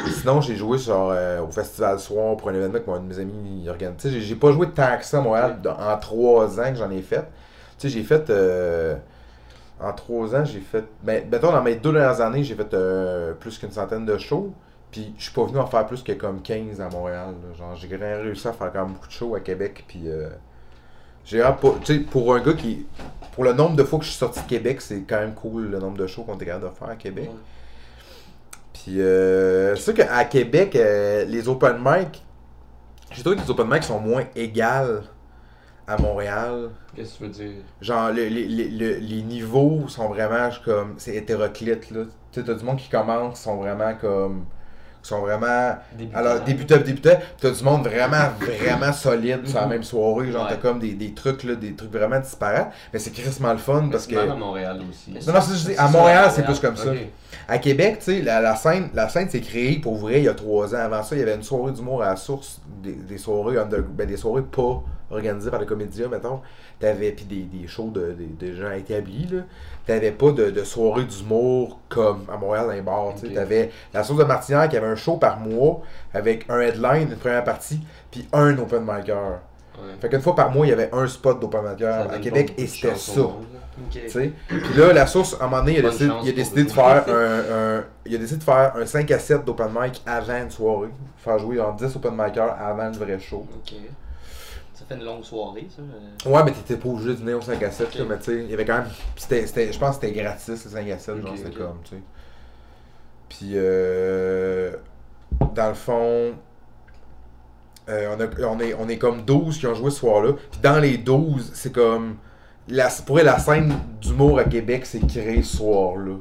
Et 0.07 0.11
sinon, 0.11 0.41
j'ai 0.41 0.57
joué 0.57 0.79
euh, 1.13 1.41
au 1.41 1.51
Festival 1.51 1.99
Soir 2.01 2.37
pour 2.37 2.49
un 2.49 2.55
événement 2.55 2.79
que 2.81 2.87
mon 2.87 2.95
un 2.95 3.01
de 3.01 3.07
mes 3.07 3.19
amis 3.21 3.69
sais, 3.99 4.11
j'ai- 4.11 4.21
j'ai 4.21 4.35
pas 4.35 4.51
joué 4.53 4.69
tant 4.71 4.97
que 4.99 5.05
ça 5.05 5.19
à 5.19 5.21
Montréal 5.21 5.61
dans- 5.63 5.77
en 5.79 5.97
trois 5.99 6.59
ans 6.61 6.71
que 6.71 6.77
j'en 6.77 6.91
ai 6.91 7.03
fait. 7.03 7.23
Tu 7.79 7.89
sais, 7.89 7.89
j'ai 7.91 8.03
fait. 8.03 8.29
euh, 8.31 8.97
en 9.81 9.93
trois 9.93 10.35
ans, 10.35 10.45
j'ai 10.45 10.61
fait. 10.61 10.85
Ben, 11.03 11.25
mettons, 11.31 11.53
dans 11.53 11.63
mes 11.63 11.75
deux 11.77 11.93
dernières 11.93 12.21
années, 12.21 12.43
j'ai 12.45 12.55
fait 12.55 12.73
euh, 12.75 13.35
plus 13.35 13.59
qu'une 13.59 13.71
centaine 13.73 14.05
de 14.07 14.19
shows. 14.19 14.53
Puis 14.91 15.13
je 15.19 15.25
suis 15.25 15.33
pas 15.33 15.45
venu 15.45 15.59
en 15.59 15.67
faire 15.67 15.87
plus 15.87 16.03
que 16.03 16.13
comme 16.13 16.41
15 16.43 16.81
à 16.81 16.89
Montréal. 16.89 17.35
là. 17.43 17.57
Genre, 17.57 17.75
j'ai 17.77 17.89
réussi 17.97 18.49
à 18.49 18.53
faire 18.53 18.73
quand 18.73 18.85
même 18.85 18.95
beaucoup 18.95 19.09
de 19.09 19.13
shows 19.13 19.35
à 19.35 19.41
Québec. 19.41 19.85
Puis 19.89 20.05
j'ai. 21.25 21.43
Tu 21.85 21.95
sais, 21.95 22.01
pour 22.01 22.35
un 22.35 22.41
gars 22.41 22.53
qui. 22.55 22.87
Pour 23.33 23.45
le 23.45 23.53
nombre 23.53 23.75
de 23.75 23.83
fois 23.83 23.99
que 23.99 24.05
je 24.05 24.11
suis 24.11 24.19
sorti 24.19 24.41
de 24.41 24.47
Québec, 24.47 24.81
c'est 24.81 25.01
quand 25.01 25.19
même 25.19 25.35
cool 25.35 25.71
le 25.71 25.79
nombre 25.81 25.97
de 25.97 26.07
shows 26.07 26.23
qu'on 26.23 26.35
était 26.37 26.47
capable 26.47 26.71
de 26.73 26.77
faire 26.79 26.89
à 26.89 26.95
Québec. 26.97 27.29
Ouais. 27.33 27.41
Puis 28.73 29.01
euh, 29.01 29.75
c'est 29.77 29.83
sûr 29.83 29.95
qu'à 29.95 30.25
Québec, 30.25 30.77
euh, 30.77 31.25
les 31.25 31.49
open 31.49 31.79
mic, 31.85 32.23
j'ai 33.11 33.23
trouvé 33.23 33.37
que 33.37 33.43
les 33.43 33.51
open 33.51 33.69
mic 33.69 33.83
sont 33.83 33.99
moins 34.01 34.25
égales 34.37 35.03
à 35.87 35.97
Montréal. 35.99 36.71
Qu'est-ce 36.95 37.15
que 37.15 37.19
tu 37.19 37.25
veux 37.25 37.29
dire? 37.31 37.63
Genre, 37.81 38.09
le- 38.11 38.29
les- 38.29 38.47
les- 38.47 38.69
les- 38.69 39.01
les 39.01 39.23
niveaux 39.23 39.89
sont 39.89 40.09
vraiment 40.09 40.49
comme. 40.65 40.95
C'est 40.99 41.17
hétéroclite, 41.17 41.91
là. 41.91 42.05
Tu 42.33 42.41
sais, 42.41 42.47
t'as 42.47 42.55
du 42.55 42.65
monde 42.65 42.77
qui 42.79 42.89
commence, 42.89 43.41
sont 43.41 43.57
vraiment 43.57 43.95
comme. 44.01 44.45
Sont 45.09 45.21
vraiment. 45.21 45.77
Alors, 46.15 46.41
débutant, 46.41 46.77
débutant, 46.79 47.17
pis 47.17 47.23
t'as 47.41 47.51
du 47.51 47.63
monde 47.63 47.87
vraiment, 47.87 48.31
vraiment 48.41 48.93
solide 48.93 49.47
sur 49.47 49.59
la 49.61 49.65
Mhm. 49.67 49.71
même 49.73 49.83
soirée. 49.83 50.33
Genre, 50.33 50.45
Ouais. 50.45 50.51
t'as 50.51 50.57
comme 50.57 50.79
des, 50.79 50.95
des 50.95 51.13
trucs, 51.13 51.45
là, 51.45 51.55
des 51.55 51.75
trucs 51.75 51.93
vraiment 51.93 52.19
disparates. 52.21 52.73
Mais 52.93 52.99
c'est 52.99 53.11
crissement 53.11 53.53
le 53.53 53.59
fun 53.59 53.89
parce 53.91 54.07
que. 54.07 54.17
À 54.17 54.35
Montréal 54.35 54.81
aussi. 54.89 55.11
Non, 55.27 55.35
non, 55.35 55.41
c'est 55.41 55.77
à 55.79 55.89
Montréal, 55.89 56.31
c'est 56.35 56.45
plus 56.45 56.59
comme 56.61 56.77
ça. 56.77 56.91
À 57.49 57.59
Québec, 57.59 57.97
tu 57.99 58.05
sais, 58.07 58.23
la, 58.23 58.41
la 58.41 58.57
scène, 58.57 58.89
la 58.95 59.09
scène 59.09 59.29
s'est 59.29 59.41
créée 59.41 59.79
pour 59.79 59.97
vrai 59.97 60.19
il 60.19 60.25
y 60.25 60.29
a 60.29 60.35
trois 60.35 60.75
ans. 60.75 60.79
Avant 60.79 61.03
ça, 61.03 61.15
il 61.15 61.19
y 61.19 61.23
avait 61.23 61.35
une 61.35 61.43
soirée 61.43 61.73
d'humour 61.73 62.03
à 62.03 62.11
la 62.11 62.17
source, 62.17 62.61
des, 62.83 62.93
des 62.93 63.19
soirées 63.19 63.59
under- 63.59 63.83
ben, 63.83 64.07
des 64.07 64.17
soirées 64.17 64.43
pas 64.43 64.83
organisées 65.11 65.51
par 65.51 65.61
les 65.61 65.67
comédiens, 65.67 66.09
mettons. 66.09 66.41
T'avais 66.81 67.13
puis 67.13 67.25
des, 67.27 67.43
des 67.43 67.67
shows 67.67 67.91
de, 67.91 68.13
des- 68.13 68.25
des 68.27 68.55
gens 68.57 68.71
établis, 68.73 69.29
là. 69.31 69.43
T'avais 69.87 70.13
pas 70.13 70.31
de, 70.33 70.51
de 70.51 70.65
soirée 70.65 71.05
d'humour 71.05 71.79
comme 71.91 72.25
à 72.33 72.39
Montréal 72.39 72.67
dans 72.67 72.73
les 72.73 72.81
bars, 72.81 73.13
tu. 73.21 73.29
T'avais 73.35 73.71
la 73.93 74.03
source 74.03 74.19
de 74.21 74.25
Martinière 74.25 74.67
qui 74.69 74.77
avait 74.79 74.87
un 74.87 74.97
show 74.97 75.17
par 75.19 75.39
mois 75.39 75.83
avec 76.15 76.47
un 76.49 76.61
headline, 76.61 77.11
une 77.11 77.17
première 77.17 77.45
partie, 77.45 77.81
puis 78.11 78.27
un 78.33 78.57
open 78.59 78.81
micer. 78.83 79.13
Ouais. 79.13 79.91
Fait 80.01 80.09
qu'une 80.09 80.21
fois 80.23 80.35
par 80.35 80.51
mois, 80.51 80.67
il 80.67 80.71
y 80.71 80.73
avait 80.73 80.89
un 80.93 81.07
spot 81.07 81.39
d'open 81.41 81.61
micer 81.73 81.85
à 81.85 82.19
Québec 82.19 82.55
et 82.57 82.63
de 82.63 82.67
c'était 82.67 82.95
ça. 82.97 83.21
monde, 83.21 83.45
là. 83.79 83.85
Ok. 83.87 84.01
Tu 84.05 84.11
sais. 84.11 84.33
Puis 84.49 84.75
là, 84.77 84.93
la 84.93 85.07
source, 85.07 85.37
à 85.41 85.45
un 85.45 85.49
moment 85.49 85.63
donné, 85.63 85.79
il 85.79 85.85
a 85.87 85.91
décidé, 85.91 86.07
chance 86.09 86.23
il 86.25 86.29
a 86.29 86.33
pour 86.33 86.37
décidé 86.37 86.65
de 86.65 86.71
faire 86.71 87.05
un, 87.09 87.79
un- 87.79 87.85
Il 88.07 88.15
a 88.15 88.19
décidé 88.19 88.39
de 88.39 88.45
faire 88.45 88.73
un 88.77 88.87
5 88.87 89.11
à 89.11 89.19
7 89.19 89.45
d'open 89.45 89.69
mic 89.79 90.03
avant 90.07 90.37
une 90.43 90.51
soirée. 90.51 90.89
Faire 91.19 91.39
jouer 91.39 91.61
en 91.61 91.73
10 91.73 91.97
open 91.97 92.13
micers 92.17 92.55
avant 92.59 92.89
le 92.91 92.97
vrai 92.97 93.19
show. 93.19 93.47
Ok. 93.57 93.75
Ça 94.75 94.85
fait 94.89 94.97
une 94.97 95.05
longue 95.05 95.23
soirée, 95.25 95.67
ça. 95.75 95.83
euh. 95.83 96.31
Ouais, 96.31 96.43
mais 96.45 96.51
t'étais 96.53 96.77
pas 96.77 96.89
obligé 96.89 97.11
de 97.11 97.15
venir 97.21 97.39
au 97.39 97.41
5 97.41 97.63
à 97.63 97.71
7, 97.71 97.87
Ok. 97.87 97.95
là, 97.95 98.05
mais 98.09 98.19
tu 98.19 98.25
sais, 98.25 98.37
il 98.45 98.51
y 98.51 98.55
avait 98.55 98.65
quand 98.65 98.75
même. 98.79 98.89
c'était- 99.17 99.47
c'était- 99.47 99.73
je 99.73 99.79
pense 99.79 99.97
que 99.99 100.07
c'était 100.07 100.21
gratis 100.21 100.49
le 100.49 100.57
5 100.71 100.91
à 100.91 100.99
7, 100.99 101.17
genre, 101.23 101.31
Ok, 101.31 101.37
c'était 101.39 101.51
comme, 101.57 101.79
tu 101.85 101.91
sais. 101.97 102.03
Puis, 103.29 103.51
euh, 103.55 104.73
dans 105.55 105.69
le 105.69 105.75
fond, 105.75 106.33
euh, 107.89 108.17
on, 108.17 108.21
a- 108.21 108.47
on, 108.49 108.61
est, 108.61 108.75
on 108.75 108.89
est 108.89 108.99
comme 108.99 109.23
12 109.23 109.59
qui 109.59 109.67
ont 109.67 109.75
joué 109.75 109.91
ce 109.91 109.99
soir-là. 109.99 110.33
Puis 110.51 110.61
dans 110.63 110.79
les 110.81 110.99
12, 110.99 111.51
c'est 111.55 111.73
comme. 111.73 112.17
La, 112.69 112.89
pour 113.07 113.19
elle, 113.19 113.27
la 113.27 113.39
scène 113.39 113.75
d'humour 114.01 114.39
à 114.39 114.45
Québec 114.45 114.87
s'est 114.87 115.01
créée 115.01 115.43
ce 115.43 115.59
soir-là. 115.59 116.15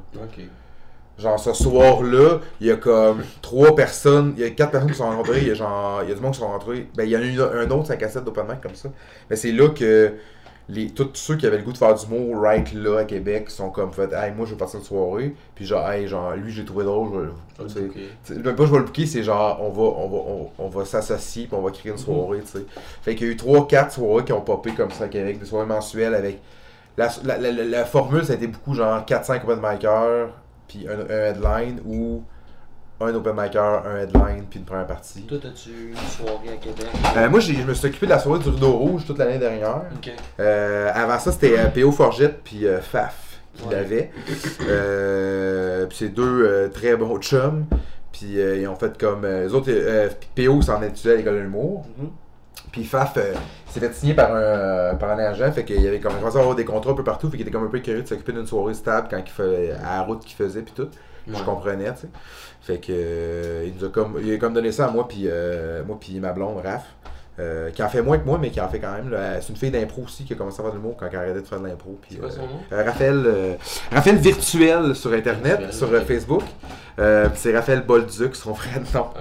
Genre, 1.17 1.39
ce 1.39 1.53
soir-là, 1.53 2.39
il 2.60 2.67
y 2.67 2.71
a 2.71 2.75
comme 2.75 3.23
trois 3.41 3.75
personnes, 3.75 4.34
il 4.36 4.43
y 4.43 4.45
a 4.45 4.49
quatre 4.49 4.71
personnes 4.71 4.89
qui 4.91 4.97
sont 4.97 5.06
rencontrées, 5.06 5.41
il 5.41 5.47
y 5.47 5.51
a 5.51 5.53
genre, 5.53 6.01
il 6.03 6.10
y 6.10 6.12
a 6.12 6.15
du 6.15 6.21
monde 6.21 6.34
qui 6.34 6.39
sont 6.39 6.47
rencontrés. 6.47 6.88
Ben, 6.97 7.03
il 7.03 7.12
y 7.12 7.15
en 7.15 7.19
a 7.19 7.23
une- 7.23 7.39
un 7.39 7.69
autre 7.71 7.86
5 7.88 8.01
à 8.03 8.10
7 8.10 8.23
d'open 8.25 8.45
mic 8.47 8.62
comme 8.62 8.73
ça. 8.75 8.89
Mais 9.29 9.36
c'est 9.36 9.51
là 9.51 9.69
que 9.69 10.13
les, 10.69 10.89
tous 10.91 11.10
ceux 11.13 11.36
qui 11.36 11.45
avaient 11.45 11.58
le 11.58 11.63
goût 11.63 11.73
de 11.73 11.78
faire 11.78 11.93
du 11.93 12.08
mot 12.08 12.39
right 12.39 12.73
là 12.73 12.99
à 12.99 13.04
Québec 13.06 13.49
sont 13.49 13.69
comme 13.69 13.91
fait, 13.91 14.12
hey, 14.13 14.32
moi 14.36 14.45
je 14.45 14.52
veux 14.52 14.58
partir 14.58 14.80
de 14.80 14.86
soirée. 14.86 15.36
Puis 15.56 15.65
genre, 15.65 15.89
hey, 15.89 16.08
genre, 16.08 16.34
lui 16.36 16.52
j'ai 16.52 16.63
trouvé 16.65 16.86
drôle, 16.86 17.32
je 17.60 17.63
vais- 17.80 17.91
sais, 18.23 18.36
Même 18.36 18.56
pas 18.56 18.65
je 18.65 18.71
vais 18.71 18.78
le 18.80 18.86
booker, 18.86 19.06
c'est 19.06 19.23
genre 19.23 19.60
on 19.62 19.69
va 19.69 19.84
on 19.84 20.08
va 20.10 20.17
on, 20.17 20.52
on 20.65 20.69
va 20.69 20.86
s'associer 20.86 21.47
puis 21.47 21.56
on 21.56 21.62
va 21.62 21.71
créer 21.71 21.91
une 21.91 21.97
soirée, 21.97 22.39
tu 22.41 22.47
sais. 22.60 22.65
Fait 23.02 23.15
qu'il 23.15 23.28
y 23.28 23.30
a 23.30 23.34
eu 23.34 23.38
3 23.38 23.67
4 23.67 23.91
soirées 23.93 24.23
qui 24.26 24.34
ont 24.34 24.41
popé 24.41 24.71
comme 24.73 24.91
ça 24.91 25.06
à 25.06 25.08
Québec, 25.10 25.39
des 25.39 25.45
soirées 25.45 25.67
mensuelles 25.67 26.15
avec 26.15 26.39
la, 26.97 27.10
la, 27.23 27.38
la, 27.38 27.86
formule 27.86 28.23
ça 28.23 28.34
a 28.34 28.36
été 28.36 28.47
beaucoup 28.47 28.73
genre 28.76 29.04
4 29.06 29.26
5 29.26 29.43
open 29.43 29.60
micers 29.62 30.30
puis 30.67 30.88
un, 30.88 30.99
un 30.99 31.26
headline 31.30 31.82
ou 31.86 32.23
un 33.05 33.15
open 33.15 33.33
micer, 33.35 33.57
un 33.59 33.97
headline 33.97 34.45
puis 34.49 34.59
une 34.59 34.65
première 34.65 34.87
partie. 34.87 35.21
Toi, 35.23 35.37
as-tu 35.43 35.91
une 35.91 35.97
soirée 35.97 36.53
à 36.53 36.57
Québec? 36.57 36.87
Euh, 37.17 37.29
moi 37.29 37.39
je 37.39 37.53
me 37.53 37.73
suis 37.73 37.87
occupé 37.87 38.05
de 38.05 38.11
la 38.11 38.19
soirée 38.19 38.39
du 38.43 38.49
rideau 38.49 38.71
rouge 38.71 39.03
toute 39.05 39.17
l'année 39.17 39.39
dernière. 39.39 39.81
Euh, 40.39 40.91
avant 40.93 41.19
ça, 41.19 41.31
c'était 41.31 41.57
euh, 41.57 41.67
P.O. 41.67 41.91
Forgette 41.91 42.41
puis 42.43 42.65
Faf 42.81 43.39
qui 43.55 43.65
Ouais. 43.65 44.11
Euh, 44.67 45.85
puis 45.85 45.97
c'est 45.97 46.09
deux 46.09 46.71
très 46.73 46.95
bons 46.95 47.19
chums. 47.19 47.65
Puis 48.11 48.37
ils 48.37 48.67
ont 48.67 48.75
fait 48.75 48.97
comme. 48.97 49.25
Les 49.25 49.53
autres, 49.53 49.69
euh, 49.69 50.09
P.O. 50.35 50.61
s'en 50.61 50.81
étudié 50.81 51.13
à 51.13 51.15
l'école 51.15 51.35
de 51.35 51.39
l'humour. 51.39 51.85
Mhm. 51.97 52.09
Puis 52.71 52.83
Faf 52.83 53.13
s'est 53.13 53.79
fait 53.79 53.93
signer 53.93 54.15
par 54.15 54.33
un, 54.33 54.95
par 54.95 55.11
un 55.11 55.19
agent. 55.19 55.51
Fait 55.51 55.63
qu'il 55.63 55.81
y 55.81 55.87
avait 55.87 55.99
comme, 55.99 56.13
il 56.13 56.19
commençait 56.19 56.37
à 56.37 56.41
avoir 56.41 56.55
des 56.55 56.65
contrats 56.65 56.91
un 56.91 56.95
peu 56.95 57.03
partout. 57.03 57.29
Fait 57.29 57.37
qu'il 57.37 57.41
était 57.41 57.51
comme 57.51 57.65
un 57.65 57.69
peu 57.69 57.79
curieux 57.79 58.01
de 58.01 58.07
s'occuper 58.07 58.31
d'une 58.31 58.47
soirée 58.47 58.73
stable 58.73 59.07
quand 59.09 59.19
il 59.23 59.29
fait, 59.29 59.71
à 59.71 59.97
la 59.97 60.01
route 60.01 60.23
qu'il 60.23 60.35
faisait. 60.35 60.61
Puis 60.61 60.73
tout. 60.75 60.87
Je 61.27 61.43
comprenais, 61.43 61.91
tu 61.93 62.01
sais. 62.01 62.07
Fait 62.62 62.77
que 62.77 62.91
euh, 62.91 63.65
il 63.67 63.73
nous 63.77 63.86
a 63.86 63.89
comme 63.89 64.19
il 64.23 64.33
a 64.33 64.38
comme 64.38 64.53
donné 64.53 64.71
ça 64.71 64.86
à 64.88 64.89
moi 64.91 65.07
puis 65.07 65.23
euh, 65.25 65.83
moi 65.86 65.97
puis 65.99 66.19
ma 66.19 66.31
blonde 66.31 66.57
Raph. 66.63 66.86
euh, 67.39 67.71
qui 67.71 67.81
en 67.83 67.89
fait 67.89 68.01
moins 68.01 68.17
que 68.17 68.25
moi 68.25 68.38
mais 68.39 68.51
qui 68.51 68.62
en 68.62 68.69
fait 68.69 68.79
quand 68.79 68.93
même 68.93 69.13
c'est 69.41 69.49
une 69.49 69.55
fille 69.57 69.71
d'impro 69.71 70.03
aussi 70.03 70.23
qui 70.23 70.31
a 70.33 70.36
commencé 70.38 70.59
à 70.62 70.63
faire 70.63 70.71
de 70.71 70.77
l'humour 70.77 70.95
quand 70.97 71.07
elle 71.12 71.15
a 71.17 71.19
arrêté 71.21 71.41
de 71.41 71.45
faire 71.45 71.59
de 71.59 71.67
l'impro 71.67 71.97
puis 72.01 72.19
euh, 72.21 72.83
Raphaël 72.86 73.23
euh, 73.25 73.53
Raphaël 73.91 74.15
virtuel 74.17 74.95
sur 74.95 75.12
internet 75.12 75.59
Virtuel, 75.59 75.73
sur 75.73 75.91
ok. 75.91 76.05
Facebook 76.05 76.43
Euh, 76.99 77.27
c'est 77.34 77.56
Raphaël 77.56 77.82
Bolduc 77.82 78.36
son 78.36 78.51
vrai 78.51 78.69
nom 78.93 79.01
Ok. 79.01 79.15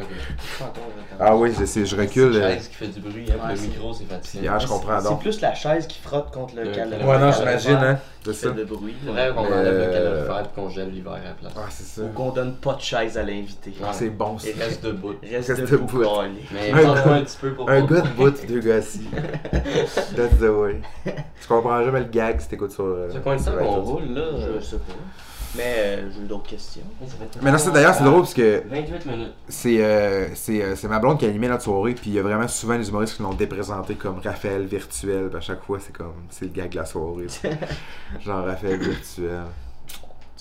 Attends, 0.61 0.65
attends. 0.67 0.81
ah 1.19 1.35
oui 1.37 1.55
je 1.59 1.65
sais 1.65 1.87
je 1.87 1.97
recule 1.97 2.35
C'est 2.35 2.39
euh, 2.39 2.49
la 2.49 2.55
chaise 2.57 2.69
qui 2.69 2.75
fait 2.75 2.87
du 2.89 3.01
bruit, 3.01 3.25
hein, 3.31 3.35
Ouais, 3.47 3.51
le 3.53 3.57
c'est- 3.57 3.67
micro 3.69 3.93
c'est 3.95 4.05
fatigant. 4.05 4.41
Puis, 4.41 4.49
ah, 4.49 4.59
je 4.59 4.67
comprends 4.67 5.01
C'est 5.01 5.19
plus 5.19 5.41
la 5.41 5.55
chaise 5.55 5.87
qui 5.87 5.99
frotte 6.01 6.31
contre 6.33 6.55
le 6.57 6.65
Le 6.65 6.71
calorifère. 6.73 7.09
ouais 7.09 7.19
non 7.19 7.33
j'imagine 7.33 7.73
hein 7.77 7.99
c'est 8.25 8.33
ça 8.35 8.49
fait 8.53 8.61
de 8.61 8.65
bruit. 8.65 8.95
Faudrait 9.05 9.31
qu'on 9.31 9.41
enlève 9.41 9.53
euh, 9.67 9.87
le 9.87 9.93
calorifère 9.93 10.41
et 10.45 10.55
qu'on 10.55 10.69
gèle 10.69 10.91
l'hiver 10.91 11.13
à 11.15 11.19
la 11.25 11.31
place. 11.33 11.53
ah 11.57 11.67
c'est 11.71 11.85
ça 11.85 12.03
Ou 12.03 12.09
qu'on 12.09 12.31
donne 12.31 12.55
pas 12.57 12.75
de 12.75 12.81
chaise 12.83 13.17
à 13.17 13.23
l'invité. 13.23 13.71
Ouais. 13.81 13.89
c'est 13.93 14.11
bon 14.11 14.39
ça 14.39 14.49
Et 14.49 14.53
reste 14.53 14.85
debout. 14.85 15.15
Reste, 15.23 15.49
Reste 15.49 15.71
debout. 15.73 16.03
Mais 16.53 16.71
Un 16.73 16.91
un 16.91 17.23
petit 17.23 17.39
peu 17.41 17.55
pour 17.55 17.71
un 17.71 17.81
gars 17.87 18.01
de 18.03 18.09
bout 18.09 18.47
deux 18.47 18.61
gars 18.61 18.77
assis 18.77 19.09
that's 20.15 20.39
the 20.39 20.43
way 20.43 20.81
tu 21.05 21.49
comprends 21.49 21.83
jamais 21.83 22.01
le 22.01 22.07
gag 22.07 22.39
si 22.41 22.49
t'écoutes 22.49 22.73
sur 22.73 22.85
euh, 22.85 23.09
Ça 23.09 23.15
fait 23.15 23.21
combien 23.25 23.39
de 23.39 23.45
temps 23.45 23.57
qu'on 23.57 23.81
roule 23.81 24.13
là? 24.15 24.23
Je 24.39 24.61
sais 24.65 24.77
pas. 24.77 24.93
Mais 25.55 25.75
euh, 25.77 26.11
j'ai 26.11 26.21
eu 26.21 26.27
d'autres 26.27 26.49
questions. 26.49 26.83
mais 27.43 27.53
non 27.53 27.59
c'est 27.59 27.71
d'ailleurs 27.73 27.95
c'est 27.95 28.05
drôle 28.05 28.21
parce 28.23 28.33
que 28.35 28.63
28 28.69 29.07
minutes. 29.07 29.33
C'est 29.49 29.85
euh, 29.85 30.29
c'est 30.35 30.63
euh, 30.63 30.75
c'est 30.77 30.89
ma 30.89 30.99
blonde 30.99 31.19
qui 31.19 31.27
a 31.27 31.29
animé 31.29 31.49
notre 31.49 31.63
soirée, 31.65 31.93
puis 31.95 32.11
il 32.11 32.15
y 32.15 32.19
a 32.19 32.23
vraiment 32.23 32.49
souvent 32.49 32.79
les 32.79 32.89
humoristes 32.89 33.17
qui 33.17 33.23
l'ont 33.23 33.35
déprésenté 33.35 33.95
comme 33.95 34.19
Raphaël 34.25 34.65
virtuel, 34.65 35.29
puis 35.29 35.37
à 35.37 35.41
chaque 35.41 35.63
fois 35.63 35.79
c'est 35.79 35.93
comme 35.95 36.15
c'est 36.31 36.47
le 36.47 36.53
gag 36.53 36.71
de 36.71 36.77
la 36.77 36.87
soirée. 36.87 37.27
Genre 38.21 38.45
Raphaël 38.47 38.79
virtuel. 38.81 39.43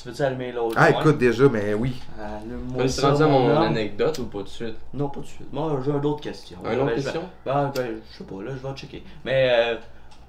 Tu 0.02 0.08
veux-tu 0.08 0.22
allumer 0.24 0.52
l'autre 0.52 0.76
Ah 0.80 0.90
écoute 0.90 1.18
déjà, 1.20 1.48
mais 1.50 1.74
oui. 1.76 2.02
Allume-moi 2.20 2.84
Tu 2.84 2.90
ça, 2.90 3.10
rendu 3.12 3.22
à 3.24 3.28
mon 3.28 3.50
homme. 3.50 3.58
anecdote 3.64 4.18
ou 4.20 4.24
pas 4.26 4.40
tout 4.40 4.44
de 4.46 4.50
suite? 4.50 4.76
Non, 4.94 5.10
pas 5.10 5.16
tout 5.16 5.22
de 5.22 5.28
suite. 5.28 5.54
Moi, 5.54 5.80
j'ai 5.86 5.92
d'autres 6.00 6.22
questions. 6.22 6.58
Un 6.66 6.74
autre 6.78 6.86
Ben, 6.86 6.98
je- 6.98 7.04
question? 7.04 7.24
Ben, 7.46 7.72
ben, 7.76 7.88
je 8.12 8.18
sais 8.18 8.24
pas, 8.24 8.42
là, 8.42 8.52
je 8.60 8.68
vais 8.68 8.74
checker. 8.76 9.04
Mais, 9.26 9.50
euh, 9.52 9.76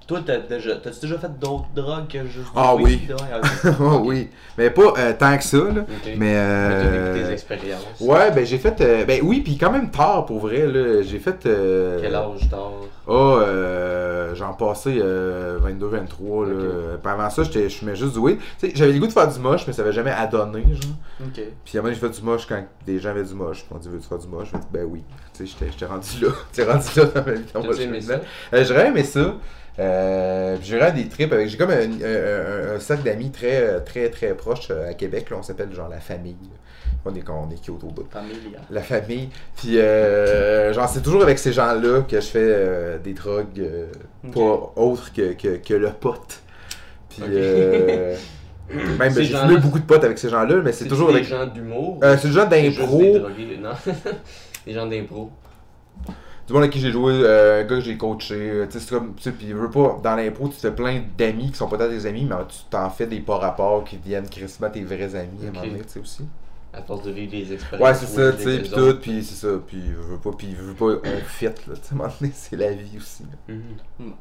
toi, 0.07 0.19
t'as 0.25 0.37
déjà, 0.39 0.75
t'as-tu 0.75 0.99
déjà 1.01 1.17
fait 1.17 1.39
d'autres 1.39 1.67
drogues 1.75 2.07
que 2.07 2.19
juste 2.25 2.45
du 2.45 2.51
Ah 2.55 2.75
oui. 2.75 2.83
weed? 3.07 3.11
Ouais, 3.11 3.39
ok. 3.69 3.73
oh 3.79 4.01
oui. 4.05 4.29
Mais 4.57 4.69
pas 4.69 4.93
euh, 4.97 5.13
tant 5.17 5.37
que 5.37 5.43
ça, 5.43 5.57
là. 5.57 5.81
Ok. 5.81 5.87
Mais 6.05 6.15
Mais 6.17 6.33
t'as 6.35 6.77
vécu 6.79 6.93
euh, 6.95 7.27
tes 7.27 7.33
expériences. 7.33 7.99
Ouais, 8.01 8.31
ben 8.31 8.45
j'ai 8.45 8.57
fait. 8.57 8.79
euh, 8.81 9.05
ben 9.05 9.21
oui, 9.23 9.41
puis 9.41 9.57
quand 9.57 9.71
même 9.71 9.91
tard 9.91 10.25
pour 10.25 10.39
vrai, 10.39 10.67
là. 10.67 11.01
J'ai 11.01 11.19
fait. 11.19 11.45
euh, 11.45 11.99
Quel 12.01 12.15
âge 12.15 12.47
t'as? 12.49 12.57
Ah, 13.05 13.11
euh, 13.13 14.35
j'en 14.35 14.53
passais 14.53 14.95
euh, 14.99 15.59
22-23, 15.59 16.47
là. 16.47 16.53
Ok. 16.53 16.99
Puis 17.01 17.11
avant 17.11 17.29
ça, 17.29 17.43
j'étais- 17.43 17.69
je 17.69 17.75
fumais 17.77 17.95
juste 17.95 18.13
du 18.13 18.19
weed. 18.19 18.37
Tu 18.59 18.67
sais, 18.67 18.73
j'avais 18.75 18.93
le 18.93 18.99
goût 18.99 19.07
de 19.07 19.11
faire 19.11 19.27
du 19.31 19.39
moche, 19.39 19.65
mais 19.67 19.73
ça 19.73 19.81
avait 19.81 19.91
jamais 19.91 20.11
adonné, 20.11 20.61
genre. 20.61 20.91
Ok. 21.27 21.41
Puis 21.65 21.77
à 21.77 21.79
un 21.79 21.83
moment, 21.83 21.93
j'ai 21.93 21.99
fait 21.99 22.09
du 22.17 22.21
moche 22.21 22.45
quand 22.47 22.63
des 22.85 22.99
gens 22.99 23.09
avaient 23.09 23.23
du 23.23 23.33
moche. 23.33 23.57
Puis 23.63 23.67
on 23.73 23.77
dit, 23.77 23.89
veux-tu 23.89 24.07
faire 24.07 24.17
du 24.19 24.27
moche? 24.27 24.47
J'ai 24.53 24.59
dit, 24.59 24.67
ben 24.71 24.85
oui. 24.89 25.03
Tu 25.33 25.45
sais, 25.45 25.51
j'étais- 25.57 25.71
j'étais 25.71 25.85
rendu 25.85 26.07
là. 26.21 26.29
J'étais 26.53 26.71
rendu 26.71 26.87
là 26.95 27.05
dans 27.05 27.25
ma 27.25 27.31
vie. 27.33 27.41
dans 27.53 27.61
aimé 27.73 27.99
maintenant. 27.99 28.19
ça? 28.51 28.57
Euh, 28.57 28.65
J'aurais 28.65 28.87
aimé 28.87 29.03
ça. 29.03 29.33
Euh, 29.79 30.57
j'ai 30.61 30.77
vraiment 30.77 30.95
des 30.95 31.07
trips 31.07 31.33
avec. 31.33 31.47
J'ai 31.49 31.57
comme 31.57 31.71
un, 31.71 31.75
un- 31.79 32.73
un- 32.73 32.75
un 32.75 32.79
cercle 32.79 33.03
d'amis 33.03 33.31
très, 33.31 33.79
très, 33.81 34.09
très 34.09 34.33
proche 34.35 34.67
euh, 34.69 34.89
à 34.89 34.93
Québec. 34.93 35.29
Là, 35.31 35.37
on 35.39 35.43
s'appelle 35.43 35.73
genre 35.73 35.89
la 35.89 35.99
famille. 35.99 36.35
On 37.05 37.13
est, 37.15 37.27
on 37.29 37.49
est 37.51 37.59
cute 37.61 37.83
au 37.83 37.87
bout. 37.87 38.05
La 38.69 38.81
famille. 38.81 39.29
Puis, 39.57 39.79
euh, 39.79 40.71
genre, 40.73 40.87
c'est 40.87 41.01
toujours 41.01 41.23
avec 41.23 41.37
ces 41.39 41.51
gens-là 41.51 42.01
que 42.07 42.15
je 42.21 42.25
fais 42.27 42.39
euh, 42.39 42.97
des 42.99 43.13
drogues 43.13 43.67
pas 44.31 44.73
autres 44.75 45.11
que, 45.11 45.33
que, 45.33 45.57
que 45.57 45.73
le 45.73 45.89
pote. 45.89 46.41
Puis, 47.09 47.21
même, 48.97 49.13
ben, 49.13 49.23
j'ai 49.23 49.35
fumé 49.35 49.57
beaucoup 49.57 49.79
de 49.79 49.83
potes 49.85 50.03
avec 50.03 50.17
ces 50.17 50.29
gens-là, 50.29 50.61
mais 50.63 50.71
c'est 50.71 50.87
toujours 50.87 51.09
des 51.09 51.15
avec. 51.15 51.27
gens 51.27 51.45
d'humour? 51.47 51.99
Euh, 52.03 52.15
c'est 52.19 52.29
des 52.29 52.33
gens 52.33 52.47
C'est 52.49 52.61
d'impro. 52.69 52.99
Des 52.99 53.19
des 54.65 54.73
gens 54.73 54.85
d'impro. 54.87 55.29
Du 56.47 56.51
monde 56.53 56.63
avec 56.63 56.73
qui 56.73 56.79
j'ai 56.79 56.91
joué, 56.91 57.13
euh, 57.13 57.61
un 57.61 57.63
gars 57.63 57.75
que 57.77 57.81
j'ai 57.81 57.95
coaché, 57.97 58.35
euh, 58.35 58.65
tu 58.65 58.73
sais, 58.73 58.79
c'est 58.81 58.89
comme, 58.89 59.15
tu 59.15 59.23
sais, 59.23 59.31
puis 59.31 59.47
je 59.49 59.55
veux 59.55 59.69
pas, 59.69 59.99
dans 60.03 60.15
l'impro, 60.15 60.49
tu 60.49 60.55
te 60.55 60.59
fais 60.59 60.71
plein 60.71 61.01
d'amis 61.17 61.51
qui 61.51 61.57
sont 61.57 61.69
peut-être 61.69 61.89
des 61.89 62.05
amis, 62.05 62.25
mais 62.25 62.35
tu 62.49 62.57
t'en 62.69 62.89
fais 62.89 63.07
des 63.07 63.21
pas 63.21 63.37
rapports 63.37 63.85
qui 63.85 63.97
deviennent 63.97 64.27
crissement 64.27 64.69
tes 64.69 64.83
vrais 64.83 65.15
amis 65.15 65.45
à 65.45 65.49
un 65.49 65.51
moment 65.53 65.65
donné, 65.65 65.79
tu 65.83 65.89
sais, 65.89 65.99
aussi. 65.99 66.25
À 66.73 66.81
force 66.81 67.03
de 67.03 67.11
vivre 67.11 67.31
des 67.31 67.53
expériences. 67.53 67.87
Ouais, 67.87 67.93
c'est 67.95 68.07
ça, 68.07 68.33
tu 68.33 68.43
sais, 68.43 68.59
pis 68.61 68.69
tout, 68.71 68.95
pis 68.99 69.23
c'est 69.23 69.47
ça, 69.47 69.53
pis 69.65 69.81
je 69.87 70.01
veux 70.01 70.17
pas, 70.17 70.31
pis 70.31 70.55
je 70.57 70.63
veux 70.63 70.73
pas, 70.73 70.85
on 71.07 71.21
fit, 71.27 71.45
là, 71.45 71.51
tu 71.55 71.75
sais, 71.75 71.79
à 71.91 71.93
un 71.93 71.95
moment 71.97 72.09
donné, 72.19 72.31
c'est 72.35 72.55
la 72.57 72.71
vie 72.71 72.97
aussi. 72.97 73.23
là. 73.23 73.53
Mhm. 73.53 74.13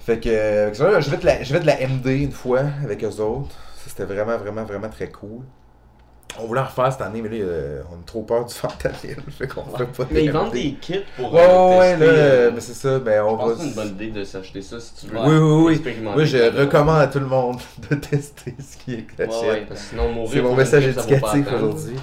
Fait 0.00 0.18
que, 0.20 0.28
euh, 0.28 0.74
je 0.74 1.10
vais 1.10 1.16
de 1.16 1.24
la, 1.26 1.42
je 1.42 1.52
vais 1.52 1.60
de 1.60 1.66
la 1.66 1.76
MD 1.86 2.06
une 2.08 2.32
fois 2.32 2.60
avec 2.82 3.02
eux 3.04 3.20
autres. 3.20 3.56
C'était 3.86 4.04
vraiment, 4.04 4.36
vraiment, 4.36 4.64
vraiment 4.64 4.88
très 4.88 5.10
cool. 5.10 5.44
On 6.40 6.46
voulait 6.46 6.60
en 6.60 6.64
refaire 6.64 6.92
cette 6.92 7.00
année, 7.00 7.22
mais 7.22 7.30
là, 7.30 7.44
euh, 7.44 7.82
on 7.90 7.94
a 7.94 7.98
trop 8.06 8.22
peur 8.22 8.44
du 8.44 8.54
fentanyl. 8.54 9.16
Fait 9.38 9.48
qu'on 9.48 9.64
fait 9.76 9.86
pas 9.86 10.04
Mais 10.10 10.24
ils 10.24 10.30
vendent 10.30 10.52
des 10.52 10.74
kits 10.74 11.00
pour. 11.16 11.32
Ouais, 11.32 11.40
euh, 11.40 11.78
ouais, 11.78 11.90
tester, 11.96 12.06
là, 12.06 12.12
euh, 12.12 12.50
mais 12.54 12.60
c'est 12.60 12.74
ça, 12.74 12.98
ben 12.98 13.22
on 13.24 13.30
Je 13.32 13.36
pense 13.36 13.50
va. 13.50 13.56
c'est 13.58 13.66
une 13.68 13.74
bonne 13.74 13.88
idée 13.88 14.10
de 14.10 14.24
s'acheter 14.24 14.62
ça 14.62 14.78
si 14.78 14.94
tu 14.94 15.06
veux. 15.12 15.18
Oui, 15.18 15.36
oui, 15.38 15.80
oui. 15.84 15.96
Moi, 16.02 16.24
je 16.24 16.36
la 16.36 16.50
recommande 16.50 17.00
à 17.00 17.06
tout 17.08 17.18
le 17.20 17.26
monde 17.26 17.58
de 17.90 17.94
tester 17.96 18.54
ce 18.60 18.76
qui 18.76 18.94
est 18.94 19.06
Ouais, 19.18 19.26
cachette. 19.26 19.42
ouais, 19.42 19.66
parce 19.66 19.80
que 19.80 19.86
sinon 19.88 20.12
mourir. 20.12 20.30
C'est 20.32 20.42
mon 20.42 20.54
message 20.54 20.86
éducatif 20.86 21.46
la 21.50 21.56
aujourd'hui. 21.56 21.96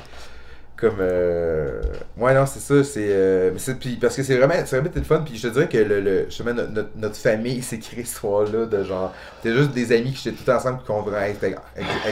Comme 0.78 0.98
euh... 1.00 1.82
ouais 2.18 2.34
non 2.34 2.46
c'est 2.46 2.60
ça 2.60 2.84
c'est 2.84 3.50
mais 3.54 3.60
c'est 3.60 3.76
puis 3.80 3.96
parce 3.96 4.14
que 4.14 4.24
c'est 4.24 4.36
vraiment 4.36 4.56
c'est 4.66 4.76
vraiment 4.78 4.92
le 4.94 5.04
fun 5.04 5.22
puis 5.26 5.38
je 5.38 5.48
te 5.48 5.54
dirais 5.54 5.70
que 5.70 5.78
le, 5.78 6.02
le 6.02 6.26
justement 6.26 6.54
notre, 6.54 6.72
notre, 6.72 6.90
notre 6.98 7.16
famille 7.16 7.62
s'est 7.62 7.80
créée 7.80 8.04
cette 8.04 8.12
histoire 8.16 8.44
là 8.44 8.66
de 8.66 8.84
genre 8.84 9.14
c'était 9.42 9.56
juste 9.56 9.72
des 9.72 9.94
amis 9.94 10.12
qui 10.12 10.24
j'étais 10.24 10.44
tout 10.44 10.52
ensemble 10.52 10.80
qui 10.80 10.86
qu'on 10.88 11.02
avec, 11.14 11.42
avec, 11.42 11.58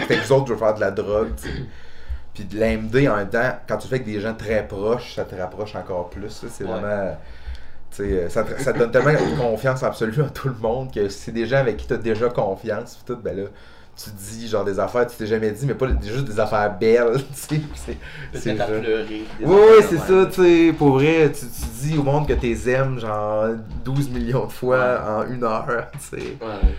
avec, 0.09 0.31
autres 0.31 0.47
je 0.47 0.53
veux 0.53 0.59
faire 0.59 0.75
de 0.75 0.79
la 0.79 0.91
drogue 0.91 1.31
tu 1.35 1.49
sais. 1.49 1.53
Puis 2.33 2.43
de 2.45 2.59
l'AMD 2.59 2.95
en 3.11 3.15
même 3.17 3.29
temps 3.29 3.59
quand 3.67 3.77
tu 3.77 3.87
fais 3.87 3.95
avec 3.95 4.05
des 4.07 4.19
gens 4.19 4.33
très 4.33 4.65
proches 4.67 5.15
ça 5.15 5.23
te 5.25 5.35
rapproche 5.35 5.75
encore 5.75 6.09
plus 6.09 6.45
c'est 6.49 6.63
Ouais. 6.63 6.69
vraiment 6.71 7.17
tu 7.95 8.01
euh, 8.03 8.27
ça, 8.29 8.43
te- 8.43 8.59
ça 8.61 8.73
te 8.73 8.79
donne 8.79 8.91
tellement 8.91 9.11
confiance 9.39 9.83
absolue 9.83 10.21
à 10.23 10.29
tout 10.29 10.47
le 10.49 10.55
monde 10.55 10.91
que 10.93 11.09
si 11.09 11.19
c'est 11.19 11.31
des 11.31 11.45
gens 11.45 11.57
avec 11.57 11.77
qui 11.77 11.85
tu 11.87 11.93
as 11.93 11.97
déjà 11.97 12.29
confiance 12.29 12.95
puis 12.95 13.13
tout 13.15 13.21
ben 13.21 13.37
là 13.37 13.43
tu 13.95 14.09
dis 14.09 14.47
genre 14.47 14.65
des 14.65 14.79
affaires 14.79 15.05
que 15.05 15.11
tu 15.11 15.17
t'es 15.17 15.27
jamais 15.27 15.51
dit 15.51 15.67
mais 15.67 15.75
pas 15.75 15.85
juste 16.01 16.25
des 16.25 16.39
affaires 16.39 16.75
belles 16.79 17.17
tu 17.47 17.61
sais 17.75 17.97
c'est 18.33 18.57
genre- 18.57 18.67
oui, 18.81 19.25
oui, 19.45 19.83
c'est 19.87 19.97
ça, 19.99 20.25
tu 20.25 20.41
sais, 20.41 20.73
pour 20.75 20.93
vrai, 20.93 21.31
tu, 21.31 21.41
tu 21.45 21.87
dis 21.89 21.97
au 21.99 22.01
monde 22.01 22.27
que 22.27 22.33
t'es 22.33 22.55
aimes 22.71 22.97
genre 22.99 23.49
12 23.85 24.09
millions 24.09 24.47
de 24.47 24.51
fois 24.51 24.99
en 25.27 25.31
une 25.31 25.43
heure, 25.43 25.67
tu 25.93 25.99
sais. 26.19 26.25
Ouais. 26.41 26.73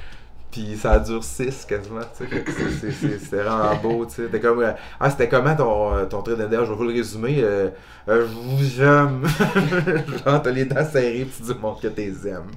Puis 0.54 0.76
ça 0.76 1.00
dure 1.00 1.24
6 1.24 1.64
quasiment, 1.64 1.98
tu 2.16 2.28
sais. 2.28 3.18
C'était 3.18 3.42
vraiment 3.42 3.74
beau, 3.74 4.06
tu 4.06 4.14
sais. 4.14 4.28
T'es 4.28 4.38
comme, 4.38 4.60
euh, 4.60 4.70
ah, 5.00 5.10
c'était 5.10 5.28
comment 5.28 5.56
ton, 5.56 5.92
euh, 5.94 6.04
ton 6.06 6.22
trait 6.22 6.36
de 6.36 6.42
je 6.48 6.56
vais 6.56 6.64
vous 6.76 6.84
le 6.84 6.92
résumer. 6.92 7.38
Euh, 7.40 7.70
euh, 8.08 8.24
je 8.28 8.32
vous 8.32 8.80
aime. 8.80 9.26
genre, 10.24 10.40
t'as 10.42 10.50
les 10.52 10.64
dents 10.64 10.84
serrées, 10.84 11.26
puis 11.28 11.44
tu 11.44 11.52
dis 11.52 11.58
monde 11.60 11.80
que 11.80 11.88
t'es 11.88 12.06
aimes. 12.06 12.52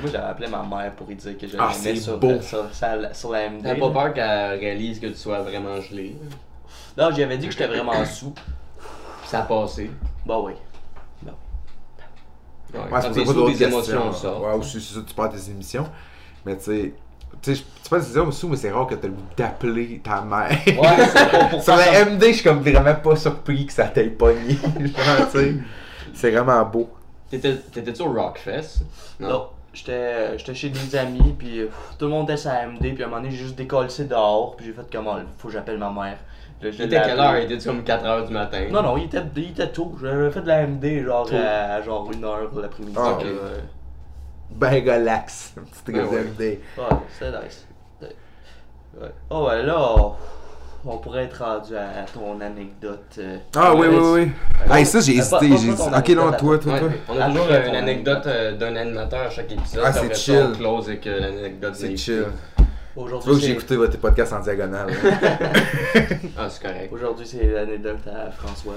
Moi, 0.00 0.10
j'avais 0.10 0.24
appelé 0.24 0.48
ma 0.48 0.62
mère 0.62 0.94
pour 0.94 1.06
lui 1.06 1.16
dire 1.16 1.36
que 1.36 1.46
je 1.46 1.54
Ah, 1.58 1.70
sur, 1.74 2.16
beau. 2.16 2.40
sur, 2.40 2.64
sur, 2.74 2.86
sur 3.14 3.30
la 3.30 3.50
MD. 3.50 3.62
T'as 3.62 3.74
pas 3.74 3.90
peur 3.90 4.14
qu'elle 4.14 4.58
réalise 4.60 4.98
que 4.98 5.08
tu 5.08 5.16
sois 5.16 5.42
vraiment 5.42 5.78
gelé? 5.82 6.16
Non, 6.96 7.10
j'avais 7.14 7.36
dit 7.36 7.44
que 7.48 7.52
j'étais 7.52 7.66
vraiment 7.66 8.02
sous. 8.06 8.32
Ça 9.26 9.40
a 9.40 9.42
passé? 9.42 9.90
Bah 10.24 10.38
oui. 10.42 10.52
Ouais, 11.22 11.30
Ouais, 12.72 12.86
quand 12.90 13.00
c'est 13.02 13.20
ça 13.20 13.26
sous, 13.26 13.34
d'autres 13.34 13.48
questions. 13.50 13.68
émotions 13.68 14.12
sortent. 14.14 14.42
Ouais, 14.44 14.54
aussi, 14.54 14.80
c'est 14.80 14.94
ça, 14.94 15.00
tu 15.06 15.14
perds 15.14 15.28
tes 15.28 15.50
émissions. 15.50 15.86
Mais 16.46 16.56
tu 16.56 16.64
sais, 16.64 16.94
tu 17.44 17.54
sais, 17.54 17.62
tu 17.82 17.90
que 17.90 18.00
c'est 18.00 18.32
sous, 18.32 18.48
mais 18.48 18.56
c'est 18.56 18.70
rare 18.70 18.86
que 18.86 18.94
t'as 18.94 19.08
le 19.08 19.12
goût 19.14 19.22
d'appeler 19.36 20.00
ta 20.02 20.22
mère. 20.22 20.48
Ouais, 20.66 21.04
c'est 21.06 21.30
pas 21.30 21.44
pour 21.46 21.62
Sur 21.62 21.76
la. 21.76 22.04
MD, 22.06 22.22
je 22.28 22.32
suis 22.32 22.42
comme 22.42 22.60
vraiment 22.60 22.94
pas 22.94 23.16
surpris 23.16 23.66
que 23.66 23.72
ça 23.72 23.84
t'ait 23.84 24.04
pogné. 24.08 24.54
Genre, 24.56 25.30
tu 25.30 25.38
sais, 25.38 25.54
c'est 26.14 26.30
vraiment 26.30 26.64
beau. 26.64 26.88
T'étais- 27.30 27.56
T'étais-tu 27.56 28.02
au 28.02 28.12
Rockfest? 28.12 28.82
Non. 29.20 29.48
J'étais 29.72 30.38
j'étais 30.38 30.54
chez 30.54 30.68
des 30.70 30.96
amis, 30.96 31.34
puis 31.36 31.60
euh, 31.60 31.68
tout 31.98 32.04
le 32.04 32.12
monde 32.12 32.30
était 32.30 32.36
sur 32.36 32.50
la 32.50 32.66
MD, 32.68 32.94
puis 32.94 33.02
à 33.02 33.06
un 33.06 33.10
moment 33.10 33.20
donné, 33.20 33.34
j'ai 33.34 33.42
juste 33.42 33.56
décollé 33.56 33.88
dehors, 34.08 34.54
puis 34.56 34.66
j'ai 34.66 34.72
fait 34.72 34.86
comment, 34.92 35.16
faut 35.36 35.48
que 35.48 35.54
j'appelle 35.54 35.78
ma 35.78 35.90
mère. 35.90 36.16
Là, 36.62 36.70
Il 36.72 36.80
était 36.82 37.02
quelle 37.02 37.18
heure? 37.18 37.36
Il 37.38 37.50
était 37.52 37.64
comme 37.66 37.82
4h 37.82 38.26
du 38.28 38.32
matin? 38.32 38.66
Non, 38.70 38.82
non, 38.82 38.96
il 38.96 39.04
était, 39.06 39.22
il 39.36 39.50
était 39.50 39.66
tôt. 39.68 39.94
J'avais 40.00 40.30
fait 40.30 40.42
de 40.42 40.46
la 40.46 40.66
MD 40.66 41.04
genre 41.04 41.26
Tôt. 41.28 41.34
à 41.36 41.82
genre 41.82 42.08
1h 42.10 42.60
l'après-midi. 42.62 42.94
Ah, 42.96 43.18
euh, 43.24 43.58
Ben 44.50 44.82
relax. 44.84 45.54
Petite 45.84 45.96
Ouais, 45.96 46.02
ouais. 46.04 46.22
MD. 46.24 46.40
Ouais, 46.78 46.96
c'est 47.18 47.30
nice. 47.30 47.66
Ouais. 49.00 49.08
Oh 49.30 49.46
ouais, 49.48 49.62
là, 49.64 49.76
on, 49.80 50.12
on 50.86 50.98
pourrait 50.98 51.24
être 51.24 51.42
rendu 51.42 51.76
à 51.76 52.04
ton 52.12 52.40
anecdote. 52.40 53.00
euh. 53.18 53.38
Ah 53.56 53.74
oui, 53.74 53.88
oui, 53.90 53.96
oui. 53.98 54.30
Hey, 54.72 54.86
ça, 54.86 55.00
j'ai 55.00 55.20
Euh, 55.20 55.24
pas- 55.28 55.42
hésité. 55.42 55.76
pas- 55.76 55.90
j'ai. 56.04 56.12
Ok, 56.12 56.16
non, 56.24 56.30
toi, 56.32 56.58
toi, 56.58 56.72
Ouais, 56.74 56.78
toi. 56.80 56.88
on 57.08 57.18
a 57.18 57.24
Après 57.24 57.38
toujours 57.40 57.50
une 57.68 57.74
anecdote 57.76 58.26
euh, 58.26 58.56
d'un 58.56 58.76
animateur 58.76 59.22
à 59.26 59.30
chaque 59.30 59.50
épisode. 59.50 59.82
Ah, 59.84 59.92
c'est 59.92 60.14
chill. 60.14 60.50
On 60.52 60.56
close 60.56 60.88
avec 60.88 61.06
euh, 61.08 61.18
l'anecdote 61.20 61.74
C'est 61.74 61.96
chill. 61.96 62.24
Tu 62.56 62.64
Aujourd'hui, 63.00 63.32
que 63.34 63.40
j'ai 63.40 63.46
c'est 63.48 63.52
écouté 63.54 63.74
votre 63.76 63.98
podcast 63.98 64.32
en 64.32 64.38
diagonale. 64.40 64.86
hein. 64.90 65.18
Ah, 66.38 66.48
c'est 66.48 66.62
correct. 66.62 66.92
aujourd'hui, 66.92 67.26
c'est 67.26 67.44
l'anecdote 67.44 67.98
à 68.06 68.30
François. 68.30 68.74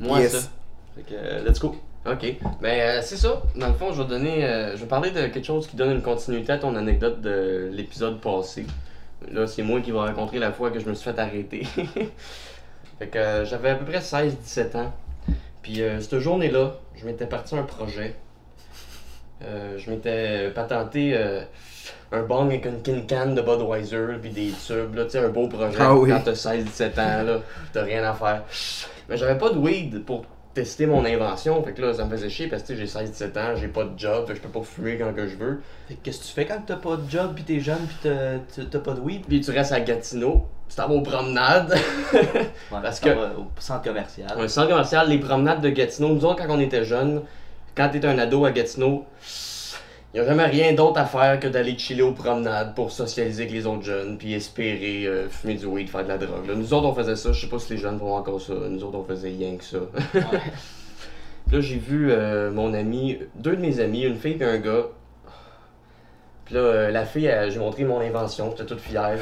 Moi, 0.00 0.20
Yes. 0.20 0.32
ça. 0.32 0.48
Fait 0.96 1.02
que, 1.02 1.14
euh, 1.14 1.44
let's 1.46 1.60
go. 1.60 1.76
Ok. 2.04 2.34
Ben, 2.60 2.80
euh, 2.80 3.00
c'est 3.02 3.16
ça. 3.16 3.42
Dans 3.54 3.68
le 3.68 3.74
fond, 3.74 3.92
je 3.92 4.02
vais 4.02 4.08
donner. 4.08 4.44
euh, 4.44 4.76
je 4.76 4.82
vais 4.82 4.88
parler 4.88 5.10
de 5.10 5.26
quelque 5.28 5.44
chose 5.44 5.68
qui 5.68 5.76
donne 5.76 5.92
une 5.92 6.02
continuité 6.02 6.52
à 6.52 6.58
ton 6.58 6.74
anecdote 6.74 7.20
de 7.20 7.70
l'épisode 7.72 8.20
passé. 8.20 8.66
Là, 9.30 9.46
c'est 9.46 9.62
moi 9.62 9.80
qui 9.80 9.92
vais 9.92 9.98
raconter 9.98 10.40
la 10.40 10.52
fois 10.52 10.70
que 10.70 10.80
je 10.80 10.88
me 10.88 10.94
suis 10.94 11.04
fait 11.04 11.18
arrêter. 11.20 11.62
fait 12.98 13.06
que 13.06 13.18
euh, 13.18 13.44
j'avais 13.44 13.70
à 13.70 13.74
peu 13.76 13.84
près 13.84 14.00
16-17 14.00 14.76
ans. 14.78 14.92
Puis, 15.62 15.80
cette 16.00 16.18
journée-là, 16.18 16.74
je 16.96 17.06
m'étais 17.06 17.26
parti 17.26 17.54
un 17.54 17.62
projet. 17.62 18.16
Je 19.40 19.90
m'étais 19.90 20.50
patenté 20.50 21.16
un 22.10 22.22
bong 22.22 22.48
avec 22.48 22.66
une 22.66 22.82
kin 22.82 23.02
can 23.08 23.32
de 23.32 23.40
Budweiser 23.40 24.18
puis 24.20 24.30
des 24.30 24.50
tubes, 24.50 24.96
là, 24.96 25.04
tu 25.04 25.10
sais, 25.12 25.18
un 25.20 25.28
beau 25.28 25.46
projet. 25.46 25.78
Ah 25.78 25.94
oui. 25.94 26.10
Quand 26.10 26.20
t'as 26.24 26.32
16-17 26.32 27.00
ans, 27.00 27.22
là, 27.22 27.40
t'as 27.72 27.84
rien 27.84 28.02
à 28.02 28.12
faire. 28.12 28.42
Mais 29.08 29.16
j'avais 29.16 29.38
pas 29.38 29.50
de 29.50 29.58
weed 29.58 30.04
pour 30.04 30.24
tester 30.54 30.86
mon 30.86 31.04
invention, 31.04 31.62
fait 31.62 31.72
que 31.72 31.80
là, 31.82 31.94
ça 31.94 32.04
me 32.04 32.10
faisait 32.10 32.28
chier 32.28 32.46
parce 32.46 32.62
que 32.62 32.74
j'ai 32.76 32.84
16-17 32.86 33.38
ans, 33.38 33.56
j'ai 33.56 33.68
pas 33.68 33.84
de 33.84 33.98
job, 33.98 34.26
fait 34.26 34.32
que 34.34 34.38
je 34.38 34.42
peux 34.42 34.60
pas 34.60 34.62
fumer 34.64 34.98
quand 34.98 35.12
que 35.14 35.26
je 35.26 35.36
veux. 35.36 35.60
Fait 35.88 35.94
que 35.94 36.00
qu'est-ce 36.02 36.20
que 36.20 36.24
tu 36.26 36.32
fais 36.32 36.44
quand 36.46 36.60
t'as 36.66 36.76
pas 36.76 36.96
de 36.96 37.08
job, 37.10 37.34
pis 37.34 37.42
t'es 37.44 37.60
jeune, 37.60 37.78
pis 37.86 38.08
t'as- 38.70 38.78
pas 38.80 38.92
de 38.92 39.00
weed? 39.00 39.24
Puis 39.26 39.40
tu 39.40 39.50
restes 39.50 39.72
à 39.72 39.80
Gatineau, 39.80 40.46
tu 40.68 40.76
t'en 40.76 40.88
vas 40.88 40.94
aux 40.94 41.00
promenades. 41.02 41.74
Ouais, 42.12 42.20
Parce 42.82 43.00
que- 43.00 43.08
au 43.10 43.46
centre 43.58 43.82
commercial. 43.82 44.28
Un 44.36 44.48
centre 44.48 44.68
commercial, 44.68 45.08
les 45.08 45.18
promenades 45.18 45.60
de 45.62 45.70
Gatineau. 45.70 46.08
Nous 46.14 46.24
autres, 46.24 46.44
quand 46.46 46.54
on 46.54 46.60
était 46.60 46.84
jeunes, 46.84 47.22
quand 47.74 47.88
t'es 47.88 48.04
un 48.04 48.18
ado 48.18 48.44
à 48.44 48.50
Gatineau, 48.50 49.06
y 50.14 50.20
a 50.20 50.26
jamais 50.26 50.44
rien 50.44 50.74
d'autre 50.74 50.98
à 50.98 51.06
faire 51.06 51.40
que 51.40 51.48
d'aller 51.48 51.76
chiller 51.78 52.02
aux 52.02 52.12
promenades 52.12 52.74
pour 52.74 52.90
socialiser 52.90 53.44
avec 53.44 53.54
les 53.54 53.66
autres 53.66 53.82
jeunes, 53.82 54.18
puis 54.18 54.34
espérer 54.34 55.06
euh, 55.06 55.28
fumer 55.28 55.54
du 55.54 55.66
weed, 55.66 55.88
faire 55.88 56.04
de 56.04 56.08
la 56.08 56.18
drogue. 56.18 56.46
là. 56.46 56.54
Nous 56.54 56.74
autres, 56.74 56.86
on 56.86 56.94
faisait 56.94 57.16
ça. 57.16 57.32
Je 57.32 57.40
sais 57.40 57.46
pas 57.46 57.58
si 57.58 57.72
les 57.72 57.78
jeunes 57.78 57.98
font 57.98 58.14
encore 58.14 58.40
ça. 58.40 58.52
Nous 58.68 58.84
autres, 58.84 58.98
on 58.98 59.04
faisait 59.04 59.30
rien 59.30 59.56
que 59.56 59.64
ça. 59.64 59.78
Puis 60.12 61.56
là, 61.56 61.60
j'ai 61.60 61.78
vu 61.78 62.10
euh, 62.10 62.50
mon 62.50 62.74
ami, 62.74 63.18
deux 63.36 63.56
de 63.56 63.60
mes 63.60 63.80
amis, 63.80 64.02
une 64.02 64.16
fille 64.16 64.36
et 64.38 64.44
un 64.44 64.58
gars. 64.58 64.86
Puis 66.44 66.56
là, 66.56 66.60
euh, 66.60 66.90
la 66.90 67.06
fille, 67.06 67.32
j'ai 67.48 67.58
montré 67.58 67.84
mon 67.84 68.00
invention, 68.00 68.50
j'étais 68.50 68.66
toute 68.66 68.80
fière. 68.80 69.16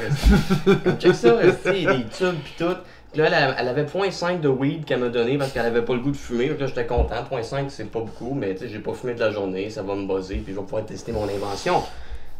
Check 0.99 1.15
ça, 1.15 1.37
des 1.41 2.05
tubes 2.11 2.35
pis 2.43 2.53
tout. 2.57 2.75
Là, 3.13 3.25
elle, 3.27 3.55
elle 3.59 3.67
avait 3.67 3.83
0.5 3.83 4.39
de 4.39 4.47
weed 4.47 4.85
qu'elle 4.85 5.01
m'a 5.01 5.09
donné 5.09 5.37
parce 5.37 5.51
qu'elle 5.51 5.65
avait 5.65 5.81
pas 5.81 5.93
le 5.93 5.99
goût 5.99 6.11
de 6.11 6.17
fumer. 6.17 6.47
Là, 6.47 6.65
j'étais 6.65 6.85
content. 6.85 7.15
0.5, 7.29 7.65
c'est 7.67 7.91
pas 7.91 7.99
beaucoup, 7.99 8.33
mais 8.33 8.55
tu 8.55 8.61
sais, 8.61 8.69
j'ai 8.69 8.79
pas 8.79 8.93
fumé 8.93 9.13
de 9.13 9.19
la 9.19 9.31
journée, 9.31 9.69
ça 9.69 9.83
va 9.83 9.95
me 9.95 10.07
buzzer, 10.07 10.35
puis 10.37 10.53
je 10.53 10.59
vais 10.59 10.65
pouvoir 10.65 10.85
tester 10.85 11.11
mon 11.11 11.27
invention. 11.27 11.81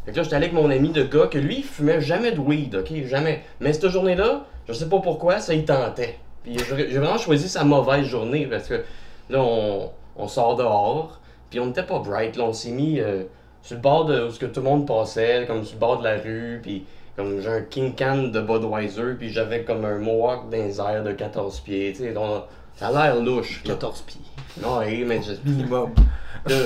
Fait 0.04 0.12
que 0.12 0.16
là, 0.16 0.22
j'étais 0.22 0.36
allé 0.36 0.46
avec 0.46 0.56
mon 0.56 0.70
ami 0.70 0.88
de 0.88 1.04
gars 1.04 1.26
que 1.26 1.38
lui, 1.38 1.58
il 1.58 1.64
fumait 1.64 2.00
jamais 2.00 2.32
de 2.32 2.40
weed, 2.40 2.74
ok? 2.74 2.90
Jamais. 3.04 3.42
Mais 3.60 3.72
cette 3.72 3.88
journée-là, 3.88 4.46
je 4.66 4.72
sais 4.72 4.88
pas 4.88 5.00
pourquoi, 5.00 5.40
ça 5.40 5.54
y 5.54 5.64
tentait. 5.64 6.18
Puis 6.42 6.56
j'ai 6.58 6.98
vraiment 6.98 7.18
choisi 7.18 7.48
sa 7.48 7.64
mauvaise 7.64 8.06
journée 8.06 8.46
parce 8.46 8.66
que 8.66 8.82
là, 9.30 9.40
on, 9.42 10.28
sort 10.28 10.56
dehors, 10.56 11.20
puis 11.50 11.60
on 11.60 11.70
était 11.70 11.84
pas 11.84 11.98
bright, 11.98 12.36
là, 12.36 12.44
on 12.44 12.52
s'est 12.52 12.70
mis 12.70 12.98
euh, 12.98 13.24
sur 13.62 13.76
le 13.76 13.82
bord 13.82 14.06
de 14.06 14.24
où 14.24 14.30
ce 14.30 14.38
que 14.38 14.46
tout 14.46 14.60
le 14.60 14.66
monde 14.66 14.86
passait, 14.86 15.44
comme 15.46 15.64
sur 15.64 15.76
le 15.76 15.80
bord 15.80 15.98
de 15.98 16.04
la 16.04 16.16
rue, 16.16 16.60
puis 16.62 16.84
comme 17.16 17.40
j'ai 17.40 17.48
un 17.48 17.62
King 17.62 17.94
Can 17.94 18.24
de 18.28 18.40
Budweiser, 18.40 19.14
puis 19.18 19.30
j'avais 19.30 19.64
comme 19.64 19.84
un 19.84 19.98
Mohawk 19.98 20.50
dans 20.50 20.56
les 20.56 20.80
airs 20.80 21.02
de 21.04 21.12
14 21.12 21.60
pieds, 21.60 21.92
tu 21.96 22.04
sais, 22.04 22.12
donc 22.12 22.44
ça 22.76 22.88
a 22.88 22.92
l'air 22.92 23.16
louche. 23.22 23.62
là. 23.64 23.74
14 23.74 24.02
pieds. 24.02 24.20
Non, 24.62 24.80
hey, 24.82 25.04
mais 25.04 25.20
je- 25.22 25.48
Minimum. 25.48 25.90
Là, 26.46 26.56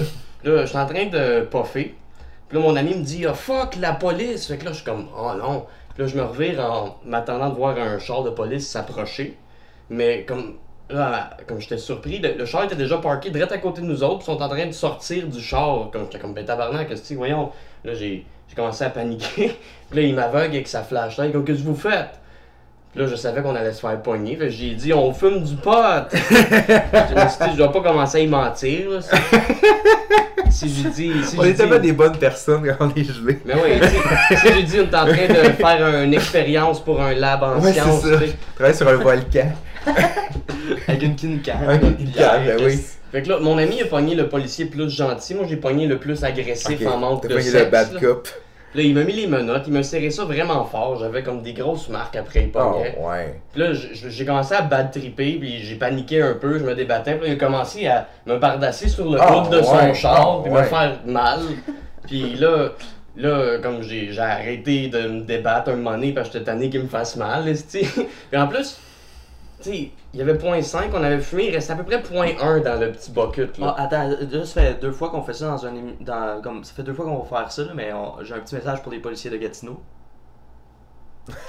là, 0.44 0.60
je 0.62 0.66
suis 0.66 0.78
en 0.78 0.86
train 0.86 1.06
de 1.06 1.40
puffer. 1.50 1.94
Puis 2.48 2.58
là, 2.58 2.64
mon 2.64 2.76
ami 2.76 2.94
me 2.94 3.02
dit, 3.02 3.26
ah 3.26 3.34
fuck, 3.34 3.76
la 3.80 3.92
police. 3.92 4.46
Fait 4.46 4.56
que 4.56 4.64
là, 4.64 4.70
je 4.70 4.76
suis 4.76 4.84
comme, 4.84 5.06
oh 5.16 5.32
non. 5.36 5.66
Puis 5.94 6.04
là, 6.04 6.08
je 6.08 6.16
me 6.16 6.22
revire 6.22 6.60
en 6.60 6.96
m'attendant 7.04 7.48
de 7.50 7.54
voir 7.56 7.76
un 7.78 7.98
char 7.98 8.22
de 8.22 8.30
police 8.30 8.68
s'approcher. 8.68 9.36
Mais 9.90 10.24
comme, 10.24 10.54
là, 10.90 11.30
comme 11.48 11.60
j'étais 11.60 11.78
surpris, 11.78 12.18
le, 12.20 12.34
le 12.38 12.44
char 12.46 12.64
était 12.64 12.76
déjà 12.76 12.98
parké 12.98 13.30
direct 13.30 13.50
à 13.52 13.58
côté 13.58 13.80
de 13.80 13.86
nous 13.86 14.02
autres. 14.04 14.20
Ils 14.22 14.26
sont 14.26 14.40
en 14.42 14.48
train 14.48 14.66
de 14.66 14.72
sortir 14.72 15.26
du 15.26 15.40
char. 15.40 15.90
Comme, 15.92 16.04
j'étais 16.04 16.18
comme, 16.20 16.34
ben 16.34 16.44
tabarnak, 16.44 16.88
que 16.88 17.14
voyons. 17.14 17.50
Là, 17.84 17.94
j'ai 17.94 18.24
j'ai 18.48 18.54
commencé 18.56 18.84
à 18.84 18.90
paniquer. 18.90 19.56
Puis 19.90 20.00
là, 20.00 20.06
il 20.06 20.14
m'aveugle 20.14 20.54
avec 20.54 20.68
sa 20.68 20.82
flashlight. 20.82 21.32
Qu'est-ce 21.44 21.60
que 21.62 21.66
vous 21.66 21.76
faites? 21.76 22.10
Puis 22.92 23.02
là, 23.04 23.08
je 23.10 23.14
savais 23.16 23.42
qu'on 23.42 23.54
allait 23.54 23.72
se 23.72 23.80
faire 23.80 24.00
pogner. 24.00 24.36
Fait 24.36 24.46
que 24.46 24.50
j'ai 24.50 24.74
dit, 24.74 24.92
on 24.92 25.12
fume 25.12 25.42
du 25.44 25.54
pot. 25.56 25.72
je 26.10 26.16
me 26.16 27.28
suis 27.28 27.44
dit, 27.44 27.50
je 27.52 27.56
dois 27.56 27.70
pas 27.72 27.80
commencer 27.82 28.18
à 28.18 28.20
y 28.20 28.26
mentir. 28.26 28.90
là. 28.90 29.00
si 30.50 30.68
je 30.74 30.82
lui 30.84 30.90
dis. 30.90 31.12
Si 31.24 31.38
On 31.38 31.42
dis- 31.42 31.54
tellement 31.54 31.78
des 31.78 31.92
bonnes 31.92 32.16
personnes 32.16 32.66
quand 32.78 32.86
on 32.86 32.94
est 32.98 33.04
gelés. 33.04 33.38
Mais 33.44 33.54
oui, 33.54 33.86
si 34.28 34.36
je 34.48 34.52
lui 34.54 34.64
dis, 34.64 34.76
on 34.80 34.84
est 34.84 34.94
en 34.96 35.06
train 35.06 35.26
de 35.28 35.52
faire 35.52 36.02
une 36.04 36.14
expérience 36.14 36.82
pour 36.82 37.00
un 37.02 37.14
lab 37.14 37.42
en 37.42 37.60
Ouais, 37.60 37.72
sciences, 37.72 38.02
ça. 38.02 38.16
tu 38.18 38.26
sais. 38.28 38.36
Travaille 38.54 38.74
sur 38.74 38.88
un 38.88 38.96
volcan. 38.96 39.52
Avec 40.88 41.02
une 41.02 41.14
kin 41.16 41.38
can. 41.44 41.68
Avec 41.68 41.82
une 41.82 42.10
ben 42.12 42.56
oui. 42.64 42.80
Fait 43.16 43.22
que 43.22 43.30
là, 43.30 43.38
mon 43.40 43.56
ami 43.56 43.80
a 43.80 43.86
pogné 43.86 44.14
le 44.14 44.28
policier 44.28 44.66
plus 44.66 44.90
gentil, 44.90 45.34
moi 45.34 45.46
j'ai 45.48 45.56
pogné 45.56 45.86
le 45.86 45.96
plus 45.96 46.22
agressif 46.22 46.78
Ok, 46.82 46.86
en 46.86 46.98
manque 46.98 47.22
T'as 47.22 47.28
de 47.28 47.32
pogné 47.34 47.46
sexe. 47.48 47.64
le 47.64 47.70
bad 47.70 47.92
là. 47.94 48.00
cop. 48.00 48.28
Là, 48.74 48.82
il 48.82 48.94
m'a 48.94 49.04
mis 49.04 49.14
les 49.14 49.26
menottes, 49.26 49.62
il 49.66 49.72
m'a 49.72 49.82
serré 49.82 50.10
ça 50.10 50.24
vraiment 50.26 50.62
fort, 50.66 50.98
j'avais 50.98 51.22
comme 51.22 51.40
des 51.40 51.54
grosses 51.54 51.88
marques 51.88 52.16
après 52.16 52.40
il 52.42 52.50
Oh, 52.54 52.58
pognait. 52.72 52.94
ouais. 53.00 53.40
Puis 53.52 53.62
là, 53.62 53.72
j- 53.72 53.88
j- 53.94 54.04
j'ai 54.10 54.26
commencé 54.26 54.54
à 54.54 54.60
bad 54.60 54.90
tripper, 54.92 55.38
puis 55.40 55.62
j'ai 55.62 55.76
paniqué 55.76 56.20
un 56.20 56.34
peu, 56.34 56.58
je 56.58 56.64
me 56.64 56.74
débattais, 56.74 57.14
puis 57.14 57.28
là, 57.28 57.32
il 57.32 57.36
a 57.36 57.40
commencé 57.46 57.86
à 57.86 58.06
me 58.26 58.36
bardasser 58.36 58.86
sur 58.88 59.10
le 59.10 59.18
Ah, 59.18 59.38
hood 59.38 59.50
de 59.50 59.62
son 59.62 59.74
ouais, 59.78 59.94
char, 59.94 60.36
ah, 60.40 60.42
puis 60.42 60.52
ouais. 60.52 60.60
me 60.60 60.66
faire 60.66 60.98
mal. 61.06 61.40
Puis 62.06 62.34
là, 62.34 62.72
là, 63.16 63.56
comme 63.62 63.82
j'ai 63.82 64.12
j'ai 64.12 64.20
arrêté 64.20 64.88
de 64.88 64.98
me 65.08 65.20
débattre 65.22 65.70
un 65.70 65.76
moment 65.76 65.92
donné, 65.92 66.12
parce 66.12 66.28
que 66.28 66.34
j'étais 66.34 66.44
tanné 66.50 66.68
qu'il 66.68 66.82
me 66.82 66.88
fasse 66.88 67.16
mal, 67.16 67.48
esti. 67.48 67.78
Puis 68.30 68.38
en 68.38 68.46
plus, 68.46 68.76
tu 69.62 69.70
sais, 69.70 69.90
il 70.16 70.20
y 70.20 70.22
avait 70.22 70.38
point 70.38 70.60
.5, 70.60 70.84
on 70.94 71.02
avait 71.02 71.20
fumé, 71.20 71.48
il 71.48 71.54
restait 71.54 71.74
à 71.74 71.76
peu 71.76 71.84
près 71.84 72.00
point 72.00 72.28
.1 72.28 72.62
dans 72.62 72.80
le 72.80 72.90
petit 72.90 73.10
bucket, 73.10 73.58
là. 73.58 73.74
Ah, 73.76 73.82
attends, 73.82 74.08
là, 74.08 74.46
ça 74.46 74.62
fait 74.62 74.80
deux 74.80 74.90
fois 74.90 75.10
qu'on 75.10 75.20
fait 75.20 75.34
ça 75.34 75.46
dans 75.46 75.66
un 75.66 75.72
dans 76.00 76.40
comme 76.40 76.64
ça 76.64 76.72
fait 76.72 76.82
deux 76.82 76.94
fois 76.94 77.04
qu'on 77.04 77.18
va 77.18 77.24
faire 77.42 77.52
ça 77.52 77.64
là, 77.64 77.72
mais 77.74 77.90
j'ai 78.22 78.32
un 78.32 78.38
petit 78.38 78.54
message 78.54 78.82
pour 78.82 78.92
les 78.92 78.98
policiers 78.98 79.30
de 79.30 79.36
Gatineau. 79.36 79.78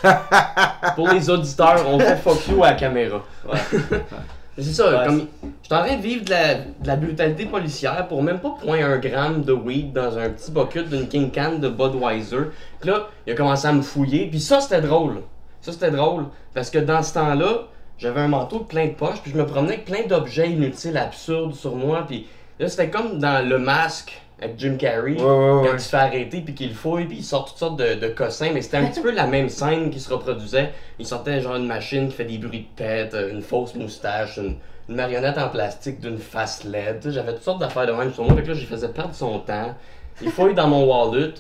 Pour 0.96 1.08
les 1.10 1.30
auditeurs, 1.30 1.88
on 1.88 2.00
fait 2.00 2.18
fuck 2.18 2.48
you 2.48 2.64
à 2.64 2.72
la 2.72 2.74
caméra. 2.74 3.24
Ouais. 3.48 3.80
C'est 4.58 4.74
ça, 4.74 4.90
Ouais, 4.90 5.06
comme 5.06 5.28
j'étais 5.62 5.76
en 5.76 5.84
train 5.86 5.96
de 5.96 6.02
vivre 6.02 6.26
de 6.26 6.32
la, 6.32 6.56
de 6.56 6.88
la 6.88 6.96
brutalité 6.96 7.46
policière 7.46 8.08
pour 8.08 8.24
même 8.24 8.40
pas 8.40 8.56
point 8.60 8.84
un 8.84 8.98
gramme 8.98 9.44
de 9.44 9.54
weed 9.54 9.94
dans 9.94 10.18
un 10.18 10.32
petit 10.32 10.52
bucket 10.52 10.90
d'une 10.90 11.08
King 11.08 11.32
Can 11.32 11.60
de 11.60 11.70
Budweiser. 11.70 12.50
Puis 12.82 12.90
là, 12.90 13.08
il 13.28 13.34
a 13.34 13.36
commencé 13.36 13.68
à 13.68 13.72
me 13.72 13.84
fouiller, 13.84 14.28
puis 14.32 14.42
ça 14.42 14.60
c'était 14.60 14.82
drôle. 14.82 15.22
Ça 15.62 15.72
c'était 15.72 15.92
drôle 15.92 16.26
parce 16.56 16.72
que 16.72 16.80
dans 16.80 17.04
ce 17.04 17.14
temps-là, 17.14 17.68
j'avais 18.00 18.20
un 18.22 18.28
manteau 18.28 18.60
plein 18.60 18.86
de 18.88 18.92
poches, 18.92 19.22
puis 19.22 19.32
je 19.32 19.38
me 19.38 19.46
promenais 19.46 19.74
avec 19.74 19.86
plein 19.86 20.04
d'objets 20.08 20.50
inutiles, 20.50 20.98
absurdes 20.98 21.54
sur 21.56 21.76
moi, 21.76 22.04
puis 22.08 22.28
là 22.60 22.68
c'était 22.68 22.90
comme 22.90 23.20
dans 23.20 23.48
le 23.48 23.58
masque 23.60 24.22
avec 24.40 24.60
Jim 24.60 24.76
Carrey. 24.78 25.14
Ouais, 25.14 25.22
ouais, 25.22 25.24
Quand 25.24 25.62
ouais. 25.64 25.70
il 25.74 25.80
se 25.80 25.90
fait 25.90 25.98
arrêter 25.98 26.42
puis 26.42 26.54
qu'il 26.54 26.74
fouille 26.76 27.06
puis 27.06 27.18
il 27.18 27.24
sort 27.24 27.46
toutes 27.46 27.58
sortes 27.58 27.78
de, 27.80 27.96
de 27.96 28.08
cossins, 28.10 28.52
mais 28.54 28.62
c'était 28.62 28.78
un 28.78 28.86
petit 28.86 29.02
peu 29.02 29.12
la 29.12 29.26
même 29.26 29.50
scène 29.50 29.90
qui 29.90 30.00
se 30.00 30.14
reproduisait. 30.14 30.72
Il 31.00 31.08
sortait 31.08 31.42
genre 31.42 31.56
une 31.56 31.66
machine 31.66 32.08
qui 32.10 32.16
fait 32.16 32.26
des 32.26 32.38
bruits 32.38 32.68
de 32.72 32.76
pète, 32.84 33.14
euh, 33.16 33.32
une 33.32 33.42
fausse 33.42 33.74
moustache, 33.74 34.38
une, 34.38 34.58
une 34.90 34.96
marionnette 34.96 35.40
en 35.40 35.50
plastique 35.50 36.00
d'une 36.00 36.20
face 36.20 36.64
LED. 36.66 37.10
J'avais 37.10 37.34
toutes 37.34 37.44
sortes 37.44 37.60
d'affaires 37.60 37.88
de 37.88 37.94
même 37.94 38.14
sur 38.14 38.26
moi, 38.26 38.40
que 38.40 38.48
là 38.48 38.54
j'y 38.54 38.66
faisais 38.68 38.90
perdre 38.90 39.16
son 39.16 39.40
temps. 39.40 39.74
Il 40.22 40.30
fouille 40.30 40.54
dans 40.54 40.68
mon 40.68 40.86
wallet. 40.86 41.34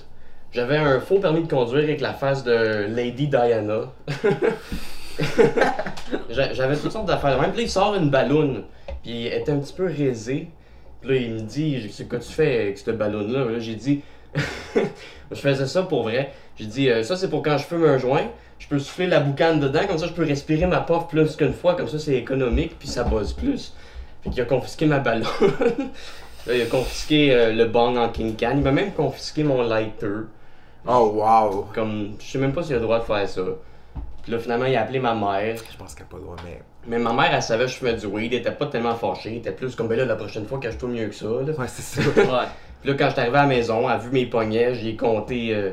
J'avais 0.52 0.78
un 0.78 1.00
faux 1.00 1.20
permis 1.20 1.44
de 1.44 1.48
conduire 1.50 1.84
avec 1.84 2.02
la 2.02 2.14
face 2.14 2.44
de 2.44 2.88
Lady 2.90 3.28
Diana. 3.28 3.82
J'a- 6.30 6.54
J'avais 6.54 6.76
toutes 6.78 6.92
sortes 6.92 7.08
d'affaires 7.08 7.40
même. 7.42 7.54
Là, 7.56 7.62
il 7.62 7.70
sort 7.70 7.96
une 7.96 8.10
balloune. 8.10 8.64
Puis 9.04 9.28
elle 9.28 9.42
était 9.42 9.52
un 9.52 9.60
petit 9.60 9.74
peu 9.74 9.86
raisée. 9.86 10.48
Puis 11.02 11.10
là, 11.12 11.16
il 11.16 11.32
me 11.34 11.40
dit, 11.42 11.90
c'est 11.92 12.08
quoi 12.10 12.20
tu 12.20 12.32
fais 12.32 12.62
avec 12.62 12.78
cette 12.78 12.98
ballonne-là? 12.98 13.46
Là, 13.46 13.60
j'ai 13.60 13.76
dit, 13.76 14.02
je 14.76 15.36
faisais 15.36 15.68
ça 15.68 15.84
pour 15.84 16.04
vrai. 16.04 16.32
J'ai 16.58 16.66
dit, 16.66 16.90
euh, 16.90 17.04
ça 17.04 17.16
c'est 17.16 17.30
pour 17.30 17.42
quand 17.44 17.58
je 17.58 17.66
fume 17.66 17.86
un 17.86 17.98
joint. 17.98 18.28
Je 18.60 18.68
peux 18.68 18.80
souffler 18.80 19.06
la 19.08 19.20
boucane 19.20 19.60
dedans, 19.60 19.82
comme 19.88 20.00
ça 20.00 20.08
je 20.08 20.14
peux 20.14 20.24
respirer 20.26 20.66
ma 20.66 20.80
puff 20.80 21.08
plus 21.08 21.36
qu'une 21.36 21.54
fois, 21.54 21.76
comme 21.76 21.88
ça 21.88 22.00
c'est 22.00 22.16
économique, 22.16 22.80
puis 22.80 22.88
ça 22.88 23.04
buzz 23.04 23.34
plus. 23.34 23.76
Fait 24.24 24.32
qu'il 24.32 24.42
a 24.42 24.46
confisqué 24.46 24.88
ma 24.88 24.98
ballonne. 24.98 25.28
Là, 26.48 26.56
il 26.56 26.62
a 26.62 26.66
confisqué 26.66 27.34
euh, 27.36 27.52
le 27.54 27.66
bong 27.66 27.98
en 27.98 28.10
King 28.10 28.36
Can. 28.36 28.54
Il 28.56 28.62
m'a 28.64 28.72
même 28.72 28.94
confisqué 28.94 29.44
mon 29.44 29.62
lighter. 29.62 30.26
Oh, 30.88 31.12
wow. 31.16 31.68
Comme, 31.76 32.14
je 32.20 32.32
sais 32.32 32.38
même 32.40 32.54
pas 32.54 32.64
s'il 32.64 32.74
a 32.74 32.78
le 32.78 32.84
droit 32.84 33.00
de 33.00 33.04
faire 33.04 33.28
ça. 33.28 33.42
Puis 34.28 34.34
là, 34.34 34.42
finalement, 34.42 34.66
il 34.66 34.76
a 34.76 34.82
appelé 34.82 35.00
ma 35.00 35.16
mère. 35.16 35.56
Je 35.72 35.78
pense 35.78 35.96
qu'il 35.96 36.04
n'y 36.04 36.10
a 36.10 36.12
pas 36.12 36.18
de 36.18 36.24
droit, 36.24 36.36
mais. 36.44 36.60
Mais 36.86 37.00
ma 37.00 37.14
mère, 37.14 37.34
elle 37.34 37.42
savait 37.42 37.64
que 37.64 37.72
je 37.72 37.78
fumais 37.78 37.94
du 37.94 38.08
weed. 38.08 38.34
Elle 38.34 38.40
était 38.40 38.52
pas 38.52 38.66
tellement 38.66 38.94
fâchée. 38.94 39.30
Elle 39.30 39.38
était 39.38 39.54
plus 39.54 39.74
comme, 39.74 39.88
ben 39.88 39.98
là, 39.98 40.04
la 40.04 40.18
prochaine 40.18 40.46
fois, 40.46 40.60
cache-toi 40.60 40.90
mieux 40.90 41.08
que 41.08 41.16
ça. 41.16 41.28
Là. 41.28 41.54
Ouais, 41.58 41.68
c'est 41.68 42.02
ça. 42.02 42.02
Ouais. 42.18 42.48
Puis 42.82 42.92
là, 42.92 42.98
quand 43.00 43.08
j'étais 43.08 43.22
arrivé 43.22 43.38
à 43.38 43.44
la 43.44 43.48
maison, 43.48 43.88
elle 43.88 43.96
a 43.96 43.98
vu 44.00 44.10
mes 44.12 44.26
poignets, 44.26 44.76
j'ai 44.76 44.98
compté 44.98 45.56
euh, 45.56 45.72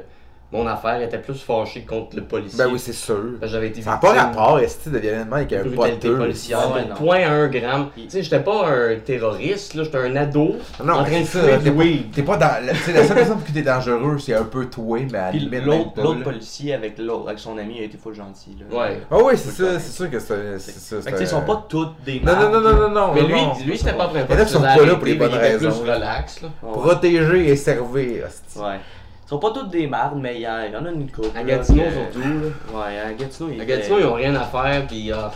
mon 0.54 0.66
affaire. 0.66 1.00
Était 1.02 1.18
plus 1.18 1.40
fâchée 1.42 1.82
contre 1.82 2.16
le 2.16 2.22
policier. 2.22 2.56
Ben 2.58 2.70
oui, 2.72 2.78
c'est 2.78 2.92
sûr. 2.92 3.38
Que 3.40 3.46
j'avais 3.46 3.68
été 3.68 3.82
Ça 3.82 3.90
n'a 3.92 3.96
pas 3.98 4.12
victime 4.12 4.28
rapport, 4.38 4.58
est 4.60 4.88
de 4.88 4.98
violent 4.98 5.26
avec 5.32 5.52
un 5.52 5.62
poteux. 5.64 6.16
policière. 6.16 6.60
Point 6.96 7.28
un 7.28 7.48
gramme. 7.48 7.88
Tu 7.96 8.02
sais, 8.08 8.22
j'étais 8.22 8.40
pas 8.40 8.68
un 8.68 8.96
terroriste, 9.04 9.74
là, 9.74 9.84
j'étais 9.84 9.98
un 9.98 10.16
ado 10.16 10.56
Non, 10.82 10.94
en 10.94 11.04
train 11.04 11.20
de 11.20 11.24
c'est 11.24 11.38
fumer 11.38 11.50
ça, 11.52 11.56
du 11.58 11.64
t'es 11.64 11.70
pas- 11.70 11.76
weed. 11.76 12.10
T'es 12.12 12.22
pas 12.22 12.36
dans. 12.36 12.66
Tu 12.68 12.74
sais, 12.76 12.92
la 12.92 13.04
seule 13.04 13.16
personne 13.16 13.36
pour 13.36 13.44
qui 13.46 13.52
t'es 13.52 13.62
dangereux, 13.62 14.18
c'est 14.18 14.34
un 14.34 14.44
peu 14.44 14.66
toi, 14.66 14.98
mais 15.10 15.18
à 15.18 15.32
la 15.32 15.60
l'autre 15.60 16.22
policier 16.22 16.74
avec 16.74 16.98
l'autre 16.98 17.26
avec 17.28 17.38
son 17.38 17.58
ami 17.58 17.80
a 17.80 17.84
été 17.84 17.98
full 17.98 18.14
gentil 18.14 18.56
là. 18.60 18.76
Ouais. 18.78 19.00
Ah 19.10 19.16
oui, 19.22 19.34
c'est 19.36 19.50
ça, 19.50 19.78
c'est 19.80 19.92
sûr 19.92 20.10
que 20.10 20.18
c'est 20.20 20.58
ça. 20.58 20.96
Fait 21.02 21.10
que, 21.10 21.10
tu 21.10 21.16
sais, 21.18 21.22
ils 21.24 21.28
sont 21.28 21.42
pas 21.42 21.64
toutes 21.68 22.02
des 22.04 22.20
Non, 22.20 22.32
non, 22.36 22.50
non, 22.50 22.60
non, 22.60 22.76
non, 22.76 22.90
non. 22.90 23.12
Mais 23.14 23.22
lui, 23.22 23.40
lui 23.66 23.76
c'était 23.78 23.92
pas 23.94 24.08
prêt 24.08 24.24
Il 24.28 24.34
y 24.34 24.38
en 24.38 24.40
a 24.42 24.44
qui 24.44 24.52
sont 24.52 24.60
pas 24.60 24.76
là 24.84 24.94
pour 24.94 25.04
les 25.04 25.14
bonnes 25.14 25.30
Il 25.32 25.38
raisons. 25.38 25.68
était 25.70 25.80
plus 25.80 25.90
relax, 25.90 26.42
là. 26.42 26.48
Protéger 26.62 27.48
et 27.50 27.56
servir. 27.56 28.24
Ouais. 28.56 28.78
Ils 29.26 29.28
sont 29.30 29.38
pas 29.38 29.50
toutes 29.52 29.70
des 29.70 29.86
mardes, 29.86 30.18
mais 30.20 30.36
il 30.36 30.40
y, 30.42 30.48
en- 30.48 30.62
il 30.66 30.72
y 30.72 30.76
en 30.76 30.84
a 30.84 30.90
une 30.90 31.10
couple. 31.10 31.28
À 31.36 31.42
là, 31.42 31.56
Gatineau, 31.56 31.84
que- 31.84 31.90
surtout, 32.12 32.28
là. 32.28 32.78
Ouais, 32.78 32.98
à 33.00 33.12
Gatineau, 33.14 33.50
il 33.54 33.60
À 33.60 33.64
Gatineau, 33.64 33.98
ils 34.00 34.06
ont 34.06 34.14
rien 34.14 34.34
à 34.34 34.44
faire, 34.44 34.86
puis 34.86 35.10
ah, 35.12 35.30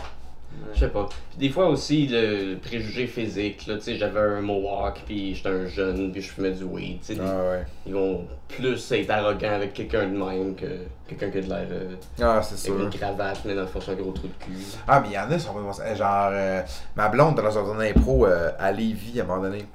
Ouais. 0.51 0.71
je 0.73 0.79
sais 0.79 0.87
pas. 0.89 1.07
Puis 1.29 1.39
des 1.47 1.49
fois 1.49 1.67
aussi, 1.67 2.07
le 2.07 2.55
préjugé 2.57 3.07
physique, 3.07 3.65
là, 3.67 3.75
tu 3.75 3.81
sais, 3.81 3.95
j'avais 3.95 4.19
un 4.19 4.41
mohawk, 4.41 5.01
puis 5.05 5.33
j'étais 5.35 5.49
un 5.49 5.65
jeune, 5.67 6.11
puis 6.11 6.21
je 6.21 6.31
fumais 6.31 6.51
du 6.51 6.63
weed, 6.65 6.99
tu 7.01 7.15
sais. 7.15 7.21
Ah 7.21 7.51
ouais. 7.51 7.65
Ils 7.87 7.93
vont 7.93 8.25
plus 8.47 8.91
être 8.91 9.09
arrogants 9.11 9.53
avec 9.53 9.73
quelqu'un 9.73 10.07
de 10.07 10.17
même 10.17 10.55
que 10.55 10.65
quelqu'un 11.07 11.29
qui 11.29 11.37
a 11.37 11.41
de 11.41 11.47
l'air 11.49 11.67
euh, 11.71 11.95
Ah, 12.21 12.41
c'est 12.43 12.53
avec 12.69 12.79
sûr. 12.79 12.79
une 12.81 12.89
cravate, 12.89 13.39
mais 13.45 13.53
dans 13.55 13.61
le 13.61 13.67
fond, 13.67 13.79
c'est 13.79 13.91
un 13.91 13.95
gros 13.95 14.11
trou 14.11 14.27
de 14.27 14.43
cul. 14.43 14.51
Ah, 14.87 14.99
mais 15.01 15.09
il 15.09 15.13
y 15.13 15.17
en 15.19 15.29
a 15.31 15.35
qui 15.35 15.39
sont 15.39 15.53
pas 15.53 15.73
sens. 15.73 15.81
Genre, 15.97 16.29
euh, 16.31 16.61
ma 16.95 17.09
blonde, 17.09 17.35
dans 17.35 17.57
un 17.57 17.63
tournée 17.63 17.93
d'impro 17.93 18.25
euh, 18.25 18.49
à 18.59 18.71
Lévis, 18.71 19.19
à 19.19 19.23
un 19.23 19.27
moment 19.27 19.41
donné. 19.43 19.65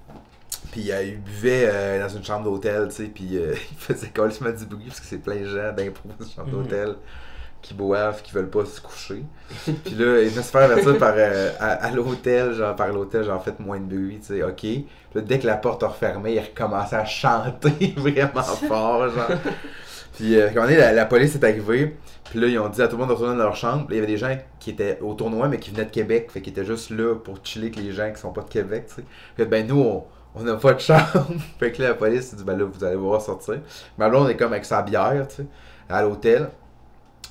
Puis 0.73 0.91
euh, 0.91 1.03
il 1.03 1.21
buvait 1.21 1.69
euh, 1.69 2.01
dans 2.03 2.09
une 2.09 2.25
chambre 2.25 2.45
d'hôtel, 2.45 2.89
tu 2.89 2.97
sais, 2.97 3.05
puis 3.05 3.37
euh, 3.39 3.55
il 3.73 3.77
faisait 3.79 4.09
complètement 4.15 4.51
du 4.51 4.67
bruit 4.67 4.87
parce 4.89 5.01
que 5.01 5.07
c'est 5.07 5.19
plein 5.19 5.37
de 5.37 5.47
gens 5.47 5.73
d'impro 5.73 6.09
dans 6.19 6.25
une 6.25 6.31
chambre 6.33 6.49
Mhm. 6.49 6.62
d'hôtel 6.65 6.95
qui 7.62 7.73
boivent, 7.75 8.21
qui 8.23 8.33
veulent 8.33 8.51
pas 8.51 8.65
se 8.67 8.81
coucher. 8.81 9.23
puis 9.65 9.95
là, 9.95 10.21
il 10.21 10.29
venait 10.29 10.43
se 10.43 10.51
faire 10.51 10.62
avertir 10.62 10.99
par, 10.99 11.15
euh, 11.17 11.51
à, 11.59 11.87
à 11.87 11.91
l'hôtel, 11.93 12.53
genre 12.55 12.77
par 12.77 12.89
l'hôtel, 12.89 13.25
genre 13.25 13.43
faites 13.43 13.61
moins 13.61 13.79
de 13.79 13.85
bruit, 13.85 14.19
tu 14.21 14.35
sais, 14.35 14.43
ok. 14.43 14.55
Puis 14.61 14.87
là, 15.15 15.21
dès 15.23 15.39
que 15.39 15.47
la 15.47 15.57
porte 15.57 15.83
a 15.83 15.89
refermé, 15.89 16.35
il 16.35 16.41
recommençait 16.41 16.97
à 16.97 17.05
chanter 17.07 17.95
vraiment 17.97 18.43
fort, 18.43 19.09
genre. 19.11 19.31
Puis 20.17 20.39
euh, 20.39 20.51
quand 20.55 20.65
on 20.65 20.69
est, 20.69 20.77
la, 20.77 20.93
la 20.93 21.07
police 21.07 21.35
est 21.37 21.45
arrivée, 21.45 21.97
puis 22.31 22.39
là, 22.41 22.47
ils 22.49 22.59
ont 22.59 22.69
dit 22.69 22.83
à 22.83 22.87
tout 22.89 22.97
le 22.97 23.01
monde 23.01 23.09
de 23.09 23.15
retourner 23.15 23.37
dans 23.37 23.45
leur 23.45 23.57
chambre. 23.57 23.83
Là, 23.83 23.87
il 23.91 23.95
y 23.95 23.99
avait 23.99 24.07
des 24.07 24.17
gens 24.19 24.37
qui 24.61 24.71
étaient 24.71 24.99
au 25.01 25.15
tournoi, 25.15 25.49
mais 25.49 25.59
qui 25.59 25.71
venaient 25.71 25.85
de 25.87 25.91
Québec, 25.91 26.31
fait 26.31 26.41
qu'ils 26.43 26.53
étaient 26.53 26.65
juste 26.65 26.91
là 26.91 27.15
pour 27.17 27.39
chiller 27.45 27.67
avec 27.73 27.77
les 27.77 27.93
gens 27.93 28.12
qui 28.12 28.21
sont 28.21 28.33
pas 28.33 28.43
de 28.43 28.49
Québec, 28.51 28.85
tu 28.89 28.97
sais. 28.97 29.05
Fait 29.37 29.47
ben 29.47 29.67
nous, 29.67 29.81
on 29.81 30.05
on 30.35 30.43
n'a 30.43 30.55
pas 30.57 30.74
de 30.74 30.80
chambre. 30.80 31.26
fait 31.59 31.72
que 31.72 31.82
là, 31.82 31.89
la 31.89 31.95
police 31.95 32.35
dit, 32.35 32.45
ben 32.45 32.59
là, 32.59 32.64
vous 32.64 32.85
allez 32.85 32.97
voir 32.97 33.20
sortir. 33.20 33.61
Mais 33.99 34.09
là, 34.11 34.18
on 34.18 34.28
est 34.28 34.37
comme 34.37 34.53
avec 34.53 34.64
sa 34.64 34.82
bière, 34.82 35.26
tu 35.28 35.37
sais, 35.37 35.47
à 35.89 36.03
l'hôtel. 36.03 36.49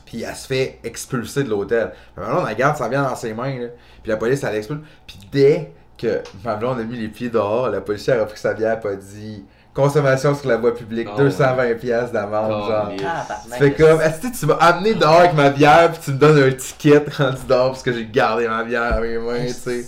Puis 0.06 0.22
elle 0.24 0.36
se 0.36 0.48
fait 0.48 0.80
expulser 0.84 1.44
de 1.44 1.50
l'hôtel. 1.50 1.92
Mais 2.16 2.24
là, 2.24 2.38
on 2.40 2.44
la 2.44 2.54
garde 2.54 2.78
sa 2.78 2.88
bière 2.90 3.04
dans 3.10 3.16
ses 3.16 3.34
mains, 3.34 3.58
là. 3.60 3.68
Puis 4.02 4.12
la 4.12 4.18
police, 4.18 4.44
elle 4.44 4.54
l'expulse. 4.54 4.80
Puis 5.08 5.18
dès 5.32 5.72
que 5.98 6.22
ma 6.44 6.56
blonde 6.56 6.80
a 6.80 6.84
mis 6.84 6.98
les 6.98 7.08
pieds 7.08 7.30
dehors, 7.30 7.70
la 7.70 7.82
policière 7.82 8.22
a 8.22 8.26
pris 8.26 8.38
sa 8.40 8.54
bière 8.54 8.80
et 8.84 8.88
a 8.88 8.96
dit 8.96 9.44
consommation 9.74 10.36
sur 10.36 10.48
la 10.50 10.58
voie 10.58 10.76
publique, 10.76 11.08
Oh, 11.12 11.18
220 11.18 11.74
pièces 11.80 12.12
d'amende, 12.12 12.52
Oh, 12.64 12.70
genre. 12.70 12.88
mais- 12.90 12.98
Ah, 13.06 13.26
Tu 13.26 13.28
tabarnak, 13.50 13.60
fais 13.60 13.74
comme, 13.74 14.02
est-ce 14.02 14.22
que 14.22 14.40
tu 14.40 14.46
m'as 14.46 14.56
amené 14.56 14.94
dehors 14.94 15.20
avec 15.22 15.34
ma 15.34 15.50
bière 15.50 15.92
puis 15.92 16.02
tu 16.04 16.12
me 16.12 16.18
donnes 16.18 16.44
un 16.44 16.52
ticket 16.52 17.04
rendu 17.18 17.38
dehors 17.48 17.72
parce 17.72 17.82
que 17.82 17.92
j'ai 17.92 18.06
gardé 18.06 18.48
ma 18.48 18.64
bière 18.64 18.94
à 18.94 19.00
mes 19.02 19.18
mains, 19.18 19.46
tu 19.48 19.54
sais? 19.54 19.86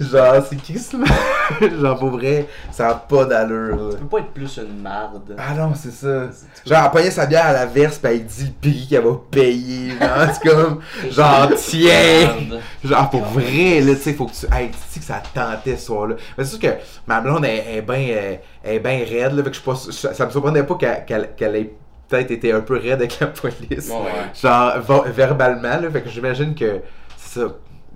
Genre, 0.00 0.44
c'est 0.48 0.62
crissement. 0.62 1.06
Genre, 1.60 1.98
pour 1.98 2.10
vrai, 2.10 2.46
ça 2.70 2.90
a 2.90 2.94
pas 2.94 3.24
d'allure, 3.24 3.76
là. 3.76 3.90
Tu 3.92 3.98
peux 3.98 4.06
pas 4.06 4.18
être 4.18 4.30
plus 4.32 4.56
une 4.58 4.80
marde. 4.80 5.34
Ah 5.38 5.54
non, 5.54 5.72
c'est 5.74 5.92
ça. 5.92 6.28
Genre, 6.66 6.84
elle 6.84 6.90
pognait 6.90 7.10
sa 7.10 7.26
bière 7.26 7.46
à 7.46 7.52
la 7.52 7.66
verse 7.66 7.98
pis 7.98 8.06
elle 8.06 8.24
dit 8.24 8.44
le 8.44 8.70
prix 8.70 8.86
qu'elle 8.88 9.04
va 9.04 9.20
payer. 9.30 9.90
Genre, 9.90 10.26
c'est 10.32 10.48
comme, 10.48 10.80
genre, 11.10 11.50
tiens. 11.56 12.60
Genre, 12.84 13.10
pour 13.10 13.24
vrai, 13.24 13.80
là, 13.80 13.94
tu 13.94 14.00
sais, 14.00 14.14
faut 14.14 14.26
que 14.26 14.32
tu. 14.32 14.46
Hey, 14.52 14.70
tu 14.70 14.78
sais 14.88 15.00
que 15.00 15.06
ça 15.06 15.22
tentait 15.34 15.76
ce 15.76 15.86
soir-là. 15.86 16.16
Mais 16.36 16.44
c'est 16.44 16.50
sûr 16.50 16.60
que 16.60 16.74
ma 17.06 17.20
blonde 17.20 17.44
est, 17.44 17.76
est 17.76 17.82
bien 17.82 18.38
est 18.64 18.78
bien 18.78 18.98
raide, 18.98 19.32
là. 19.34 19.42
Fait 19.42 19.50
que 19.50 19.56
je 19.56 19.60
suis 19.60 19.64
pas 19.64 20.14
ça, 20.14 20.26
me 20.26 20.30
surprenait 20.30 20.62
pas 20.62 21.02
qu'elle 21.06 21.56
ait 21.56 21.74
peut-être 22.08 22.30
été 22.30 22.52
un 22.52 22.60
peu 22.60 22.74
raide 22.78 23.00
avec 23.00 23.18
la 23.20 23.26
police. 23.28 23.88
Ouais, 23.88 23.96
ouais. 23.96 24.40
Genre, 24.40 25.04
verbalement, 25.06 25.80
là. 25.80 25.90
Fait 25.90 26.02
que 26.02 26.08
j'imagine 26.08 26.54
que 26.54 26.80
c'est 27.16 27.40
ça. 27.40 27.46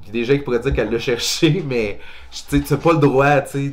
A 0.09 0.13
des 0.13 0.25
gens 0.25 0.35
qui 0.35 0.41
pourraient 0.41 0.59
dire 0.61 0.73
qu'elle 0.75 0.91
l'a 0.91 0.99
cherché, 0.99 1.63
mais 1.69 1.99
tu 2.31 2.59
sais, 2.59 2.61
tu 2.65 2.73
as 2.75 2.77
pas 2.77 2.93
le 2.93 2.99
droit, 2.99 3.41
tu 3.43 3.51
sais. 3.69 3.73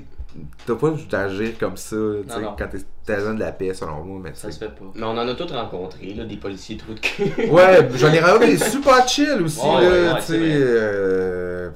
T'as 0.65 0.73
pas 0.73 0.89
d'agir 1.11 1.51
comme 1.59 1.77
ça, 1.77 1.95
tu 1.95 2.27
sais, 2.33 2.39
Non, 2.39 2.45
non. 2.49 2.55
quand 2.57 2.65
t'es 3.05 3.13
agent 3.13 3.35
de 3.35 3.39
la 3.39 3.51
paix, 3.51 3.71
selon 3.75 4.03
moi. 4.03 4.19
Mais 4.23 4.31
Ça 4.33 4.49
se 4.49 4.57
fait 4.57 4.65
pas. 4.69 4.85
Mais 4.95 5.03
on 5.03 5.09
en 5.11 5.27
a 5.27 5.35
tous 5.35 5.51
rencontré, 5.51 6.11
là, 6.15 6.23
des 6.25 6.37
policiers 6.37 6.75
trous 6.77 6.95
de 6.95 6.99
cul. 6.99 7.31
Ouais, 7.51 7.87
j'en 7.95 8.11
ai 8.11 8.19
rencontré 8.19 8.47
des 8.47 8.57
super 8.57 9.07
chill 9.07 9.41
aussi, 9.45 9.59
Ouais, 9.59 9.65
là, 9.67 9.79
ouais, 9.81 10.07
ouais, 10.13 10.15
tu 10.15 10.21
c'est 10.25 10.33
sais. 10.33 10.37
vrai. 10.39 10.49
euh, 10.57 11.69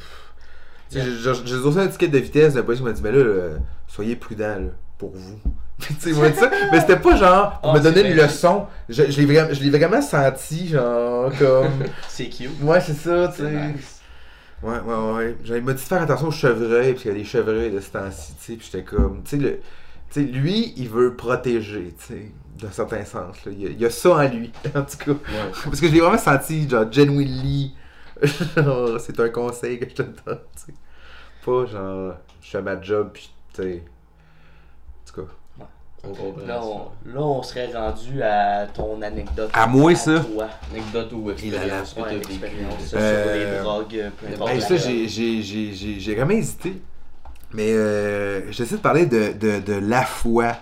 tu 0.90 1.00
sais, 1.00 1.06
j'ai- 1.46 1.62
dosé 1.62 1.82
un 1.82 1.88
ticket 1.88 2.08
de 2.08 2.18
vitesse, 2.18 2.56
la 2.56 2.64
police 2.64 2.82
m'a 2.82 2.94
dit, 2.94 3.02
mais 3.04 3.12
là, 3.12 3.18
euh, 3.20 3.58
soyez 3.88 4.16
prudent, 4.16 4.56
là. 4.56 4.72
pour 4.98 5.12
vous. 5.14 5.38
tu 5.80 5.94
sais, 6.00 6.14
ça, 6.34 6.50
mais 6.72 6.80
c'était 6.80 6.98
pas 6.98 7.16
genre 7.16 7.60
pour 7.62 7.70
Ah, 7.70 7.78
me 7.78 7.80
donner 7.84 8.10
une 8.10 8.18
leçon. 8.18 8.66
Je, 8.90 9.04
je 9.12 9.22
l'ai 9.22 9.26
vraiment, 9.28 9.54
vraiment 9.54 10.02
senti, 10.02 10.70
genre, 10.70 11.32
comme. 11.38 11.84
C'est 12.08 12.30
cute. 12.30 12.50
ouais, 12.64 12.82
c'est 12.82 12.96
ça, 12.96 13.28
tu 13.36 13.44
sais. 13.44 13.76
Ouais, 14.64 14.80
ouais, 14.80 15.14
ouais. 15.14 15.38
J'avais 15.44 15.62
m'a 15.62 15.74
dit 15.74 15.84
de 15.84 15.88
faire 15.88 16.02
attention 16.02 16.28
aux 16.28 16.32
chevreuils, 16.32 16.94
parce 16.94 17.04
qu'il 17.04 17.12
y 17.12 17.16
a 17.16 17.18
des 17.18 17.26
chevreuils 17.26 17.72
de 17.72 17.80
ce 17.80 17.92
temps-ci, 17.92 18.34
tu 18.36 18.44
sais, 18.44 18.56
puis 18.56 18.70
j'étais 18.72 18.84
comme, 18.84 19.24
tu 19.24 19.32
sais, 19.32 19.38
le. 19.38 19.60
Lui, 20.16 20.74
il 20.78 20.90
veut 20.90 21.16
protéger, 21.16 21.94
tu 22.00 22.06
sais, 22.06 22.32
d'un 22.58 22.72
certain 22.72 23.04
sens. 23.06 23.46
Là. 23.46 23.52
Il, 23.52 23.62
y 23.62 23.68
a, 23.68 23.70
il 23.70 23.80
y 23.80 23.86
a 23.86 23.90
ça 23.90 24.16
en 24.16 24.28
lui, 24.28 24.52
en 24.76 24.84
tout 24.84 24.98
cas. 24.98 25.12
Ouais. 25.12 25.52
Parce 25.64 25.80
que 25.80 25.88
je 25.88 25.94
l'ai 25.94 26.00
vraiment 26.00 26.18
senti, 26.18 26.68
genre, 26.68 26.92
genuinely. 26.92 27.76
genre, 28.56 29.00
c'est 29.00 29.20
un 29.20 29.30
conseil 29.30 29.80
que 29.80 29.90
je 29.90 29.96
te 29.96 30.02
donne, 30.02 30.40
tu 30.56 30.66
sais. 30.66 30.74
Pas 31.46 31.66
genre, 31.66 32.16
je 32.42 32.50
fais 32.50 32.62
ma 32.62 32.82
job, 32.82 33.12
puis, 33.14 33.32
tu 33.54 33.62
sais. 33.62 33.84
En 33.84 35.14
tout 35.14 35.22
cas. 35.22 35.32
On 36.04 36.10
comprend 36.10 36.46
Là 36.46 36.62
on, 36.64 36.78
là, 37.10 37.22
on 37.22 37.44
serait 37.44 37.72
rendu 37.74 38.22
à 38.22 38.68
ton 38.68 39.02
anecdote. 39.02 39.50
À 39.54 39.68
moi, 39.68 39.94
ça? 39.96 40.20
toi. 40.20 40.48
Anecdote 40.72 41.12
ou 41.14 41.32
expérience 41.32 41.94
que 41.94 42.00
Ouais, 42.02 42.08
Euh, 42.94 43.24
sur 43.24 43.52
les 43.54 43.60
drogues, 43.64 44.12
peu 44.20 44.28
importe. 44.34 44.50
Hey, 44.52 44.60
la- 44.60 44.66
ça, 44.68 44.76
j'ai- 44.78 45.08
j'ai 45.08 45.42
j'ai- 45.42 45.74
j'ai- 45.74 46.00
j'ai 46.00 46.16
vraiment 46.16 46.32
hésité. 46.32 46.74
Mais 47.54 47.72
euh, 47.72 48.52
j'essaie 48.52 48.76
de 48.76 48.82
parler 48.82 49.06
de, 49.06 49.34
de, 49.34 49.60
de 49.60 49.74
la 49.74 50.04
foi 50.04 50.56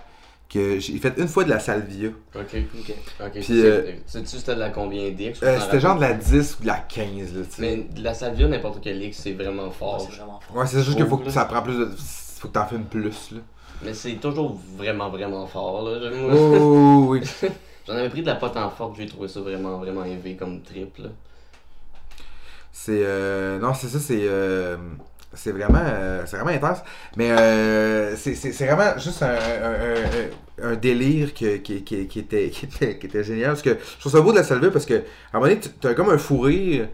que 0.48 0.78
j'ai 0.78 0.96
fait 0.98 1.12
une 1.18 1.26
fois 1.28 1.42
de 1.44 1.50
la 1.50 1.58
salvia. 1.58 2.08
Ok. 2.34 2.42
Ok. 2.54 2.94
Ok. 3.20 3.30
Puis, 3.32 3.42
c'est- 3.42 3.52
euh, 3.52 3.92
Sais-tu 4.06 4.36
c'était 4.38 4.54
de 4.54 4.60
la 4.60 4.70
combien 4.70 5.10
d'X 5.10 5.40
Euh, 5.42 5.58
C'était 5.60 5.80
genre 5.80 5.96
de 5.96 6.00
la 6.02 6.12
10 6.12 6.56
ou 6.58 6.62
de 6.62 6.68
la 6.68 6.76
15, 6.76 7.34
là, 7.34 7.42
tu 7.44 7.50
sais. 7.56 7.62
Mais 7.62 7.76
de 7.76 8.02
la 8.02 8.14
salvia, 8.14 8.46
n'importe 8.48 8.78
quel 8.80 9.02
X, 9.02 9.18
c'est 9.22 9.32
vraiment 9.32 9.64
Ouais, 9.64 9.70
fort. 9.76 10.08
c'est. 10.10 10.56
Ouais, 10.56 10.66
c'est 10.66 10.82
juste 10.82 10.96
qu'il 10.96 11.06
faut 11.06 11.18
que 11.18 11.30
ça 11.30 11.44
prend 11.44 11.62
plus 11.62 11.76
de. 11.78 11.90
Faut 12.38 12.48
que 12.48 12.52
t'en 12.52 12.66
filmes 12.66 12.84
plus, 12.84 13.32
là. 13.32 13.40
Mais 13.82 13.94
c'est 13.94 14.14
toujours 14.16 14.58
vraiment, 14.76 15.10
vraiment 15.10 15.46
fort. 15.46 15.82
Là. 15.88 16.10
Oh, 16.32 17.06
oui. 17.08 17.20
J'en 17.86 17.94
avais 17.94 18.08
pris 18.08 18.22
de 18.22 18.26
la 18.26 18.34
pote 18.36 18.56
en 18.56 18.70
forte, 18.70 18.96
j'ai 18.96 19.06
trouvé 19.06 19.28
ça 19.28 19.40
vraiment, 19.40 19.78
vraiment 19.78 20.04
élevé 20.04 20.34
comme 20.36 20.62
trip. 20.62 20.98
Là. 20.98 21.08
C'est. 22.72 23.02
Euh, 23.04 23.58
non, 23.58 23.74
c'est 23.74 23.88
ça, 23.88 23.98
c'est. 24.00 24.22
euh, 24.22 24.76
c'est 25.32 25.52
vraiment, 25.52 25.82
euh, 25.84 26.22
c'est 26.26 26.36
vraiment 26.36 26.52
intense. 26.56 26.78
Mais 27.16 27.30
euh, 27.30 28.16
c'est, 28.16 28.34
vraiment 28.66 28.98
juste 28.98 29.22
un, 29.22 29.34
un, 29.34 29.74
un, 30.64 30.72
un 30.72 30.76
délire 30.76 31.34
que- 31.34 31.56
qui, 31.58 31.82
qui, 31.84 32.06
qui, 32.06 32.18
était, 32.20 32.48
qui, 32.50 32.64
était, 32.66 32.98
qui 32.98 33.06
était 33.06 33.24
génial. 33.24 33.50
Parce 33.50 33.62
que 33.62 33.76
je 33.94 34.00
trouve 34.00 34.12
ça 34.12 34.20
beau 34.20 34.32
de 34.32 34.38
la 34.38 34.44
salver 34.44 34.70
parce 34.70 34.86
que 34.86 34.94
à 34.94 34.98
un 35.36 35.40
moment 35.40 35.46
donné, 35.48 35.60
tu 35.60 35.86
as 35.86 35.94
comme 35.94 36.10
un 36.10 36.18
fou 36.18 36.40
rire, 36.40 36.88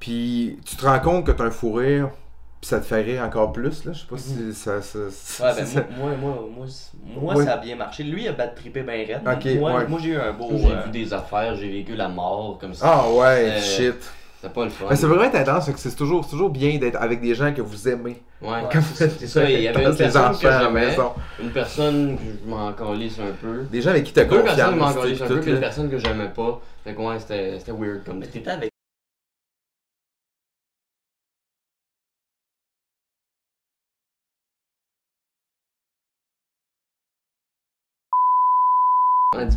puis 0.00 0.58
tu 0.64 0.76
te 0.76 0.84
rends 0.84 0.98
compte 1.00 1.26
que 1.26 1.32
tu 1.32 1.42
as 1.42 1.46
un 1.46 1.50
fou 1.50 1.72
rire, 1.74 2.10
puis 2.66 2.74
ça 2.74 2.80
te 2.80 2.84
fait 2.86 3.02
rire 3.02 3.22
encore 3.22 3.52
plus. 3.52 3.84
Là? 3.84 3.92
Je 3.92 4.00
sais 4.00 4.06
pas 4.10 4.18
si 4.18 4.52
ça. 4.54 4.82
ça, 4.82 4.98
ça- 5.10 5.44
Ouais, 5.48 5.54
ben, 5.56 5.66
ça- 5.66 5.84
moi, 5.96 6.10
moi, 6.20 6.46
moi, 7.16 7.34
Ouais. 7.36 7.44
ça 7.44 7.52
a 7.52 7.56
bien 7.58 7.76
marché. 7.76 8.02
Lui, 8.02 8.24
il 8.24 8.28
a 8.28 8.32
battu 8.32 8.56
trippé 8.62 8.82
bien 8.82 8.94
raide. 8.94 9.20
Ok, 9.24 9.44
moi, 9.60 9.74
ouais. 9.74 9.86
moi 9.86 10.00
j'ai 10.02 10.10
eu 10.10 10.16
un 10.16 10.32
beau. 10.32 10.48
J'ai 10.56 10.72
euh, 10.72 10.80
vu 10.84 10.90
des 10.90 11.14
affaires, 11.14 11.54
j'ai 11.54 11.70
vécu 11.70 11.94
la 11.94 12.08
mort 12.08 12.58
comme 12.60 12.74
ça. 12.74 12.86
Ah 12.88 13.08
ouais, 13.10 13.52
Euh, 13.52 13.60
shit. 13.60 13.94
C'était 14.40 14.52
pas 14.52 14.64
le 14.64 14.70
fun. 14.70 14.86
Mais 14.90 14.96
c'est 14.96 15.06
vraiment 15.06 15.22
intense, 15.34 15.66
fait 15.66 15.72
que 15.72 15.78
c'est 15.78 15.94
toujours, 15.94 16.24
c'est 16.24 16.30
toujours 16.30 16.50
bien 16.50 16.76
d'être 16.78 16.96
avec 17.00 17.20
des 17.22 17.34
gens 17.34 17.54
que 17.54 17.62
vous 17.62 17.88
aimez. 17.88 18.20
Ouais, 18.42 18.48
c'est 18.94 19.26
ça. 19.28 19.48
Il 19.48 19.60
y 19.62 19.68
avait 19.68 19.84
une 19.84 19.96
personne 19.96 20.36
que 20.36 21.42
une 21.42 21.50
personne 21.50 22.16
que 22.18 22.22
je 22.44 22.50
m'en 22.50 22.72
calisse 22.72 23.18
un 23.20 23.32
peu. 23.40 23.62
Des 23.70 23.80
gens 23.80 23.90
avec 23.90 24.04
qui 24.04 24.12
t'as 24.12 24.24
Deux 24.24 24.40
confiance. 24.40 24.56
personnes 24.56 24.74
qui 24.74 24.80
m'en 24.80 24.86
un 24.88 25.28
peu, 25.28 25.40
puis 25.40 25.50
une 25.52 25.60
personne 25.60 25.90
que 25.90 25.98
j'aimais 25.98 26.28
pas. 26.34 26.60
Fait 26.84 26.94
que 26.94 27.00
ouais, 27.00 27.18
c'était 27.20 27.58
c'était 27.58 27.72
weird 27.72 28.04
comme 28.04 28.18
Mais 28.18 28.26
t'étais 28.26 28.50
avec. 28.50 28.70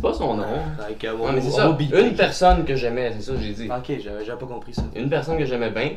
Dit 0.00 0.08
pas 0.08 0.14
son 0.14 0.34
nom. 0.34 0.44
avec 0.82 1.04
euh, 1.04 1.16
Ouais, 1.16 1.32
mais 1.32 1.40
c'est 1.40 1.50
ça. 1.50 1.66
Une 2.00 2.14
personne 2.14 2.64
que 2.64 2.74
j'aimais, 2.76 3.12
c'est 3.16 3.22
ça 3.22 3.32
que 3.32 3.40
j'ai 3.40 3.52
dit. 3.52 3.68
Ok, 3.70 3.96
j'avais 4.02 4.38
pas 4.38 4.46
compris 4.46 4.74
ça. 4.74 4.82
Une 4.96 5.08
personne 5.10 5.38
que 5.38 5.44
j'aimais 5.44 5.70
bien, 5.70 5.92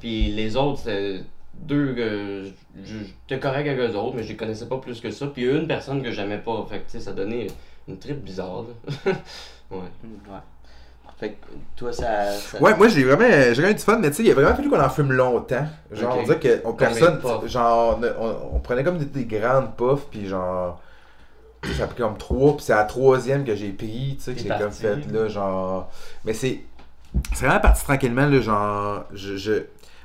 puis 0.00 0.26
les 0.32 0.56
autres, 0.56 0.78
c'était 0.80 1.20
deux 1.54 1.94
que 1.94 2.42
je- 2.84 2.94
j'étais 3.28 3.40
correct 3.40 3.68
avec 3.68 3.78
eux 3.78 3.96
autres, 3.96 4.16
mais 4.16 4.22
je 4.24 4.28
les 4.30 4.36
connaissais 4.36 4.66
pas 4.66 4.78
plus 4.78 5.00
que 5.00 5.10
ça. 5.10 5.26
Puis 5.28 5.44
une 5.44 5.66
personne 5.68 6.02
que 6.02 6.10
j'aimais 6.10 6.38
pas. 6.38 6.66
Fait 6.68 6.78
que 6.80 6.84
tu 6.90 6.98
sais, 6.98 7.00
ça 7.00 7.12
donnait 7.12 7.46
une 7.88 7.98
trip 7.98 8.22
bizarre. 8.24 8.62
Là. 8.64 9.12
ouais. 9.70 9.78
Hmm, 10.02 10.30
Ouais. 10.32 10.38
Fait 11.16 11.30
que 11.30 11.46
toi, 11.76 11.92
ça. 11.92 12.32
ça- 12.32 12.60
Ouais, 12.60 12.76
moi 12.76 12.88
j'ai 12.88 13.04
vraiment, 13.04 13.24
j'ai 13.30 13.52
vraiment 13.52 13.68
eu 13.70 13.74
du 13.74 13.80
fun, 13.82 13.98
mais 14.00 14.10
tu 14.10 14.16
sais, 14.16 14.22
il 14.24 14.30
a 14.32 14.34
vraiment 14.34 14.56
fallu 14.56 14.68
qu'on 14.68 14.80
en 14.80 14.88
fume 14.90 15.12
longtemps. 15.12 15.64
Genre, 15.92 16.10
on 16.18 16.22
disait 16.22 16.38
que 16.40 16.60
on, 16.64 16.72
personne, 16.72 17.20
genre, 17.46 18.00
on, 18.18 18.56
on- 18.56 18.58
prenait 18.58 18.82
comme 18.82 18.98
des, 18.98 19.04
des 19.04 19.24
grandes 19.24 19.76
puffs, 19.76 20.06
puis 20.10 20.26
genre, 20.26 20.80
ça 21.72 21.84
a 21.84 21.86
pris 21.86 22.02
comme 22.02 22.18
trois, 22.18 22.56
puis 22.56 22.64
c'est 22.66 22.74
la 22.74 22.84
troisième 22.84 23.44
que 23.44 23.54
j'ai 23.56 23.70
pris, 23.70 24.16
tu 24.18 24.22
sais, 24.24 24.34
que 24.34 24.40
j'ai 24.40 24.48
comme 24.48 24.70
fait, 24.70 25.10
là, 25.10 25.28
genre. 25.28 25.90
Mais 26.24 26.34
c'est, 26.34 26.60
c'est 27.32 27.46
vraiment 27.46 27.60
parti 27.60 27.82
tranquillement, 27.84 28.26
là, 28.26 28.40
genre, 28.40 29.04
je, 29.14 29.36
je, 29.36 29.52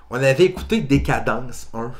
on 0.09 0.15
avait 0.15 0.45
écouté 0.45 0.81
Décadence 0.81 1.69
1, 1.73 1.85
Ok. 1.85 1.91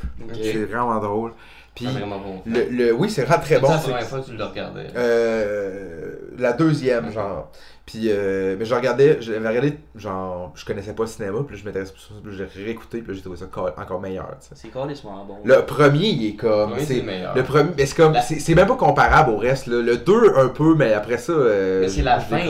c'est 0.42 0.66
vraiment 0.66 1.00
drôle. 1.00 1.34
Puis, 1.80 1.88
C'est 1.94 1.98
vraiment 2.00 2.20
bon. 2.20 2.42
le, 2.46 2.66
le, 2.70 2.92
oui, 2.94 3.10
c'est 3.10 3.24
vraiment 3.24 3.42
très 3.42 3.56
C'est 3.56 3.62
bon. 3.62 3.70
la 3.70 3.78
c'est- 3.78 3.84
première 3.90 4.04
fois 4.08 4.20
que 4.20 4.26
tu 4.26 4.36
le 4.36 4.44
regardais. 4.44 4.88
Euh, 4.98 6.12
la 6.38 6.54
deuxième, 6.54 7.12
genre. 7.12 7.50
Puis, 7.86 8.04
euh, 8.10 8.56
mais 8.60 8.66
je 8.66 8.76
regardais, 8.76 9.18
je 9.20 9.32
l'avais 9.32 9.48
regardé, 9.48 9.78
genre, 9.96 10.52
je 10.54 10.64
connaissais 10.64 10.94
pas 10.94 11.04
le 11.04 11.10
cinéma, 11.10 11.40
puis 11.48 11.56
là, 11.56 11.62
je 11.62 11.66
m'intéressais 11.68 11.92
plus 11.94 12.04
à 12.04 12.08
ça, 12.10 12.14
puis 12.24 12.38
là, 12.38 12.46
j'ai 12.56 12.64
réécouté, 12.66 13.00
puis 13.02 13.16
j'ai 13.16 13.22
trouvé 13.22 13.36
ça 13.38 13.46
co- 13.52 13.68
encore 13.82 14.00
meilleur, 14.00 14.28
tu 14.42 14.48
sais. 14.50 14.54
C'est 14.56 14.68
carrément 14.68 15.26
bon. 15.26 15.38
Le 15.44 15.62
premier, 15.66 16.06
il 16.10 16.28
est 16.28 16.36
comme. 16.36 16.74
Oui, 16.74 16.80
c'est 16.82 16.98
c'est 16.98 17.02
meilleur. 17.02 17.36
le 17.36 17.44
premier, 17.44 17.70
mais 17.76 17.86
c'est 17.88 17.96
comme. 17.96 18.14
La- 18.14 18.22
C'est 18.22 18.40
c'est 18.40 18.54
même 18.54 18.68
pas 18.68 18.76
comparable 18.76 19.32
au 19.32 19.38
reste, 19.38 19.66
là. 19.68 19.82
Le 19.82 19.98
2, 19.98 20.34
un 20.38 20.50
peu, 20.50 20.76
mais 20.76 20.94
après 20.94 21.18
ça. 21.18 21.32
euh, 21.32 21.80
Mais 21.82 21.88
c'est 21.90 22.04
la 22.04 22.20
fin. 22.20 22.42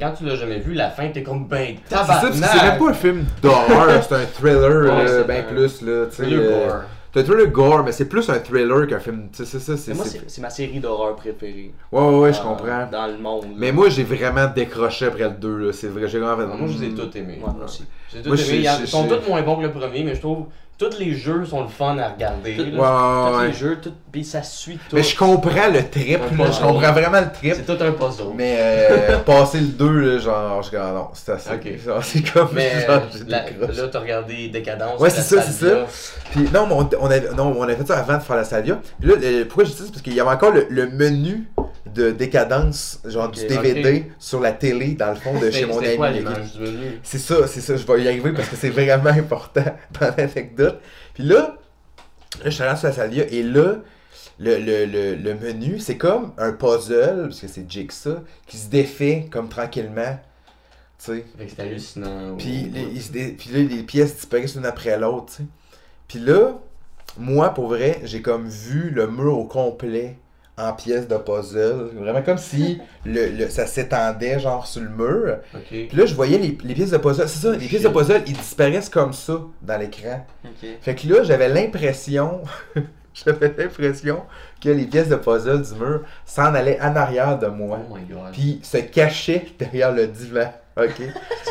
Quand 0.00 0.12
tu 0.18 0.24
l'as 0.24 0.34
jamais 0.34 0.58
vu, 0.58 0.72
la 0.74 0.90
fin, 0.90 1.08
t'es 1.10 1.22
comme 1.22 1.46
ben 1.46 1.76
C'est 1.84 1.94
ça, 1.94 2.04
parce 2.04 2.26
que 2.26 2.32
c'est 2.32 2.40
même 2.40 2.50
tabarnak. 2.50 2.78
pas 2.80 2.88
un 2.88 2.94
film 2.94 3.24
d'horreur, 3.42 4.02
c'est 4.02 4.14
un 4.16 4.24
thriller, 4.26 4.96
Ouais, 4.96 5.06
c'est 5.06 5.24
ben 5.28 5.44
un 5.44 5.52
plus, 5.52 5.82
là, 5.82 6.06
tu 6.06 6.16
sais. 6.16 6.24
C'est 7.12 7.20
un 7.20 7.24
thriller 7.24 7.50
gore, 7.50 7.84
mais 7.84 7.92
c'est 7.92 8.04
plus 8.04 8.28
un 8.28 8.38
thriller 8.38 8.86
qu'un 8.86 9.00
film. 9.00 9.28
C'est 9.32 9.46
ça, 9.46 9.76
c'est. 9.76 9.90
Mais 9.92 9.96
moi, 9.96 10.04
c'est- 10.04 10.40
ma 10.40 10.50
série 10.50 10.78
d'horreur 10.78 11.16
préférée. 11.16 11.72
Ouais, 11.90 12.02
ouais, 12.02 12.18
ouais, 12.18 12.32
je 12.32 12.40
comprends. 12.40 12.86
Dans 12.90 13.06
le 13.06 13.18
monde. 13.18 13.46
Mais 13.56 13.72
moi, 13.72 13.88
j'ai 13.88 14.04
vraiment 14.04 14.46
décroché 14.54 15.06
après 15.06 15.24
le 15.24 15.30
2, 15.30 15.56
là. 15.56 15.72
C'est 15.72 15.88
vrai, 15.88 16.06
j'ai 16.06 16.18
vraiment 16.18 16.36
fait. 16.36 16.58
Moi, 16.58 16.68
je 16.68 16.78
les 16.78 16.86
ai 16.86 16.90
hmm. 16.90 16.96
tous 16.96 17.18
aimés. 17.18 17.40
Ouais, 17.42 17.52
moi 17.56 17.64
aussi. 17.64 17.84
J'ai 18.12 18.22
tous 18.22 18.28
Moi, 18.28 18.36
aimé. 18.36 18.64
je- 18.64 18.82
Ils 18.82 18.88
sont 18.88 19.08
tous 19.08 19.28
moins 19.28 19.42
bons 19.42 19.56
que 19.56 19.62
le 19.62 19.72
premier, 19.72 20.04
mais 20.04 20.14
je 20.14 20.20
trouve 20.20 20.46
tous 20.78 20.96
les 20.98 21.14
jeux 21.14 21.44
sont 21.44 21.62
le 21.62 21.68
fun 21.68 21.98
à 21.98 22.08
regarder. 22.08 22.56
Tout- 22.56 22.76
là. 22.76 23.30
Tous 23.32 23.38
ouais. 23.38 23.46
les 23.48 23.52
jeux, 23.52 23.78
tout, 23.82 23.92
puis 24.12 24.24
ça 24.24 24.42
suit 24.44 24.78
tout. 24.88 24.94
Mais 24.96 25.02
je 25.02 25.16
comprends 25.16 25.68
le 25.72 25.82
trip, 25.88 26.20
là. 26.38 26.50
Je 26.52 26.60
comprends 26.60 26.92
vraiment 26.92 27.20
le 27.20 27.32
trip. 27.32 27.54
C'est 27.56 27.66
tout 27.76 27.82
un 27.82 27.90
puzzle. 27.92 28.32
Mais 28.36 28.56
euh, 28.60 29.18
passer 29.18 29.58
le 29.60 29.66
2, 29.66 29.88
là, 29.90 30.18
genre, 30.18 30.62
je 30.62 30.70
dis, 30.70 30.76
ah 30.76 30.92
non, 30.94 31.08
c'est 31.14 31.32
assez. 31.32 31.50
Ok. 31.50 31.78
Genre, 31.84 32.04
c'est 32.04 32.22
comme. 32.32 32.48
Mais 32.52 32.70
genre, 32.86 33.02
j'ai 33.12 33.24
la- 33.30 33.40
décroché. 33.40 33.80
là, 33.80 33.88
t'as 33.90 34.00
regardé 34.00 34.48
Décadence. 34.48 35.00
Ouais, 35.00 35.10
c'est 35.10 35.22
ça, 35.22 35.42
c'est 35.42 35.52
Salvia. 35.52 35.86
Puis 36.30 36.48
non, 36.54 36.66
mais 36.66 36.74
on, 36.74 36.88
on 37.00 37.06
avait, 37.10 37.30
non, 37.36 37.54
on 37.58 37.62
avait 37.62 37.76
fait 37.76 37.86
ça 37.88 37.98
avant 37.98 38.16
de 38.18 38.22
faire 38.22 38.36
la 38.36 38.44
Salvia. 38.44 38.78
Puis 39.00 39.08
là, 39.10 39.16
le- 39.20 39.44
pourquoi 39.46 39.64
je 39.64 39.70
dis 39.70 39.76
ça, 39.76 39.82
c'est 39.84 39.90
parce 39.90 40.02
qu'il 40.02 40.14
y 40.14 40.20
avait 40.20 40.30
encore 40.30 40.52
le, 40.52 40.66
le 40.70 40.86
menu 40.88 41.48
de 41.94 42.10
décadence, 42.10 43.00
genre 43.04 43.30
du 43.30 43.40
DVD, 43.46 44.06
sur 44.18 44.40
la 44.40 44.52
télé, 44.52 44.94
dans 44.94 45.10
le 45.10 45.16
fond, 45.16 45.38
de 45.38 45.50
chez 45.50 45.66
mon 45.66 45.78
ami. 45.78 46.24
C'est 47.02 47.18
ça, 47.18 47.46
c'est 47.46 47.60
ça, 47.60 47.76
je 47.76 47.86
vais 47.86 48.02
y 48.02 48.08
arriver 48.08 48.32
parce 48.32 48.48
que 48.48 48.56
c'est 48.56 48.70
vraiment 48.70 49.10
important 49.10 49.64
dans 50.00 50.14
l'anecdote. 50.16 50.80
Puis 51.14 51.22
là, 51.24 51.56
là, 52.44 52.44
je 52.44 52.50
suis 52.50 52.62
allé 52.62 52.76
sur 52.76 52.88
la 52.88 52.94
Salvia 52.94 53.24
et 53.30 53.42
là, 53.42 53.76
le, 54.40 54.56
le, 54.58 54.84
le, 54.86 55.14
le 55.16 55.34
menu, 55.34 55.78
c'est 55.80 55.96
comme 55.96 56.32
un 56.38 56.52
puzzle, 56.52 57.22
parce 57.28 57.40
que 57.40 57.48
c'est 57.48 57.68
Jigsaw, 57.70 58.18
qui 58.46 58.56
se 58.56 58.68
défait 58.68 59.26
comme 59.30 59.48
tranquillement. 59.48 60.18
C'est 60.98 61.24
hallucinant. 61.58 62.36
Puis, 62.36 62.66
Ou- 62.70 62.74
les, 62.74 62.82
ils 62.94 63.02
se 63.02 63.12
dé- 63.12 63.34
puis 63.38 63.50
là, 63.50 63.58
les 63.62 63.82
pièces 63.82 64.14
disparaissent 64.16 64.54
l'une 64.56 64.66
après 64.66 64.98
l'autre, 64.98 65.26
tu 65.36 65.42
sais. 65.42 65.48
Puis 66.08 66.18
là, 66.20 66.58
moi, 67.18 67.52
pour 67.54 67.68
vrai, 67.68 68.00
j'ai 68.04 68.22
comme 68.22 68.48
vu 68.48 68.90
le 68.90 69.06
mur 69.08 69.36
au 69.38 69.44
complet 69.44 70.16
en 70.58 70.72
pièces 70.72 71.06
de 71.08 71.16
puzzle. 71.16 71.90
Vraiment 71.94 72.22
comme 72.22 72.38
si 72.38 72.80
le, 73.06 73.28
le- 73.28 73.48
ça 73.48 73.66
s'étendait, 73.66 74.38
genre, 74.40 74.66
sur 74.66 74.82
le 74.82 74.88
mur. 74.90 75.36
Puis 75.68 75.88
là, 75.92 76.06
je 76.06 76.14
voyais 76.14 76.38
les, 76.38 76.56
les 76.64 76.74
pièces 76.74 76.90
de 76.90 76.98
puzzle. 76.98 77.28
C'est 77.28 77.46
ça, 77.46 77.52
les 77.52 77.66
pièces 77.66 77.82
de 77.82 77.88
puzzle, 77.88 78.22
ils 78.26 78.32
disparaissent 78.36 78.88
comme 78.88 79.12
ça 79.12 79.40
dans 79.62 79.78
l'écran. 79.78 80.24
Fait 80.82 80.94
que 80.94 81.06
là, 81.08 81.22
j'avais 81.22 81.48
l'impression... 81.48 82.40
j'avais 83.26 83.52
l'impression 83.58 84.22
que 84.62 84.68
les 84.68 84.84
pièces 84.86 85.08
de 85.08 85.16
puzzle 85.16 85.62
du 85.62 85.74
mur 85.74 86.02
s'en 86.24 86.54
allaient 86.54 86.80
en 86.80 86.94
arrière 86.94 87.38
de 87.38 87.46
moi. 87.48 87.80
Oh 87.90 87.94
my 87.96 88.02
god. 88.04 88.32
Puis 88.32 88.60
se 88.62 88.76
cachaient 88.78 89.46
derrière 89.58 89.92
le 89.92 90.06
divan. 90.06 90.52
OK? 90.76 90.92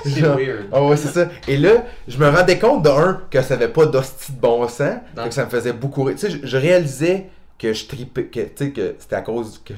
c'est 0.05 0.21
weird. 0.21 0.67
Ah 0.71 0.81
ouais, 0.83 0.95
c'est 0.95 1.09
ça. 1.09 1.27
Et 1.49 1.57
là, 1.57 1.83
je 2.07 2.17
me 2.17 2.29
rendais 2.29 2.57
compte 2.57 2.83
de 2.83 2.89
un 2.89 3.21
que 3.29 3.41
ça 3.41 3.55
avait 3.55 3.67
pas 3.67 3.85
d'hostie 3.85 4.31
de 4.31 4.39
bon 4.39 4.65
sens, 4.69 4.93
que 5.17 5.33
ça 5.33 5.43
me 5.43 5.49
faisait 5.49 5.73
beaucoup 5.73 6.03
rire. 6.03 6.15
Tu 6.17 6.27
sais, 6.29 6.39
je, 6.41 6.47
je 6.47 6.57
réalisais 6.57 7.25
que 7.57 7.73
je 7.73 7.87
tripais, 7.87 8.25
que, 8.25 8.39
tu 8.41 8.51
sais, 8.55 8.71
que 8.71 8.95
c'était 8.99 9.15
à 9.15 9.21
cause 9.21 9.61
que 9.63 9.73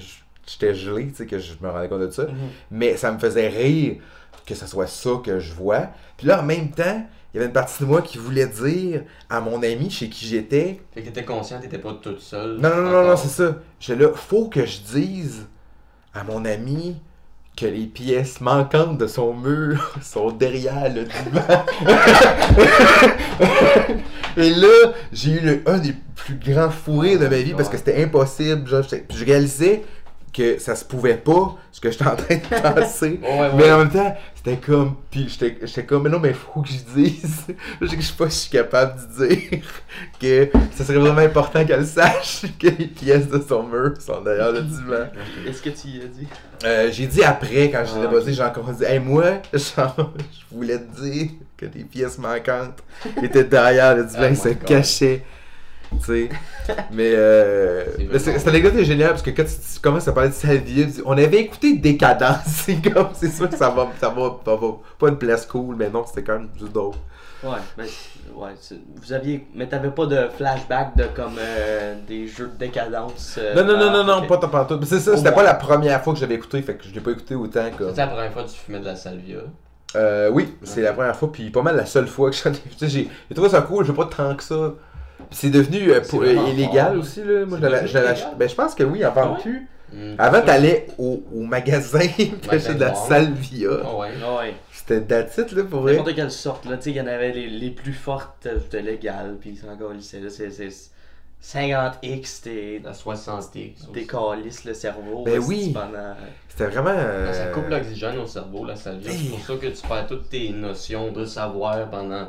j'étais 0.46 0.74
gelé, 0.74 1.08
tu 1.08 1.16
sais, 1.16 1.26
que 1.26 1.40
je 1.40 1.54
me 1.62 1.70
rendais 1.70 1.88
compte 1.88 2.02
de 2.02 2.10
ça. 2.10 2.26
Mhm. 2.26 2.34
Mais 2.72 2.98
ça 2.98 3.12
me 3.12 3.20
faisait 3.20 3.48
rire 3.48 3.98
que 4.46 4.56
ce 4.56 4.66
soit 4.66 4.88
ça 4.88 5.12
que 5.24 5.40
je 5.40 5.54
vois. 5.54 5.90
Puis 6.18 6.28
là, 6.28 6.42
en 6.42 6.44
même 6.44 6.72
temps, 6.72 7.06
il 7.34 7.38
y 7.38 7.40
avait 7.40 7.48
une 7.48 7.54
partie 7.54 7.84
de 7.84 7.88
moi 7.88 8.02
qui 8.02 8.18
voulait 8.18 8.48
dire 8.48 9.04
à 9.30 9.40
mon 9.40 9.62
ami 9.62 9.92
chez 9.92 10.10
qui 10.10 10.26
j'étais. 10.26 10.82
Fait 10.92 11.02
que 11.02 11.06
t'étais 11.06 11.24
conscient, 11.24 11.60
t'étais 11.60 11.78
pas 11.78 11.94
toute 11.94 12.20
seule. 12.20 12.58
Non, 12.58 12.70
non, 12.76 12.90
non, 12.90 13.08
non, 13.08 13.16
c'est 13.16 13.28
ça. 13.28 13.58
J'étais 13.80 14.02
là, 14.02 14.12
faut 14.14 14.50
que 14.50 14.66
je 14.66 14.80
dise 14.82 15.48
à 16.14 16.24
mon 16.24 16.44
ami 16.46 16.98
que 17.60 17.66
les 17.66 17.86
pièces 17.88 18.40
manquantes 18.42 18.98
de 18.98 19.08
son 19.08 19.34
mur 19.34 19.92
sont 20.02 20.32
derrière 20.32 20.94
le 20.94 21.04
divan. 21.04 21.64
Et 24.38 24.50
là, 24.52 24.94
j'ai 25.12 25.32
eu 25.32 25.40
le- 25.42 25.62
un 25.66 25.78
des 25.80 25.94
plus 26.16 26.36
grands 26.36 26.70
fourrés 26.70 27.18
de 27.18 27.28
ma 27.28 27.38
vie 27.40 27.54
parce 27.54 27.68
que 27.70 27.78
c'était 27.78 28.02
impossible. 28.02 28.68
Genre, 28.68 28.84
je 29.14 29.26
réalisais 29.26 29.84
que 30.34 30.60
ça 30.60 30.76
se 30.76 30.86
pouvait 30.86 31.18
pas, 31.18 31.56
ce 31.72 31.80
que 31.82 31.92
j'étais 31.92 32.08
en 32.08 32.16
train 32.16 32.36
de 32.36 32.62
penser. 32.80 33.20
Ouais, 33.22 33.40
ouais, 33.40 33.50
Mais 33.56 33.72
en 33.72 33.80
même 33.80 33.90
temps, 33.90 34.16
c'était 34.36 34.58
comme. 34.58 34.96
Puis 35.12 35.28
j'étais 35.30 35.58
j'étais 35.66 35.86
comme, 35.86 36.04
mais 36.04 36.10
non, 36.10 36.20
mais 36.20 36.34
faut 36.34 36.62
que 36.62 36.70
je 36.70 36.78
dise. 36.96 37.46
Je 37.82 37.88
sais 37.88 37.96
que 37.96 38.02
je 38.02 38.08
sais 38.08 38.14
pas 38.18 38.30
si 38.30 38.36
je 38.36 38.42
suis 38.44 38.52
capable 38.52 38.94
de 39.18 39.28
dire 39.28 39.62
que 40.20 40.50
ce 40.76 40.84
serait 40.84 40.98
vraiment 41.00 41.22
important 41.22 41.66
qu'elle 41.66 41.86
sache 41.86 42.44
que 42.60 42.68
les 42.68 42.88
pièces 42.88 43.28
de 43.28 43.44
son 43.48 43.64
mur 43.64 43.94
sont 44.00 44.22
derrière 44.22 44.52
le 44.52 44.62
divan. 44.62 45.08
Est-ce 45.48 45.62
que 45.62 45.70
tu 45.70 45.88
y 45.88 46.02
as 46.02 46.06
dit? 46.06 46.28
Euh, 46.66 46.90
j'ai 46.92 47.08
dit 47.08 47.24
après, 47.24 47.70
quand 47.72 47.84
je 47.86 47.96
l'ai 47.96 48.02
Ah, 48.04 48.08
déposé, 48.08 48.32
ok. 48.32 48.38
j'ai 48.38 48.44
encore 48.44 48.72
dit, 48.74 48.84
hey, 48.84 49.00
moi, 49.00 49.26
genre, 49.54 50.12
je 50.18 50.56
voulais 50.56 50.78
te 50.78 51.02
dire 51.02 51.30
que 51.58 51.66
les 51.66 51.84
pièces 51.86 52.18
manquantes 52.18 52.84
étaient 53.24 53.44
derrière 53.46 53.96
le 53.96 54.04
divan, 54.06 54.24
Oh 54.26 54.32
ils 54.32 54.38
se 54.38 54.50
God. 54.50 54.64
cachaient. 54.66 55.24
Tu 55.92 56.06
sais. 56.06 56.30
Mais 56.92 57.12
euh. 57.16 57.86
Mais 58.12 58.20
Cette 58.20 58.48
anecdote 58.48 58.76
est 58.76 58.86
géniale 58.86 59.10
parce 59.12 59.22
que 59.22 59.32
quand 59.32 59.44
tu, 59.44 59.80
commences 59.82 60.08
à 60.08 60.12
parler 60.12 60.30
de 60.30 60.58
dis, 60.58 61.02
on 61.06 61.14
avait 61.14 61.40
écouté 61.40 61.78
Décadence. 61.78 62.38
C'est 62.46 62.82
comme, 62.82 63.10
c'est 63.14 63.32
sûr 63.32 63.50
que 63.50 63.58
ça 63.58 63.70
va, 63.70 63.90
ça 64.00 64.10
va, 64.10 64.40
ça 64.46 64.56
va- 64.56 64.78
Pas 65.00 65.10
une 65.10 65.18
place 65.18 65.46
cool, 65.46 65.76
mais 65.76 65.90
non, 65.90 66.06
c'était 66.06 66.24
quand 66.24 66.34
même 66.34 66.50
juste 66.60 66.74
drôle. 66.74 66.96
Ouais, 67.42 67.52
ben, 67.78 67.86
ouais, 68.36 68.50
vous 69.02 69.14
aviez. 69.14 69.48
Mais 69.56 69.68
t'avais 69.68 69.92
pas 69.92 70.06
de 70.06 70.28
flashback 70.36 70.98
de 70.98 71.06
comme 71.16 71.36
euh, 71.40 71.96
des 72.06 72.28
jeux 72.28 72.48
de 72.48 72.58
décadence. 72.58 73.36
euh, 73.38 73.56
Non, 73.56 73.64
non, 73.64 73.78
non, 73.80 73.88
ah, 73.90 74.04
non, 74.04 74.22
non, 74.22 74.28
pas 74.28 74.38
tant 74.38 74.66
tout. 74.66 74.80
C'est 74.86 75.00
ça, 75.00 75.16
c'était 75.16 75.32
pas 75.32 75.44
la 75.44 75.54
première 75.54 76.04
fois 76.04 76.14
que 76.14 76.20
j'avais 76.20 76.36
écouté, 76.36 76.62
fait 76.62 76.76
que 76.76 76.84
je 76.84 76.94
l'ai 76.94 77.00
pas 77.00 77.12
écouté 77.12 77.36
autant 77.36 77.64
comme. 77.78 77.90
C'était 77.90 78.02
la 78.02 78.08
première 78.08 78.34
fois 78.34 78.44
que 78.44 78.50
tu 78.50 78.58
fumais 78.58 78.80
de 78.80 78.86
la 78.86 78.96
salvia. 78.96 79.38
Euh, 79.96 80.30
oui, 80.32 80.54
c'est 80.64 80.82
la 80.82 80.94
première 80.94 81.16
fois, 81.16 81.32
puis 81.32 81.50
pas 81.50 81.62
mal 81.64 81.76
la 81.76 81.86
seule 81.86 82.08
fois 82.08 82.30
que 82.30 82.36
j'en 82.36 82.52
ai. 82.52 82.60
J'ai 82.82 83.10
j'ai 83.30 83.34
trouvé 83.34 83.50
ça 83.50 83.62
cool, 83.62 83.86
je 83.86 83.92
veux 83.92 83.98
pas 83.98 84.06
tant 84.06 84.36
que 84.36 84.44
ça. 84.44 84.74
C'est 85.32 85.50
devenu 85.50 85.92
euh, 85.92 86.02
pour- 86.02 86.22
euh, 86.24 86.34
illégal 86.52 86.94
fort. 86.94 87.02
aussi, 87.04 87.24
là. 87.24 87.46
Moi, 87.46 87.58
je 87.60 87.64
l'avais- 87.68 88.08
acheté- 88.10 88.36
Ben, 88.38 88.50
je 88.50 88.56
pense 88.56 88.76
que 88.76 88.84
oui, 88.84 89.04
avant 89.04 89.22
Ah 89.24 89.32
ouais? 89.34 89.42
plus. 89.42 89.68
Hmm. 89.92 90.16
Avant, 90.20 90.42
t'allais 90.42 90.88
au, 91.00 91.24
au 91.36 91.42
magasin 91.42 92.00
t'achetais 92.48 92.76
de 92.76 92.80
la 92.80 92.94
salvia. 92.96 93.70
Ah 93.84 93.96
ouais. 93.98 94.10
Ah 94.24 94.38
ouais. 94.40 94.54
C'était 94.72 95.02
là, 95.54 95.64
pour 95.64 95.82
vrai. 95.82 95.94
N'importe 95.94 96.16
quelle 96.16 96.32
sorte, 96.32 96.66
là, 96.66 96.78
tu 96.78 96.84
sais, 96.84 96.90
il 96.92 96.96
y 96.98 97.02
en 97.02 97.08
avait 97.08 97.32
les, 97.32 97.48
les 97.48 97.70
plus 97.72 97.94
fortes, 97.94 98.46
euh, 98.46 98.58
c'était 98.62 98.82
légal, 98.84 99.38
puis 99.40 99.58
c'est 99.60 99.70
encore 99.70 99.92
lycée, 99.94 100.20
là, 100.20 100.30
c'est 100.30 100.50
c'est 100.52 100.70
50x, 101.42 102.42
t'es 102.44 102.82
La 102.84 102.94
60 102.94 103.52
t'es 103.54 103.74
le 104.66 104.74
cerveau. 104.74 105.24
Ben 105.24 105.36
là, 105.36 105.40
oui. 105.40 105.66
c'est 105.68 105.74
Pendant... 105.80 106.16
C'était 106.50 106.66
vraiment. 106.68 106.94
euh, 106.96 107.32
Ça 107.34 107.46
coupe 107.48 107.70
l'oxygène 107.70 108.18
au 108.18 108.28
cerveau, 108.28 108.66
la 108.66 108.76
salvia. 108.76 109.12
C'est 109.12 109.30
pour 109.30 109.40
ça 109.40 109.54
que 109.56 109.68
tu 109.68 109.88
perds 109.88 110.08
toutes 110.08 110.30
tes 110.30 110.50
notions 110.50 111.12
de 111.12 111.26
savoir 111.26 111.90
pendant 111.90 112.28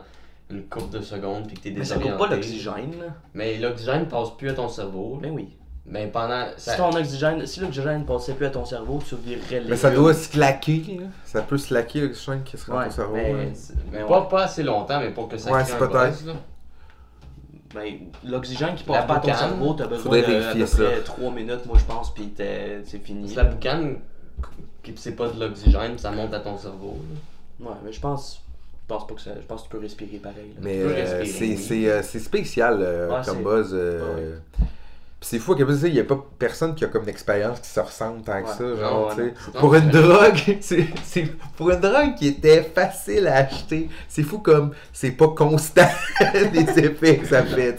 une 0.51 0.65
couple 0.65 0.91
de 0.99 1.01
secondes 1.03 1.47
puis 1.47 1.57
que 1.57 1.63
t'es 1.63 1.71
Mais 1.71 1.85
ça 1.85 1.95
désorienté. 1.97 2.19
coupe 2.19 2.29
pas 2.29 2.35
l'oxygène, 2.35 2.91
là. 3.01 3.07
Mais 3.35 3.57
l'oxygène 3.59 4.07
passe 4.09 4.31
plus 4.37 4.51
à 4.51 4.55
ton 4.55 4.69
cerveau. 4.69 5.19
Mais 5.21 5.31
oui. 5.31 5.57
Mais 5.87 6.07
pendant. 6.07 6.45
Si 6.57 6.77
ton 6.77 6.91
oxygène, 6.91 7.45
si 7.47 7.61
l'oxygène 7.61 8.05
passait 8.05 8.35
plus 8.35 8.47
à 8.47 8.51
ton 8.51 8.65
cerveau, 8.65 9.01
tu 9.07 9.17
virerais 9.17 9.61
les 9.61 9.71
Mais 9.71 9.77
ça 9.77 9.91
doit 9.91 10.15
se 10.15 10.29
claquer, 10.29 10.99
là. 11.01 11.07
Ça 11.25 11.43
peut 11.43 11.59
se 11.59 11.73
laquer 11.75 12.03
l'oxygène 12.03 12.43
qui 12.45 12.57
se 12.59 12.71
rend 12.71 12.79
Ouais, 12.79 12.87
au 12.87 12.91
cerveau. 12.91 13.15
mais, 13.17 13.53
mais 13.93 14.05
Pas, 14.05 14.21
ouais. 14.23 14.29
pas 14.29 14.43
assez 14.45 14.63
longtemps, 14.63 15.01
mais 15.01 15.11
pour 15.11 15.29
que 15.29 15.37
ça 15.39 15.51
Ouais, 15.51 15.63
crée 15.63 15.73
c'est 15.73 15.83
un 15.83 15.87
peut-être. 15.89 16.11
buzz, 16.11 16.27
là. 16.27 16.33
Ben, 17.75 17.95
l'oxygène 18.25 18.75
qui 18.75 18.83
passe 18.85 19.07
pas 19.07 19.15
à 19.17 19.21
ton 19.21 19.33
cerveau, 19.35 19.75
t'as 19.75 19.87
besoin 19.87 20.03
Faudrait 20.03 20.23
de 20.23 20.43
à 20.45 20.53
peu 20.55 20.67
ça. 20.67 20.85
près 20.85 21.01
3 21.03 21.31
minutes, 21.33 21.67
moi 21.67 21.79
je 21.79 21.85
pense, 21.85 22.13
puis 22.13 22.29
t'es- 22.31 22.83
c'est 22.85 22.99
fini. 22.99 23.29
C'est 23.29 23.37
la 23.37 23.45
boucane 23.45 23.99
qui 24.83 24.93
c'est 24.97 25.13
pas 25.15 25.29
de 25.29 25.39
l'oxygène, 25.39 25.97
ça 25.97 26.11
monte 26.11 26.35
à 26.35 26.41
ton 26.41 26.57
cerveau. 26.59 26.99
là. 27.61 27.67
Ouais, 27.71 27.77
mais 27.85 27.93
je 27.93 28.01
pense, 28.01 28.43
pense 28.91 29.07
pas 29.07 29.15
que 29.15 29.21
ça, 29.21 29.31
je 29.41 29.47
pense 29.47 29.63
que 29.63 29.69
tu 29.69 29.77
peux 29.77 29.83
respirer 29.83 30.19
pareil. 30.19 30.53
là. 30.55 30.61
Mais 30.63 30.81
euh, 30.83 31.25
c'est 31.25 31.57
oui. 31.71 31.89
euh, 31.89 32.03
c'est 32.03 32.19
spécial 32.19 32.79
euh, 32.83 33.09
Ouais, 33.09 33.25
comme 33.25 33.43
buzz. 33.43 33.71
euh, 33.73 34.37
Puis 34.59 35.29
c'est 35.33 35.39
fou 35.39 35.55
il 35.59 35.93
n'y 35.93 36.01
a 36.01 36.05
pas 36.05 36.19
personne 36.39 36.75
qui 36.75 36.83
a 36.85 36.89
comme 36.89 37.03
une 37.03 37.11
expérience 37.11 37.61
qui 37.61 37.69
se 37.69 37.79
ressemble 37.81 38.23
tant 38.23 38.41
que 38.43 38.49
Ouais. 38.49 38.55
ça. 38.57 38.65
Non, 38.65 38.77
Genre, 38.77 39.17
non. 39.19 39.61
Pour 39.61 39.75
une 39.75 39.91
drogue, 39.91 40.41
c'est 40.61 40.87
c'est- 41.05 41.29
pour 41.57 41.71
une 41.71 41.81
drogue 41.81 42.15
qui 42.19 42.29
était 42.29 42.63
facile 42.63 43.27
à 43.29 43.37
acheter. 43.37 43.89
C'est 44.09 44.23
fou 44.23 44.39
comme 44.39 44.71
c'est 44.95 45.11
pas 45.13 45.29
constant 45.29 45.89
les 46.55 46.79
effets 46.85 47.19
que 47.19 47.27
ça 47.27 47.43
fait. 47.45 47.77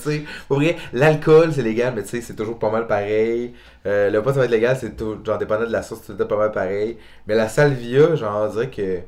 Pour 0.47 0.57
vrai, 0.57 0.77
l'alcool 0.93 1.51
c'est 1.51 1.63
légal, 1.63 1.93
mais 1.95 2.03
tu 2.03 2.09
sais, 2.09 2.21
c'est 2.21 2.35
toujours 2.35 2.59
pas 2.59 2.69
mal 2.69 2.85
pareil. 2.87 3.53
Euh, 3.87 4.11
le 4.11 4.21
pot 4.21 4.31
ça 4.33 4.39
va 4.39 4.45
être 4.45 4.51
légal, 4.51 4.77
c'est 4.79 4.95
tout, 4.95 5.17
genre 5.25 5.39
dépendant 5.39 5.65
de 5.65 5.71
la 5.71 5.81
source, 5.81 6.01
c'est 6.05 6.27
pas 6.27 6.37
mal 6.37 6.51
pareil. 6.51 6.97
Mais 7.25 7.33
la 7.35 7.49
salvia, 7.49 8.15
genre, 8.15 8.47
on 8.47 8.53
dirait 8.53 8.69
que 8.69 8.99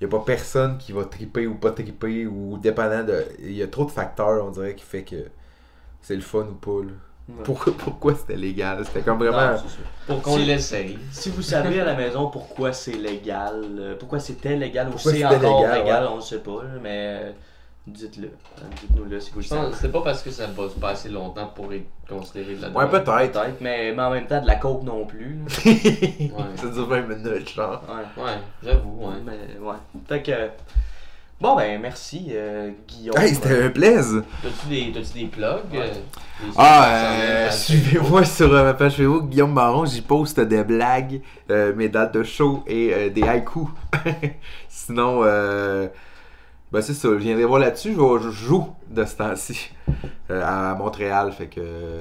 y 0.00 0.04
a 0.04 0.08
pas 0.08 0.20
personne 0.24 0.78
qui 0.78 0.92
va 0.92 1.04
triper 1.04 1.46
ou 1.46 1.54
pas 1.56 1.70
triper 1.72 2.26
ou 2.26 2.58
dépendant 2.58 3.04
de. 3.04 3.24
Il 3.40 3.52
y 3.52 3.62
a 3.62 3.66
trop 3.68 3.84
de 3.84 3.90
facteurs, 3.90 4.44
on 4.46 4.50
dirait, 4.50 4.74
qui 4.74 4.84
fait 4.84 5.02
que 5.04 5.16
c'est 6.02 6.14
le 6.16 6.22
fun 6.22 6.40
ou 6.50 6.54
pas, 6.54 6.84
là. 6.86 6.92
Ouais. 7.28 7.44
Pourquoi, 7.44 7.72
pourquoi 7.78 8.14
c'était 8.16 8.34
légal? 8.36 8.84
C'était 8.84 9.02
comme 9.02 9.18
vraiment. 9.18 9.56
Pour 10.06 10.20
qu'on 10.20 10.36
Si- 10.36 10.44
l'essaye. 10.46 10.98
Si 11.12 11.30
vous 11.30 11.42
savez 11.42 11.80
à 11.80 11.84
la 11.84 11.94
maison 11.94 12.28
pourquoi 12.28 12.72
c'est 12.72 12.92
légal, 12.94 13.62
euh, 13.78 13.94
pourquoi 13.96 14.18
c'était 14.18 14.56
légal 14.56 14.88
ou 14.88 14.98
c'est 14.98 15.24
encore 15.24 15.60
légal, 15.62 15.78
légal, 15.78 16.02
ouais. 16.04 16.10
on 16.12 16.16
ne 16.16 16.20
sait 16.22 16.38
pas, 16.40 16.62
là, 16.64 16.70
mais 16.82 17.20
euh, 17.22 17.32
dites-le. 17.92 18.28
Euh, 18.28 18.62
Dites-nous-le 18.80 19.20
si 19.20 19.30
vous 19.32 19.38
le 19.40 19.44
savez. 19.44 19.68
c'est 19.80 19.90
pas 19.92 20.02
parce 20.02 20.22
que 20.22 20.30
ça 20.30 20.46
buzz 20.46 20.72
pas 20.80 20.90
assez 20.90 21.08
longtemps 21.08 21.48
pour 21.54 21.72
être 21.72 21.84
considéré 22.08 22.54
de 22.56 22.62
la 22.62 22.68
Ouais, 22.70 22.88
peut-être. 22.88 23.32
Peut-être, 23.32 23.60
mais, 23.60 23.92
mais 23.94 24.02
en 24.02 24.10
même 24.10 24.26
temps, 24.26 24.40
de 24.40 24.46
la 24.46 24.56
coke 24.56 24.82
non 24.82 25.04
plus. 25.06 25.38
ça 26.56 26.66
dure 26.68 26.86
20 26.86 27.00
minutes, 27.02 27.54
genre. 27.54 27.82
Ouais. 27.88 28.22
Ouais, 28.24 28.30
j'avoue, 28.62 29.06
ouais. 29.06 29.14
Mais, 29.24 29.58
ouais. 29.60 29.76
Fait 30.08 30.22
que. 30.22 30.32
Bon, 31.40 31.56
ben, 31.56 31.80
merci, 31.80 32.26
euh, 32.32 32.70
Guillaume. 32.86 33.16
Hey, 33.16 33.34
c'était 33.34 33.62
un 33.64 33.70
plaisir! 33.70 34.22
T'as-tu 34.42 34.68
des, 34.68 34.90
des 34.90 35.24
plugs? 35.26 35.72
Ouais. 35.72 35.78
euh, 35.78 35.84
des- 35.94 36.52
Ah, 36.54 36.90
euh, 37.14 37.50
suivez-moi 37.50 38.24
sur 38.26 38.52
euh, 38.52 38.64
ma 38.64 38.74
page 38.74 38.96
Facebook, 38.96 39.30
Guillaume 39.30 39.54
Baron, 39.54 39.86
j'y 39.86 40.02
poste 40.02 40.38
des 40.40 40.62
blagues, 40.64 41.22
euh, 41.50 41.72
mes 41.74 41.88
dates 41.88 42.12
de 42.12 42.24
show 42.24 42.62
et 42.66 42.92
euh, 42.92 43.08
des 43.08 43.22
haïkus. 43.22 43.68
Sinon, 44.68 45.20
euh, 45.24 45.88
ben 46.72 46.80
c'est 46.82 46.94
ça, 46.94 47.08
je 47.08 47.14
viendrai 47.14 47.44
voir 47.44 47.60
là-dessus, 47.60 47.94
je, 47.94 48.30
joue 48.30 48.68
de 48.88 49.04
ce 49.04 49.16
temps-ci 49.16 49.70
euh, 50.30 50.42
à 50.44 50.74
Montréal, 50.74 51.32
fait 51.32 51.46
que... 51.48 52.00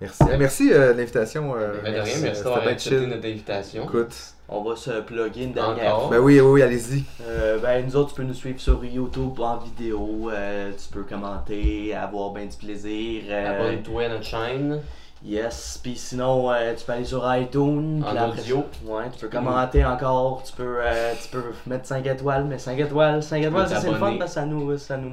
Merci, 0.00 0.24
Eh, 0.30 0.36
merci 0.36 0.72
euh, 0.72 0.92
de 0.92 0.98
l'invitation. 0.98 1.54
euh, 1.56 1.80
Ben 1.82 1.92
merci 1.94 2.22
d'avoir 2.22 2.60
bien 2.60 2.70
accepté 2.72 2.98
chill. 2.98 3.08
notre 3.08 3.26
invitation. 3.26 3.84
Écoute, 3.84 4.14
On 4.48 4.62
va 4.62 4.76
se 4.76 5.00
plugger 5.00 5.44
une 5.44 5.52
dernière 5.54 5.98
fois. 6.02 6.10
ben 6.10 6.18
oui, 6.18 6.38
oui, 6.38 6.46
oui, 6.50 6.62
allez-y. 6.62 7.04
Euh, 7.22 7.58
ben, 7.60 7.82
nous 7.86 7.96
autres, 7.96 8.10
tu 8.10 8.16
peux 8.16 8.22
nous 8.26 8.34
suivre 8.34 8.60
sur 8.60 8.84
YouTube 8.84 9.40
en 9.40 9.56
vidéo. 9.56 10.28
euh, 10.30 10.70
tu 10.72 10.92
peux 10.92 11.02
commenter, 11.02 11.94
avoir 11.94 12.30
ben 12.32 12.46
du 12.46 12.56
plaisir. 12.58 13.22
euh, 13.30 13.54
Abonne-toi 13.70 14.02
à 14.04 14.08
notre 14.10 14.24
chaîne. 14.24 14.82
Yes. 15.24 15.78
Puis 15.82 15.96
sinon, 15.96 16.50
euh, 16.52 16.74
tu 16.74 16.84
peux 16.84 16.92
aller 16.92 17.04
sur 17.04 17.24
iTunes. 17.36 18.02
En 18.04 18.16
après 18.16 18.40
audio. 18.40 18.64
Ouais, 18.84 19.04
tu 19.12 19.18
peux 19.20 19.28
commenter 19.28 19.84
encore. 19.84 20.42
Tu 20.44 20.52
peux, 20.52 20.78
euh, 20.80 21.14
tu 21.22 21.28
peux 21.30 21.52
mettre 21.66 21.86
5 21.86 22.06
étoiles. 22.06 22.44
Mais 22.44 22.58
5 22.58 22.78
étoiles, 22.78 23.22
5 23.22 23.42
étoiles, 23.42 23.68
c'est 23.68 23.90
le 23.90 23.96
fun 23.96 24.16
parce 24.18 24.30
que 24.30 24.34
ça 24.34 24.46
nous, 24.46 24.76
ça 24.78 24.96
nous 24.96 25.10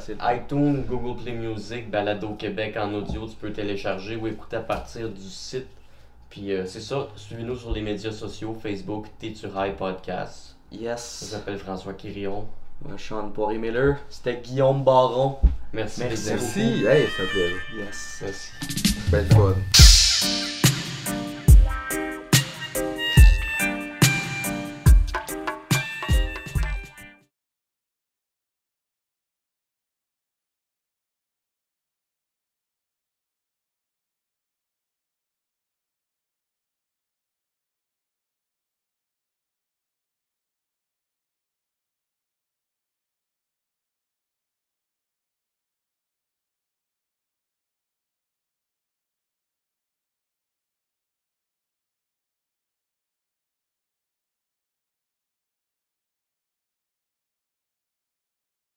ça, 0.00 0.12
le 0.12 0.18
fun. 0.18 0.34
iTunes, 0.34 0.84
Google 0.88 1.22
Play 1.22 1.32
Music, 1.32 1.90
Balado 1.90 2.34
Québec 2.34 2.76
en 2.78 2.92
audio, 2.94 3.26
tu 3.26 3.36
peux 3.36 3.52
télécharger 3.52 4.16
ou 4.16 4.26
écouter 4.26 4.56
à 4.56 4.60
partir 4.60 5.08
du 5.08 5.22
site. 5.28 5.66
Puis 6.30 6.52
euh, 6.52 6.64
c'est 6.66 6.80
ça, 6.80 7.06
suivez-nous 7.16 7.56
sur 7.56 7.70
les 7.72 7.80
médias 7.82 8.10
sociaux, 8.12 8.56
Facebook, 8.60 9.06
High 9.56 9.76
Podcast. 9.76 10.56
Ça 10.72 10.76
Yes. 10.80 11.00
s'appelle 11.30 11.58
François 11.58 11.92
Quirion. 11.92 12.46
Sean 12.96 13.30
Poirier-Miller. 13.30 13.96
C'était 14.08 14.40
Guillaume 14.42 14.84
Baron. 14.84 15.38
Merci, 15.72 16.00
Merci. 16.00 16.30
Merci, 16.30 16.84
hey, 16.86 17.08
c'est 17.16 17.22
un 17.22 17.26
plaisir. 17.26 17.56
Yes. 17.76 18.18
Merci. 18.22 18.52
Belle 19.10 19.26
fun. 19.26 20.63